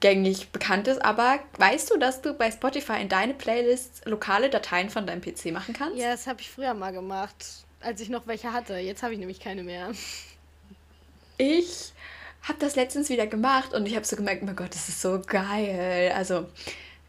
[0.00, 4.90] gängig bekannt ist, aber weißt du, dass du bei Spotify in deine Playlists lokale Dateien
[4.90, 5.96] von deinem PC machen kannst?
[5.96, 8.76] Ja, das habe ich früher mal gemacht, als ich noch welche hatte.
[8.76, 9.90] Jetzt habe ich nämlich keine mehr.
[11.38, 11.92] Ich
[12.42, 15.20] habe das letztens wieder gemacht und ich habe so gemerkt, mein Gott, das ist so
[15.26, 16.12] geil.
[16.14, 16.46] Also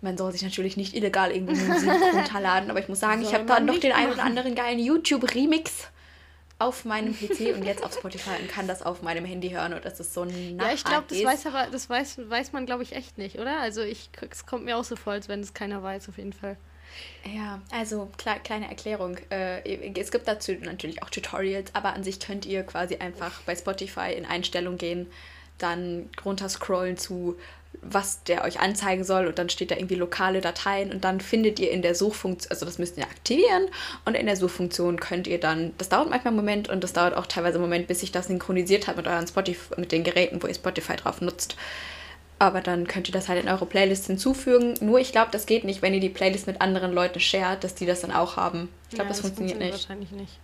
[0.01, 3.36] man soll sich natürlich nicht illegal irgendwie Musik runterladen, aber ich muss sagen, soll ich
[3.36, 5.89] habe da noch den einen oder anderen geilen YouTube-Remix
[6.62, 9.84] auf meinem PC und jetzt auf Spotify und kann das auf meinem Handy hören und
[9.84, 12.84] das ist so ein Ja, ich glaube, das weiß aber, das weiß, weiß man, glaube
[12.84, 13.59] ich, echt nicht, oder?
[13.59, 16.34] Also ich, es kommt mir auch so vor, als wenn es keiner weiß, auf jeden
[16.34, 16.57] Fall.
[17.24, 19.18] Ja, also kle kleine Erklärung.
[19.30, 23.55] Äh, es gibt dazu natürlich auch Tutorials, aber an sich könnt ihr quasi einfach bei
[23.55, 25.07] Spotify in Einstellung gehen,
[25.57, 27.38] dann runterscrollen zu
[27.82, 31.59] was der euch anzeigen soll und dann steht da irgendwie lokale Dateien und dann findet
[31.59, 33.67] ihr in der Suchfunktion, also das müsst ihr aktivieren
[34.05, 37.15] und in der Suchfunktion könnt ihr dann, das dauert manchmal einen Moment und das dauert
[37.15, 40.41] auch teilweise einen Moment, bis sich das synchronisiert hat mit euren Spotify, mit den Geräten,
[40.43, 41.55] wo ihr Spotify drauf nutzt.
[42.39, 44.74] Aber dann könnt ihr das halt in eure Playlist hinzufügen.
[44.82, 47.76] Nur ich glaube, das geht nicht, wenn ihr die Playlist mit anderen Leuten shared, dass
[47.76, 48.69] die das dann auch haben.
[48.89, 49.89] Ich glaube, ja, das, das, funktioniert, funktioniert nicht.
[49.89, 50.39] Wahrscheinlich nicht.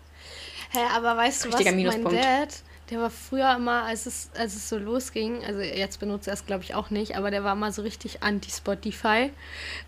[0.69, 2.49] Hä, hey, aber weißt du was, mein Dad,
[2.89, 6.45] der war früher immer, als es, als es so losging, also jetzt benutzt er es
[6.45, 9.31] glaube ich auch nicht, aber der war mal so richtig anti-Spotify,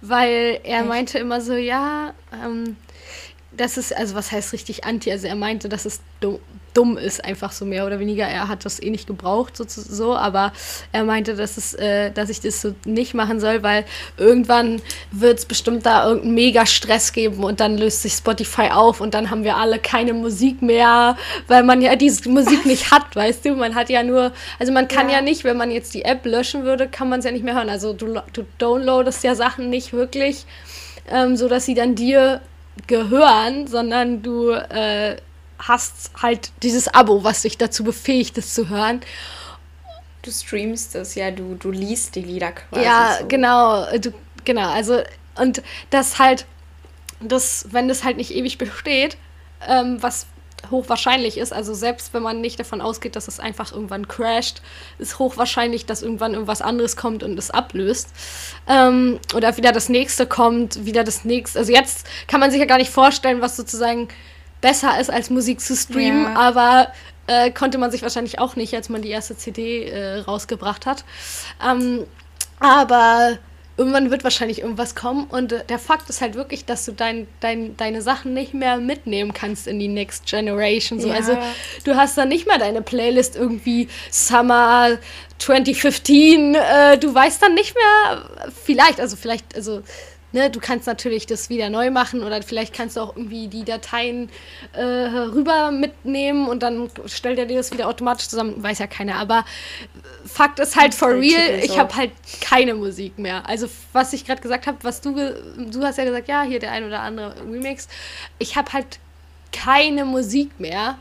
[0.01, 0.87] weil er Echt?
[0.87, 2.75] meinte immer so, ja, ähm,
[3.51, 6.01] das ist, also was heißt richtig anti, also er meinte, dass es
[6.73, 8.25] dumm, ist, einfach so mehr oder weniger.
[8.25, 10.51] Er hat das eh nicht gebraucht, so, so aber
[10.91, 13.85] er meinte, dass, es, äh, dass ich das so nicht machen soll, weil
[14.17, 19.01] irgendwann wird es bestimmt da irgendeinen mega Stress geben und dann löst sich Spotify auf
[19.01, 21.17] und dann haben wir alle keine Musik mehr,
[21.47, 23.55] weil man ja diese Musik nicht hat, weißt du?
[23.55, 26.25] Man hat ja nur, also man kann ja, ja nicht, wenn man jetzt die App
[26.25, 27.69] löschen würde, kann man es ja nicht mehr hören.
[27.69, 30.45] Also du, du downloadest ja Sachen nicht wirklich,
[31.09, 32.41] ähm, so dass sie dann dir
[32.87, 35.17] gehören, sondern du äh,
[35.59, 39.01] hast halt dieses Abo, was dich dazu befähigt, es zu hören.
[40.21, 42.83] Du streamst es, ja, du, du liest die Lieder quasi.
[42.83, 43.27] Ja, so.
[43.27, 45.01] genau, du, genau, also
[45.35, 46.45] und das halt,
[47.21, 49.17] das, wenn das halt nicht ewig besteht,
[49.67, 50.27] ähm, was
[50.71, 54.61] hochwahrscheinlich ist, also selbst wenn man nicht davon ausgeht, dass es einfach irgendwann crasht,
[54.97, 58.09] ist hochwahrscheinlich, dass irgendwann irgendwas anderes kommt und es ablöst.
[58.67, 61.59] Ähm, oder wieder das nächste kommt, wieder das nächste.
[61.59, 64.09] Also jetzt kann man sich ja gar nicht vorstellen, was sozusagen
[64.61, 66.35] besser ist, als Musik zu streamen, ja.
[66.35, 66.87] aber
[67.27, 71.05] äh, konnte man sich wahrscheinlich auch nicht, als man die erste CD äh, rausgebracht hat.
[71.65, 72.05] Ähm,
[72.59, 73.37] aber
[73.79, 77.27] irgendwann wird wahrscheinlich irgendwas kommen und äh, der Fakt ist halt wirklich, dass du dein,
[77.39, 80.99] dein, deine Sachen nicht mehr mitnehmen kannst in die Next Generation.
[80.99, 81.07] So.
[81.07, 81.15] Ja.
[81.15, 81.37] Also
[81.85, 84.97] du hast dann nicht mehr deine Playlist irgendwie Summer
[85.37, 88.29] 2015, äh, du weißt dann nicht mehr,
[88.65, 89.81] vielleicht, also vielleicht, also
[90.31, 93.63] Ne, du kannst natürlich das wieder neu machen oder vielleicht kannst du auch irgendwie die
[93.63, 94.29] Dateien
[94.73, 99.15] äh, rüber mitnehmen und dann stellt er dir das wieder automatisch zusammen, weiß ja keiner.
[99.15, 99.43] Aber
[100.25, 102.11] Fakt ist halt for real, ich habe halt
[102.41, 103.47] keine Musik mehr.
[103.49, 106.73] Also was ich gerade gesagt habe, was du, du hast ja gesagt, ja, hier der
[106.73, 107.87] ein oder andere Remix.
[108.37, 108.99] Ich habe halt
[109.51, 110.99] keine Musik mehr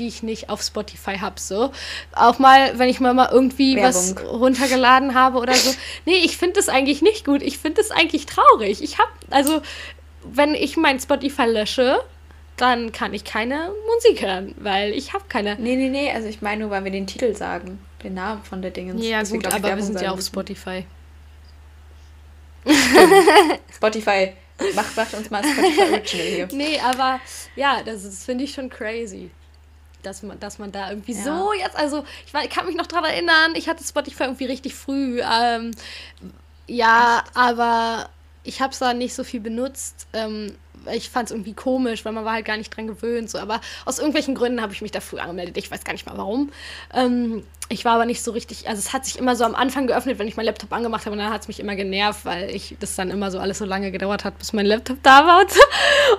[0.00, 1.38] die ich nicht auf Spotify habe.
[1.38, 1.70] So.
[2.12, 3.94] Auch mal, wenn ich mal, mal irgendwie Werbung.
[3.94, 5.70] was runtergeladen habe oder so.
[6.06, 7.42] Nee, ich finde das eigentlich nicht gut.
[7.42, 8.82] Ich finde das eigentlich traurig.
[8.82, 9.60] Ich habe, also,
[10.24, 12.00] wenn ich mein Spotify lösche,
[12.56, 15.56] dann kann ich keine Musik hören, weil ich habe keine.
[15.56, 18.62] Nee, nee, nee, also ich meine nur, weil wir den Titel sagen, den Namen von
[18.62, 19.04] der Dingens.
[19.04, 20.84] Ja, gut, wir, aber wir sind ja auf Spotify.
[23.74, 24.32] Spotify,
[24.74, 26.48] macht, macht uns mal Spotify Original hier.
[26.52, 27.20] Nee, aber
[27.56, 29.30] ja, das, das finde ich schon crazy
[30.02, 31.22] dass man, dass man da irgendwie ja.
[31.22, 34.46] so jetzt, also ich, war, ich kann mich noch daran erinnern, ich hatte Spotify irgendwie
[34.46, 35.20] richtig früh.
[35.20, 35.72] Ähm,
[36.66, 37.36] ja, Echt?
[37.36, 38.08] aber
[38.44, 40.06] ich habe es da nicht so viel benutzt.
[40.12, 40.56] Ähm,
[40.92, 43.30] ich fand es irgendwie komisch, weil man war halt gar nicht dran gewöhnt.
[43.30, 43.38] So.
[43.38, 45.56] Aber aus irgendwelchen Gründen habe ich mich da früh angemeldet.
[45.56, 46.50] Ich weiß gar nicht mal warum.
[46.94, 49.86] Ähm, ich war aber nicht so richtig, also es hat sich immer so am Anfang
[49.86, 52.50] geöffnet, wenn ich meinen Laptop angemacht habe und dann hat es mich immer genervt, weil
[52.50, 55.40] ich das dann immer so alles so lange gedauert hat, bis mein Laptop da war
[55.40, 55.60] und, so.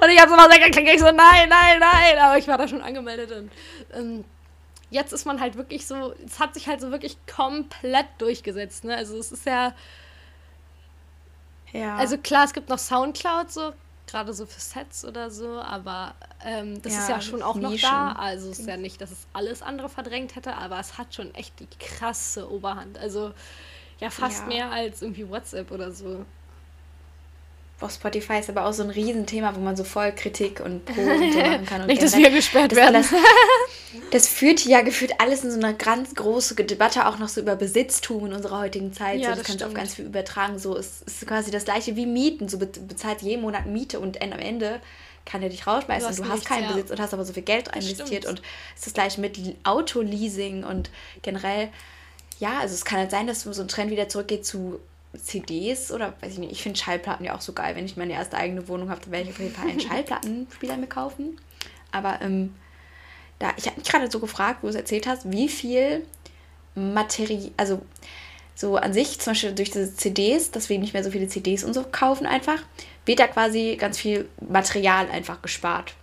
[0.02, 2.70] und ich habe so mal gesagt, ich so, nein, nein, nein, aber ich war da
[2.70, 3.52] schon angemeldet und
[3.94, 4.24] ähm,
[4.92, 8.96] jetzt ist man halt wirklich so, es hat sich halt so wirklich komplett durchgesetzt, ne?
[8.96, 9.74] Also es ist ja,
[11.74, 11.98] ja.
[11.98, 13.74] Also klar, es gibt noch Soundcloud so,
[14.12, 16.14] gerade so für Sets oder so, aber
[16.44, 18.12] ähm, das ja, ist ja schon auch noch da.
[18.12, 21.34] Also es ist ja nicht, dass es alles andere verdrängt hätte, aber es hat schon
[21.34, 22.98] echt die krasse Oberhand.
[22.98, 23.34] Also
[24.00, 24.48] ja, fast ja.
[24.48, 26.26] mehr als irgendwie WhatsApp oder so.
[27.82, 31.02] Boah, Spotify ist aber auch so ein Riesenthema, wo man so voll Kritik und Pro
[31.02, 31.82] und so machen kann.
[31.82, 32.94] Und Nicht, dass wir gesperrt werden.
[32.94, 33.12] Das,
[34.12, 37.56] das führt ja gefühlt alles in so eine ganz große Debatte auch noch so über
[37.56, 39.20] Besitztum in unserer heutigen Zeit.
[39.20, 39.84] Ja, so, das, das kannst du auf stimmt.
[39.84, 40.60] ganz viel übertragen.
[40.60, 42.48] So es ist quasi das gleiche wie Mieten.
[42.48, 44.80] So be bezahlt jeden Monat Miete und am Ende
[45.26, 46.72] kann er dich rausschmeißen Du hast du hast nichts, keinen ja.
[46.74, 48.42] Besitz und hast aber so viel Geld investiert und
[48.76, 50.92] es ist das gleiche mit Autoleasing und
[51.24, 51.70] generell
[52.40, 54.80] ja, also es kann halt sein, dass so ein Trend wieder zurückgeht zu
[55.18, 56.52] CDs oder weiß ich nicht.
[56.52, 57.76] Ich finde Schallplatten ja auch so geil.
[57.76, 60.78] Wenn ich meine erste eigene Wohnung habe, dann werde ich auf jeden Fall einen Schallplattenspieler
[60.78, 61.40] mir kaufen.
[61.92, 62.56] Aber ähm,
[63.40, 66.06] da, ich habe mich gerade so gefragt, wo du es erzählt hast, wie viel
[66.76, 67.82] Materie, also
[68.56, 71.64] so an sich, zum Beispiel durch diese CDs, dass wir nicht mehr so viele CDs
[71.64, 72.60] und so kaufen einfach,
[73.06, 75.96] wird da quasi ganz viel Material einfach gespart.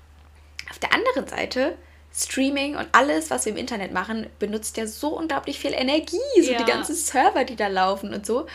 [0.68, 1.76] Auf der anderen Seite,
[2.12, 6.18] Streaming und alles, was wir im Internet machen, benutzt ja so unglaublich viel Energie.
[6.42, 6.58] So Ja.
[6.58, 8.46] die ganzen Server, die da laufen und so.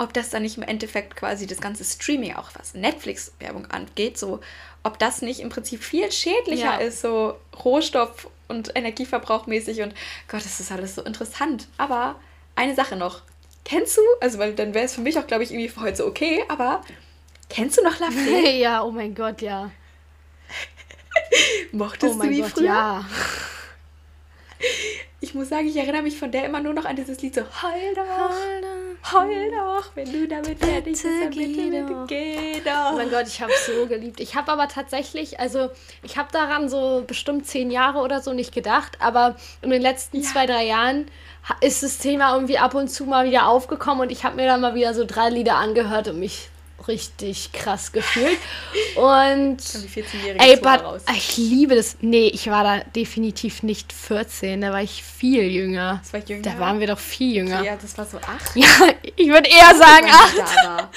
[0.00, 4.40] Ob das dann nicht im Endeffekt quasi das ganze Streaming, auch was Netflix-Werbung angeht, so,
[4.82, 6.76] ob das nicht im Prinzip viel schädlicher Ja.
[6.78, 9.82] ist, so Rohstoff- und Energieverbrauchmäßig.
[9.82, 9.92] Und
[10.26, 11.68] Gott, das ist alles so interessant.
[11.76, 12.14] Aber
[12.56, 13.20] eine Sache noch.
[13.66, 15.98] Kennst du, also weil dann wäre es für mich auch, glaube ich, irgendwie für heute
[15.98, 16.80] so okay, aber
[17.50, 18.58] kennst du noch La Fee?
[18.58, 19.70] ja, oh mein Gott, ja.
[21.72, 22.64] Mochtest Oh du die Gott, früher?
[22.64, 23.04] ja.
[25.22, 27.42] Ich muss sagen, ich erinnere mich von der immer nur noch an dieses Lied so
[27.42, 31.88] Heul doch, heul doch, wenn du damit fertig bist, dann geh bitte, doch.
[31.88, 32.96] bitte geh Oh doch.
[32.96, 34.18] mein Gott, ich habe es so geliebt.
[34.20, 35.68] Ich habe aber tatsächlich, also
[36.02, 40.22] ich habe daran so bestimmt zehn Jahre oder so nicht gedacht, aber in den letzten
[40.22, 41.06] zwei, drei Jahren
[41.60, 44.62] ist das Thema irgendwie ab und zu mal wieder aufgekommen und ich habe mir dann
[44.62, 46.48] mal wieder so drei Lieder angehört und mich
[46.90, 48.38] richtig krass gefühlt.
[48.96, 51.96] Und Die 14-jährige ey, but, ich liebe das.
[52.00, 56.00] Nee, ich war da definitiv nicht 14, da war ich viel jünger.
[56.02, 56.42] Das war jünger?
[56.42, 57.62] Da waren wir doch viel jünger.
[57.62, 58.50] Ja, das war so acht.
[58.56, 58.66] Ja,
[59.16, 60.34] ich würde eher sagen Wann acht.
[60.34, 60.90] die da war.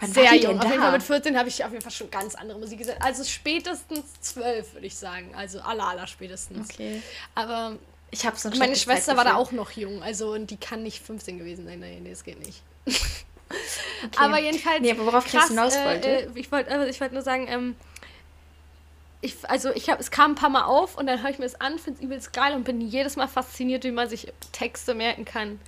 [0.00, 0.58] Wann war Sehr die jung.
[0.60, 0.80] Auf jeden?
[0.82, 3.02] Fall mit 14 habe ich auf jeden Fall schon ganz andere Musik gesagt.
[3.02, 5.34] Also spätestens 12, würde ich sagen.
[5.34, 6.70] Also aller, aller spätestens.
[6.70, 7.02] Okay.
[7.34, 7.76] Aber
[8.10, 10.02] Ich habe so ein meine Schwester war da auch noch jung.
[10.02, 11.80] Also und die kann nicht 15 gewesen sein.
[11.80, 12.62] Nein, nee, das geht nicht.
[14.16, 14.80] Aber jedenfalls.
[14.80, 16.08] Nee, aber worauf ich jetzt hinaus wollte?
[16.08, 17.76] Äh, äh, ich wollte also ich wollte nur sagen, ähm,
[19.20, 21.46] ich, also ich habe, es kam ein paar Mal auf und dann höre ich mir
[21.46, 24.94] das an, finde es übelst geil und bin jedes Mal fasziniert, wie man sich Texte
[24.94, 25.60] merken kann,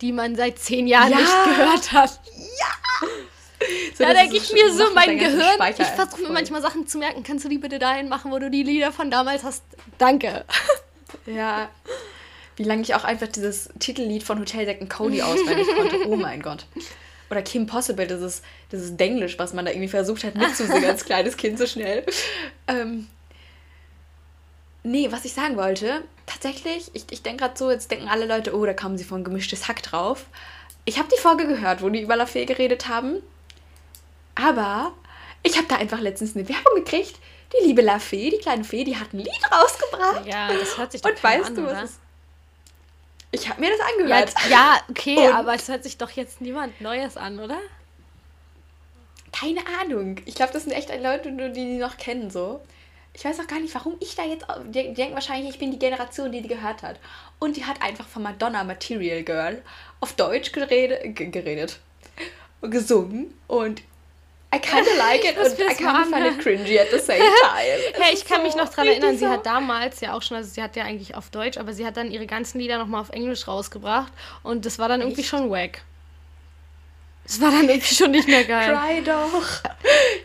[0.00, 1.18] die man seit zehn Jahren Ja.
[1.18, 2.20] nicht gehört hat.
[3.96, 7.22] So, Da denke ich mir so, mein Gehirn, ich versuche mir manchmal Sachen zu merken.
[7.22, 9.62] Kannst du die bitte dahin machen, wo du die Lieder von damals hast?
[9.98, 10.44] Danke.
[11.24, 11.70] Ja.
[12.56, 16.06] Wie lange ich auch einfach dieses Titellied von Hoteldecken Cody auswendig konnte.
[16.08, 16.66] Oh mein Gott.
[17.30, 20.84] Oder Kim Possible, das ist, das ist Denglisch, was man da irgendwie versucht hat mitzusingen
[20.84, 22.04] als kleines Kind so schnell.
[22.68, 23.08] Ähm,
[24.82, 28.54] nee, was ich sagen wollte, tatsächlich, ich, ich denke gerade so, jetzt denken alle Leute,
[28.56, 30.26] oh, da kamen sie von gemischtes Hack drauf.
[30.84, 33.22] Ich habe die Folge gehört, wo die über La Fee geredet haben.
[34.36, 34.92] Aber
[35.42, 37.18] ich habe da einfach letztens eine Werbung gekriegt.
[37.52, 40.26] Die liebe La Fee, die kleine Fee, die hat ein Lied rausgebracht.
[40.26, 41.88] Ja, das hört sich doch Und weißt an, du, was oder?
[43.32, 44.34] Ich habe mir das Ja, angehört.
[44.50, 47.58] ja, okay, Und- aber es hört sich doch jetzt niemand Neues an, oder?
[49.32, 50.16] Keine Ahnung.
[50.24, 52.60] Ich glaube, das sind echt Leute, die die noch kennen so.
[53.12, 54.46] Ich weiß auch gar nicht, warum ich da jetzt.
[54.66, 56.98] Die, denken wahrscheinlich, ich bin die Generation, die die gehört hat.
[57.38, 59.62] Und die hat einfach von Madonna Material Girl
[60.00, 61.78] auf Deutsch geredet, ge- geredet
[62.62, 63.82] gesungen und
[64.56, 66.38] I kinda like it und I find anhören.
[66.38, 68.02] it cringy at the same time.
[68.02, 70.50] Hey, ich kann mich so noch dran erinnern, sie hat damals ja auch schon, also
[70.50, 73.10] sie hat ja eigentlich auf Deutsch, aber sie hat dann ihre ganzen Lieder nochmal auf
[73.10, 74.12] Englisch rausgebracht
[74.42, 75.30] und das war dann irgendwie Echt?
[75.30, 75.82] schon wack.
[77.28, 78.72] Es war dann irgendwie schon nicht mehr geil.
[78.78, 79.62] Cry doch.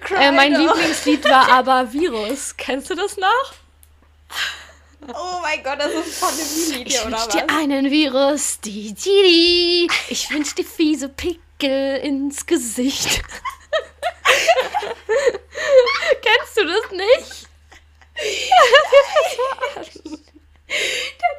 [0.02, 0.76] Cry Äh, mein doch.
[0.76, 2.56] Lieblingslied war aber Virus.
[2.58, 3.54] Kennst du das noch?
[5.08, 7.28] Oh mein Gott, das ist Pandemie-Lied Ich oder wünsch was?
[7.30, 9.88] dir einen Virus, die, die, die.
[10.10, 13.24] Ich wünsch dir fiese Pickel ins Gesicht.
[16.22, 17.48] Kennst du das nicht?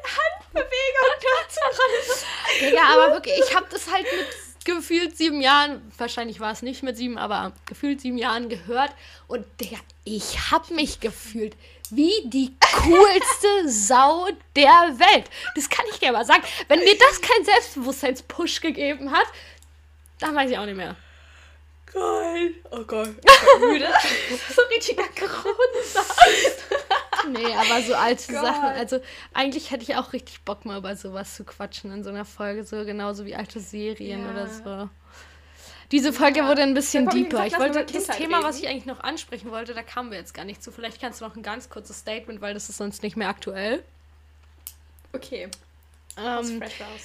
[0.03, 2.25] Handbewegung dazu.
[2.61, 4.27] Digga, aber wirklich, ich habe das halt mit
[4.65, 8.91] gefühlt sieben Jahren, wahrscheinlich war es nicht mit sieben, aber gefühlt sieben Jahren gehört.
[9.27, 11.55] Und Digga, ich habe mich gefühlt
[11.89, 15.29] wie die coolste Sau der Welt.
[15.55, 16.43] Das kann ich dir mal sagen.
[16.67, 19.27] Wenn mir das kein Selbstbewusstseinspush gegeben hat,
[20.19, 20.95] dann weiß ich auch nicht mehr.
[21.93, 22.51] Geil.
[22.71, 23.09] Oh Gott.
[23.09, 23.87] Ich bin müde.
[24.55, 26.05] so richtiger Grunzer.
[27.29, 28.41] Nee, aber so alte Gott.
[28.45, 28.63] Sachen.
[28.63, 28.99] Also
[29.33, 32.63] eigentlich hätte ich auch richtig Bock mal über sowas zu quatschen in so einer Folge,
[32.63, 34.31] so genauso wie alte Serien Ja.
[34.31, 34.89] oder so.
[35.91, 37.43] Diese Folge wurde ein bisschen ich deeper.
[37.43, 38.63] gesagt, Ich wollte das Thema, was reden.
[38.65, 40.71] ich eigentlich noch ansprechen wollte, da kamen wir jetzt gar nicht zu.
[40.71, 43.83] Vielleicht kannst du noch ein ganz kurzes Statement, weil das ist sonst nicht mehr aktuell.
[45.13, 45.49] Okay.
[46.17, 46.61] Ähm,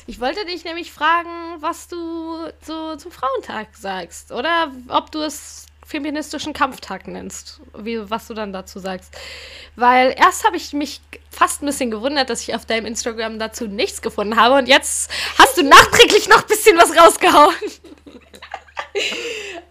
[0.06, 1.30] ich wollte dich nämlich fragen,
[1.60, 4.32] was du so zum Frauentag sagst.
[4.32, 9.16] Oder ob du es feministischen Kampftag nennst, wie, was du dann dazu sagst.
[9.74, 13.66] Weil erst habe ich mich fast ein bisschen gewundert, dass ich auf deinem Instagram dazu
[13.66, 17.54] nichts gefunden habe und jetzt hast du nachträglich noch ein bisschen was rausgehauen.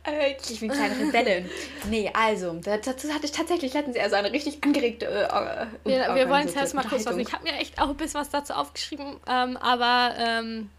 [0.07, 1.49] Äh, ich bin kleine Rebellin.
[1.89, 5.05] Nee, also, dazu hatte ich tatsächlich letztens eher so eine richtig angeregte.
[5.05, 7.17] Äh, ja, wir wollen es erst mal kurz was.
[7.17, 10.15] Ich habe mir echt auch ein bisschen was dazu aufgeschrieben, ähm, aber.
[10.17, 10.69] Ähm,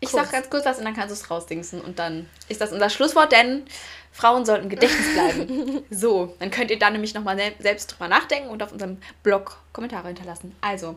[0.00, 2.70] ich sag ganz kurz was und dann kannst du es rausdingsen und dann ist das
[2.70, 3.64] unser Schlusswort, denn
[4.12, 5.82] Frauen sollten Gedächtnis bleiben.
[5.90, 10.08] so, dann könnt ihr da nämlich nochmal selbst drüber nachdenken und auf unserem Blog Kommentare
[10.08, 10.54] hinterlassen.
[10.60, 10.96] Also,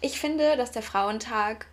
[0.00, 1.66] ich finde, dass der Frauentag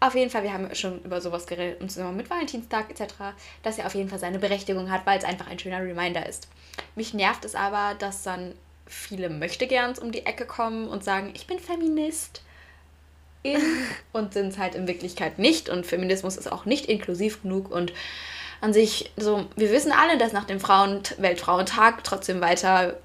[0.00, 3.14] auf jeden Fall, wir haben schon über sowas geredet, und zwar mit Valentinstag etc.,
[3.62, 6.48] dass er auf jeden Fall seine Berechtigung hat, weil es einfach ein schöner Reminder ist.
[6.94, 8.54] Mich nervt es aber, dass dann
[8.86, 12.42] viele Möchtegerns um die Ecke kommen und sagen, ich bin Feminist
[13.42, 13.60] in
[14.12, 17.92] und sind es halt in Wirklichkeit nicht und Feminismus ist auch nicht inklusiv genug und
[18.60, 22.98] an sich so, wir wissen alle, dass nach dem Frauen Weltfrauentag trotzdem weiter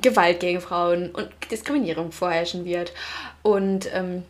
[0.00, 2.92] Gewalt gegen Frauen und Diskriminierung vorherrschen wird
[3.42, 4.24] und ähm,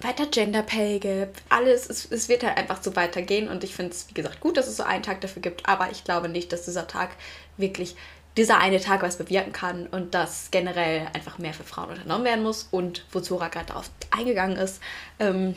[0.00, 1.42] weiter Gender Pay gibt.
[1.48, 4.56] Alles, es, es wird halt einfach so weitergehen und ich finde es, wie gesagt, gut,
[4.56, 7.10] dass es so einen Tag dafür gibt, aber ich glaube nicht, dass dieser Tag
[7.56, 7.96] wirklich
[8.36, 12.44] dieser eine Tag was bewirken kann und dass generell einfach mehr für Frauen unternommen werden
[12.44, 14.82] muss und wo Zora gerade darauf eingegangen ist.
[15.18, 15.54] Ähm,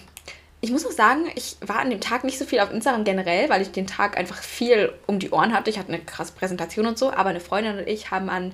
[0.61, 3.49] ich muss auch sagen, ich war an dem Tag nicht so viel auf Instagram generell,
[3.49, 5.69] weil ich den Tag einfach viel um die Ohren hatte.
[5.69, 8.53] Ich hatte eine krasse Präsentation und so, aber eine Freundin und ich haben an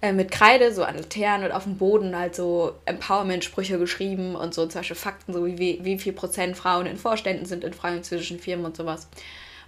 [0.00, 4.54] äh, mit Kreide so an Laternen und auf dem Boden halt so Empowerment-Sprüche geschrieben und
[4.54, 8.38] so zum Beispiel Fakten, so wie, wie viel Prozent Frauen in Vorständen sind in französischen
[8.38, 9.08] Firmen und sowas.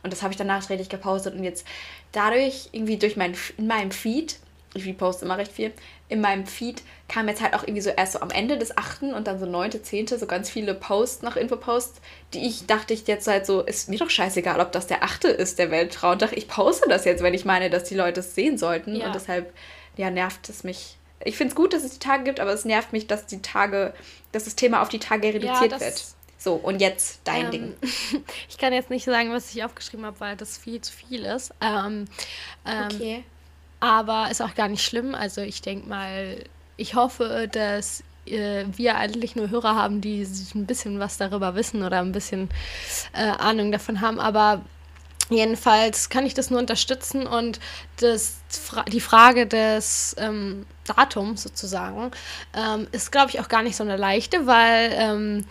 [0.02, 1.66] Und das habe ich dann nachträglich gepostet und jetzt
[2.12, 4.38] dadurch irgendwie durch mein, in meinem Feed,
[4.74, 5.72] ich poste immer recht viel,
[6.08, 9.02] in meinem Feed kam jetzt halt auch irgendwie so erst so am Ende des 8.
[9.14, 10.06] und dann so 9., 10.
[10.06, 12.00] so ganz viele Posts nach Infoposts,
[12.34, 15.24] die ich dachte ich jetzt halt so, ist mir doch scheißegal, ob das der 8.
[15.24, 16.36] ist, der Weltfrauentag.
[16.36, 19.06] Ich poste das jetzt, wenn ich meine, dass die Leute es sehen sollten ja.
[19.06, 19.52] und deshalb
[20.00, 20.96] ja, nervt es mich.
[21.22, 23.42] Ich finde es gut, dass es die Tage gibt, aber es nervt mich, dass die
[23.42, 23.92] Tage,
[24.32, 26.04] dass das Thema auf die Tage reduziert ja, wird.
[26.38, 27.74] So, und jetzt dein ähm, Ding.
[28.48, 31.52] ich kann jetzt nicht sagen, was ich aufgeschrieben habe, weil das viel zu viel ist.
[31.60, 32.06] Ähm,
[32.64, 33.24] ähm, okay.
[33.80, 35.14] Aber ist auch gar nicht schlimm.
[35.14, 36.44] Also ich denke mal,
[36.78, 41.82] ich hoffe, dass äh, wir eigentlich nur Hörer haben, die ein bisschen was darüber wissen
[41.82, 42.48] oder ein bisschen
[43.12, 44.18] äh, Ahnung davon haben.
[44.18, 44.64] Aber
[45.30, 47.60] Jedenfalls kann ich das nur unterstützen und
[48.00, 48.38] das,
[48.88, 52.10] die Frage des ähm, Datums sozusagen
[52.54, 55.44] ähm, ist, glaube ich, auch gar nicht so eine leichte, weil ähm,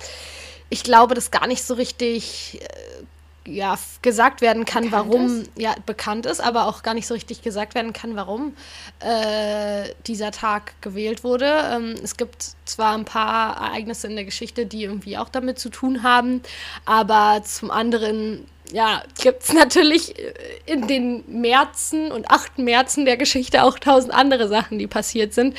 [0.69, 3.03] ich glaube, dass gar nicht so richtig äh,
[3.49, 5.51] ja, gesagt werden kann, bekannt warum ist?
[5.57, 8.55] ja bekannt ist, aber auch gar nicht so richtig gesagt werden kann, warum
[8.99, 11.51] äh, dieser Tag gewählt wurde.
[11.73, 15.69] Ähm, es gibt zwar ein paar Ereignisse in der Geschichte, die irgendwie auch damit zu
[15.69, 16.41] tun haben,
[16.85, 20.33] aber zum anderen ja, gibt es natürlich äh,
[20.65, 22.59] in den Märzen und 8.
[22.59, 25.55] Märzen der Geschichte auch tausend andere Sachen, die passiert sind.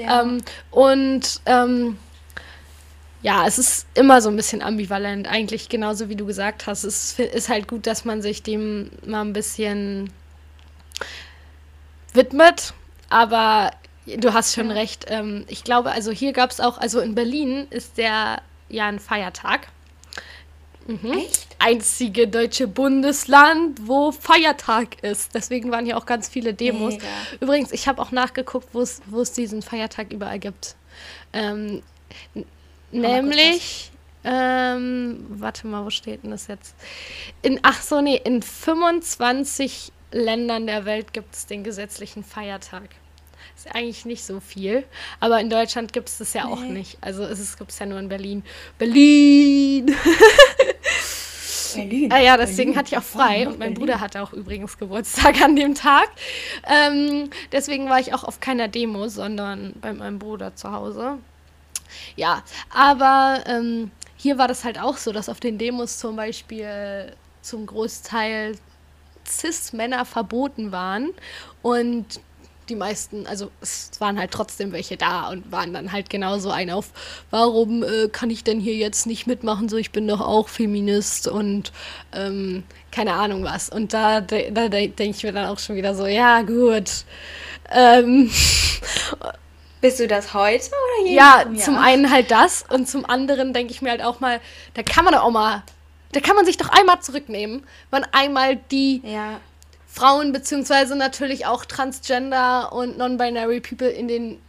[0.00, 0.22] Ja.
[0.22, 1.98] Ähm, und ähm,
[3.22, 6.84] ja, es ist immer so ein bisschen ambivalent, eigentlich genauso wie du gesagt hast.
[6.84, 10.10] Es ist halt gut, dass man sich dem mal ein bisschen
[12.12, 12.74] widmet,
[13.08, 13.70] aber
[14.04, 14.74] du hast schon ja.
[14.74, 15.06] recht.
[15.08, 19.00] Ähm, ich glaube, also hier gab es auch, also in Berlin ist der ja ein
[19.00, 19.68] Feiertag.
[20.86, 21.12] Mhm.
[21.12, 21.48] Echt?
[21.58, 25.34] Einzige deutsche Bundesland, wo Feiertag ist.
[25.34, 26.94] Deswegen waren hier auch ganz viele Demos.
[26.94, 27.06] Mega.
[27.40, 30.76] Übrigens, ich habe auch nachgeguckt, wo es diesen Feiertag überall gibt.
[31.32, 31.82] Ähm,
[32.92, 33.90] nämlich,
[34.24, 36.74] ähm, warte mal, wo steht denn das jetzt?
[37.42, 42.90] In, ach so, nee, in 25 Ländern der Welt gibt es den gesetzlichen Feiertag.
[43.56, 44.84] Ist eigentlich nicht so viel.
[45.20, 46.52] Aber in Deutschland gibt es das ja nee.
[46.52, 46.98] auch nicht.
[47.00, 48.42] Also es gibt es ja nur in Berlin.
[48.78, 49.94] Berlin!
[51.74, 52.12] Berlin.
[52.12, 52.76] Ah ja, deswegen Berlin.
[52.78, 53.74] hatte ich auch frei und mein Berlin.
[53.74, 56.08] Bruder hatte auch übrigens Geburtstag an dem Tag.
[56.66, 61.18] Ähm, deswegen war ich auch auf keiner Demo, sondern bei meinem Bruder zu Hause.
[62.16, 67.14] Ja, aber ähm, hier war das halt auch so, dass auf den Demos zum Beispiel
[67.42, 68.56] zum Großteil
[69.26, 71.10] Cis-Männer verboten waren
[71.62, 72.20] und
[72.68, 76.70] die meisten, also es waren halt trotzdem welche da und waren dann halt genauso ein
[76.70, 76.90] auf,
[77.30, 81.28] warum äh, kann ich denn hier jetzt nicht mitmachen, so ich bin doch auch Feminist
[81.28, 81.72] und
[82.12, 83.68] ähm, keine Ahnung was.
[83.68, 87.04] Und da, da, da denke ich mir dann auch schon wieder so, ja gut.
[87.70, 88.30] Ähm,
[89.80, 93.72] Bist du das heute oder jeden Ja, zum einen halt das und zum anderen denke
[93.72, 94.40] ich mir halt auch mal,
[94.72, 95.62] da kann man doch auch mal,
[96.12, 99.40] da kann man sich doch einmal zurücknehmen, wenn einmal die ja
[99.94, 104.40] Frauen beziehungsweise natürlich auch Transgender und Non-Binary People in den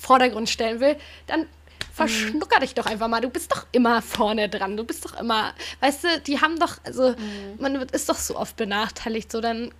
[0.00, 0.96] Vordergrund stellen will,
[1.26, 1.44] dann
[1.92, 3.20] verschnucker dich doch einfach mal.
[3.20, 4.78] Du bist doch immer vorne dran.
[4.78, 7.58] Du bist doch immer, weißt du, die haben doch, also mhm.
[7.58, 9.30] man ist doch so oft benachteiligt.
[9.30, 9.72] So, dann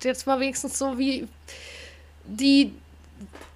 [0.00, 1.26] jetzt mal wenigstens so wie
[2.24, 2.72] die,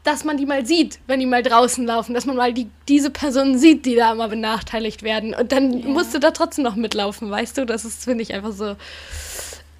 [0.03, 3.11] dass man die mal sieht, wenn die mal draußen laufen, dass man mal die, diese
[3.11, 5.35] Personen sieht, die da immer benachteiligt werden.
[5.35, 5.89] Und dann ja.
[5.89, 7.65] musst du da trotzdem noch mitlaufen, weißt du?
[7.65, 8.75] Das ist, finde ich, einfach so.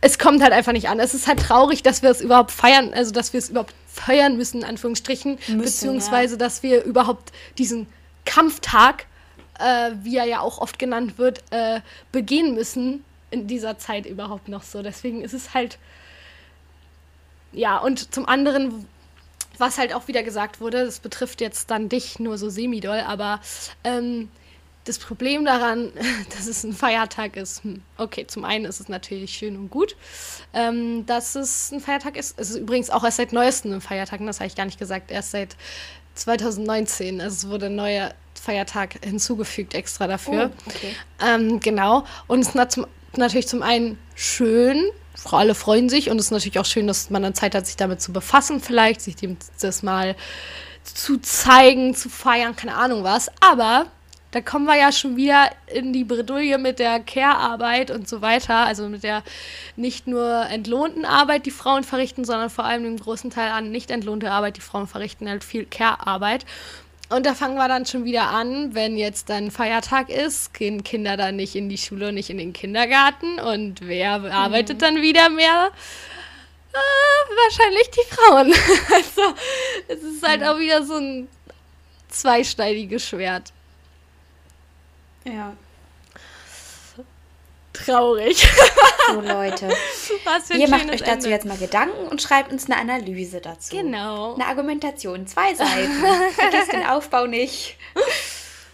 [0.01, 0.99] Es kommt halt einfach nicht an.
[0.99, 4.37] Es ist halt traurig, dass wir es überhaupt feiern, also dass wir es überhaupt feiern
[4.37, 6.39] müssen, in Anführungsstrichen, müssen, beziehungsweise ja.
[6.39, 7.87] dass wir überhaupt diesen
[8.25, 9.07] Kampftag,
[9.59, 11.81] äh, wie er ja auch oft genannt wird, äh,
[12.13, 14.83] begehen müssen in dieser Zeit überhaupt noch so.
[14.83, 15.79] Deswegen ist es halt.
[17.53, 18.87] Ja, und zum anderen,
[19.59, 23.41] was halt auch wieder gesagt wurde, das betrifft jetzt dann dich nur so semi-doll, aber
[23.83, 24.31] ähm,
[24.91, 25.93] das Problem daran,
[26.37, 29.97] dass es ein Feiertag ist, hm, okay, zum einen ist es natürlich schön und gut,
[30.53, 32.39] ähm, dass es ein Feiertag ist.
[32.39, 35.11] Es ist übrigens auch erst seit neuestem ein Feiertag, das habe ich gar nicht gesagt,
[35.11, 35.57] erst seit
[36.15, 37.21] 2019.
[37.21, 40.51] Also es wurde ein neuer Feiertag hinzugefügt extra dafür.
[40.53, 40.97] Oh, okay.
[41.25, 42.05] ähm, genau.
[42.27, 42.81] Und es ist
[43.17, 44.85] natürlich zum einen schön,
[45.31, 47.77] alle freuen sich und es ist natürlich auch schön, dass man dann Zeit hat, sich
[47.77, 50.17] damit zu befassen, vielleicht, sich dem das mal
[50.83, 53.31] zu zeigen, zu feiern, keine Ahnung was.
[53.41, 53.87] Aber
[54.33, 58.67] da kommen wir ja schon wieder in die Bredouille mit der Care-Arbeit und so weiter.
[58.67, 59.23] Also mit der
[59.77, 63.91] nicht nur entlohnten Arbeit, die Frauen verrichten, sondern vor allem im großen Teil an nicht
[63.91, 66.45] entlohnte Arbeit, die Frauen verrichten halt viel Care-Arbeit.
[67.09, 71.17] Und da fangen wir dann schon wieder an, wenn jetzt dann Feiertag ist, gehen Kinder
[71.17, 73.41] dann nicht in die Schule und nicht in den Kindergarten.
[73.41, 74.81] Und wer arbeitet mhm.
[74.81, 75.73] dann wieder mehr?
[76.73, 78.53] Äh, wahrscheinlich die Frauen.
[78.95, 79.35] also
[79.89, 80.47] es ist halt mhm.
[80.47, 81.27] auch wieder so ein
[82.09, 83.53] zweischneidiges Schwert.
[85.25, 85.57] Ja.
[87.73, 88.49] Traurig.
[89.07, 89.69] So, Leute.
[90.25, 91.31] Was für ein Ihr macht euch dazu Ende.
[91.31, 93.77] jetzt mal Gedanken und schreibt uns eine Analyse dazu.
[93.77, 94.35] Genau.
[94.35, 95.93] Eine Argumentation, zwei Seiten.
[96.35, 97.77] Vergesst den Aufbau nicht.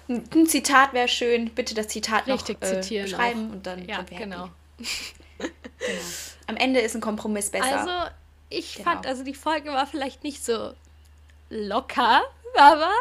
[0.08, 1.50] Ein Zitat wäre schön.
[1.50, 4.48] Bitte das Zitat Richtig noch äh, zitieren schreiben und dann ja, genau.
[4.78, 5.50] genau.
[6.46, 7.80] Am Ende ist ein Kompromiss besser.
[7.80, 8.14] Also,
[8.48, 8.90] ich genau.
[8.90, 10.72] fand, also die Folge war vielleicht nicht so
[11.50, 12.22] locker,
[12.56, 12.92] aber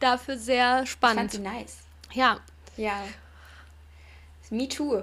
[0.00, 1.32] dafür sehr spannend.
[1.32, 1.78] Ich fand sie nice.
[2.12, 2.40] Ja,
[2.78, 3.02] ja.
[4.50, 5.02] Me too.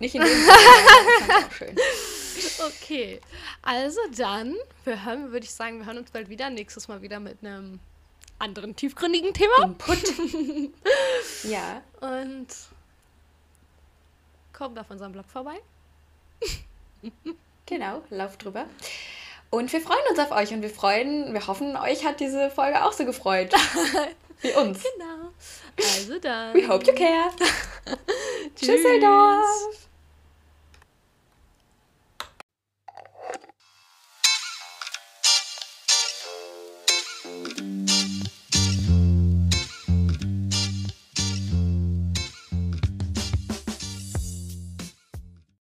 [0.00, 1.76] Nicht in dem Fall, auch schön.
[2.66, 3.20] Okay,
[3.62, 6.48] also dann, wir hören, würde ich sagen, wir hören uns bald wieder.
[6.50, 7.80] Nächstes Mal wieder mit einem
[8.38, 9.64] anderen tiefgründigen Thema.
[9.64, 10.02] Input.
[11.44, 11.82] ja.
[12.00, 12.48] Und
[14.52, 15.60] kommt auf unserem Blog vorbei.
[17.66, 18.66] genau, lauft drüber.
[19.50, 22.84] Und wir freuen uns auf euch und wir freuen, wir hoffen, euch hat diese Folge
[22.84, 23.52] auch so gefreut.
[24.40, 24.82] Wie uns.
[24.82, 25.32] Genau.
[25.76, 26.54] Also dann.
[26.54, 27.30] We hope you care.
[28.56, 29.89] Tschüsseldorf.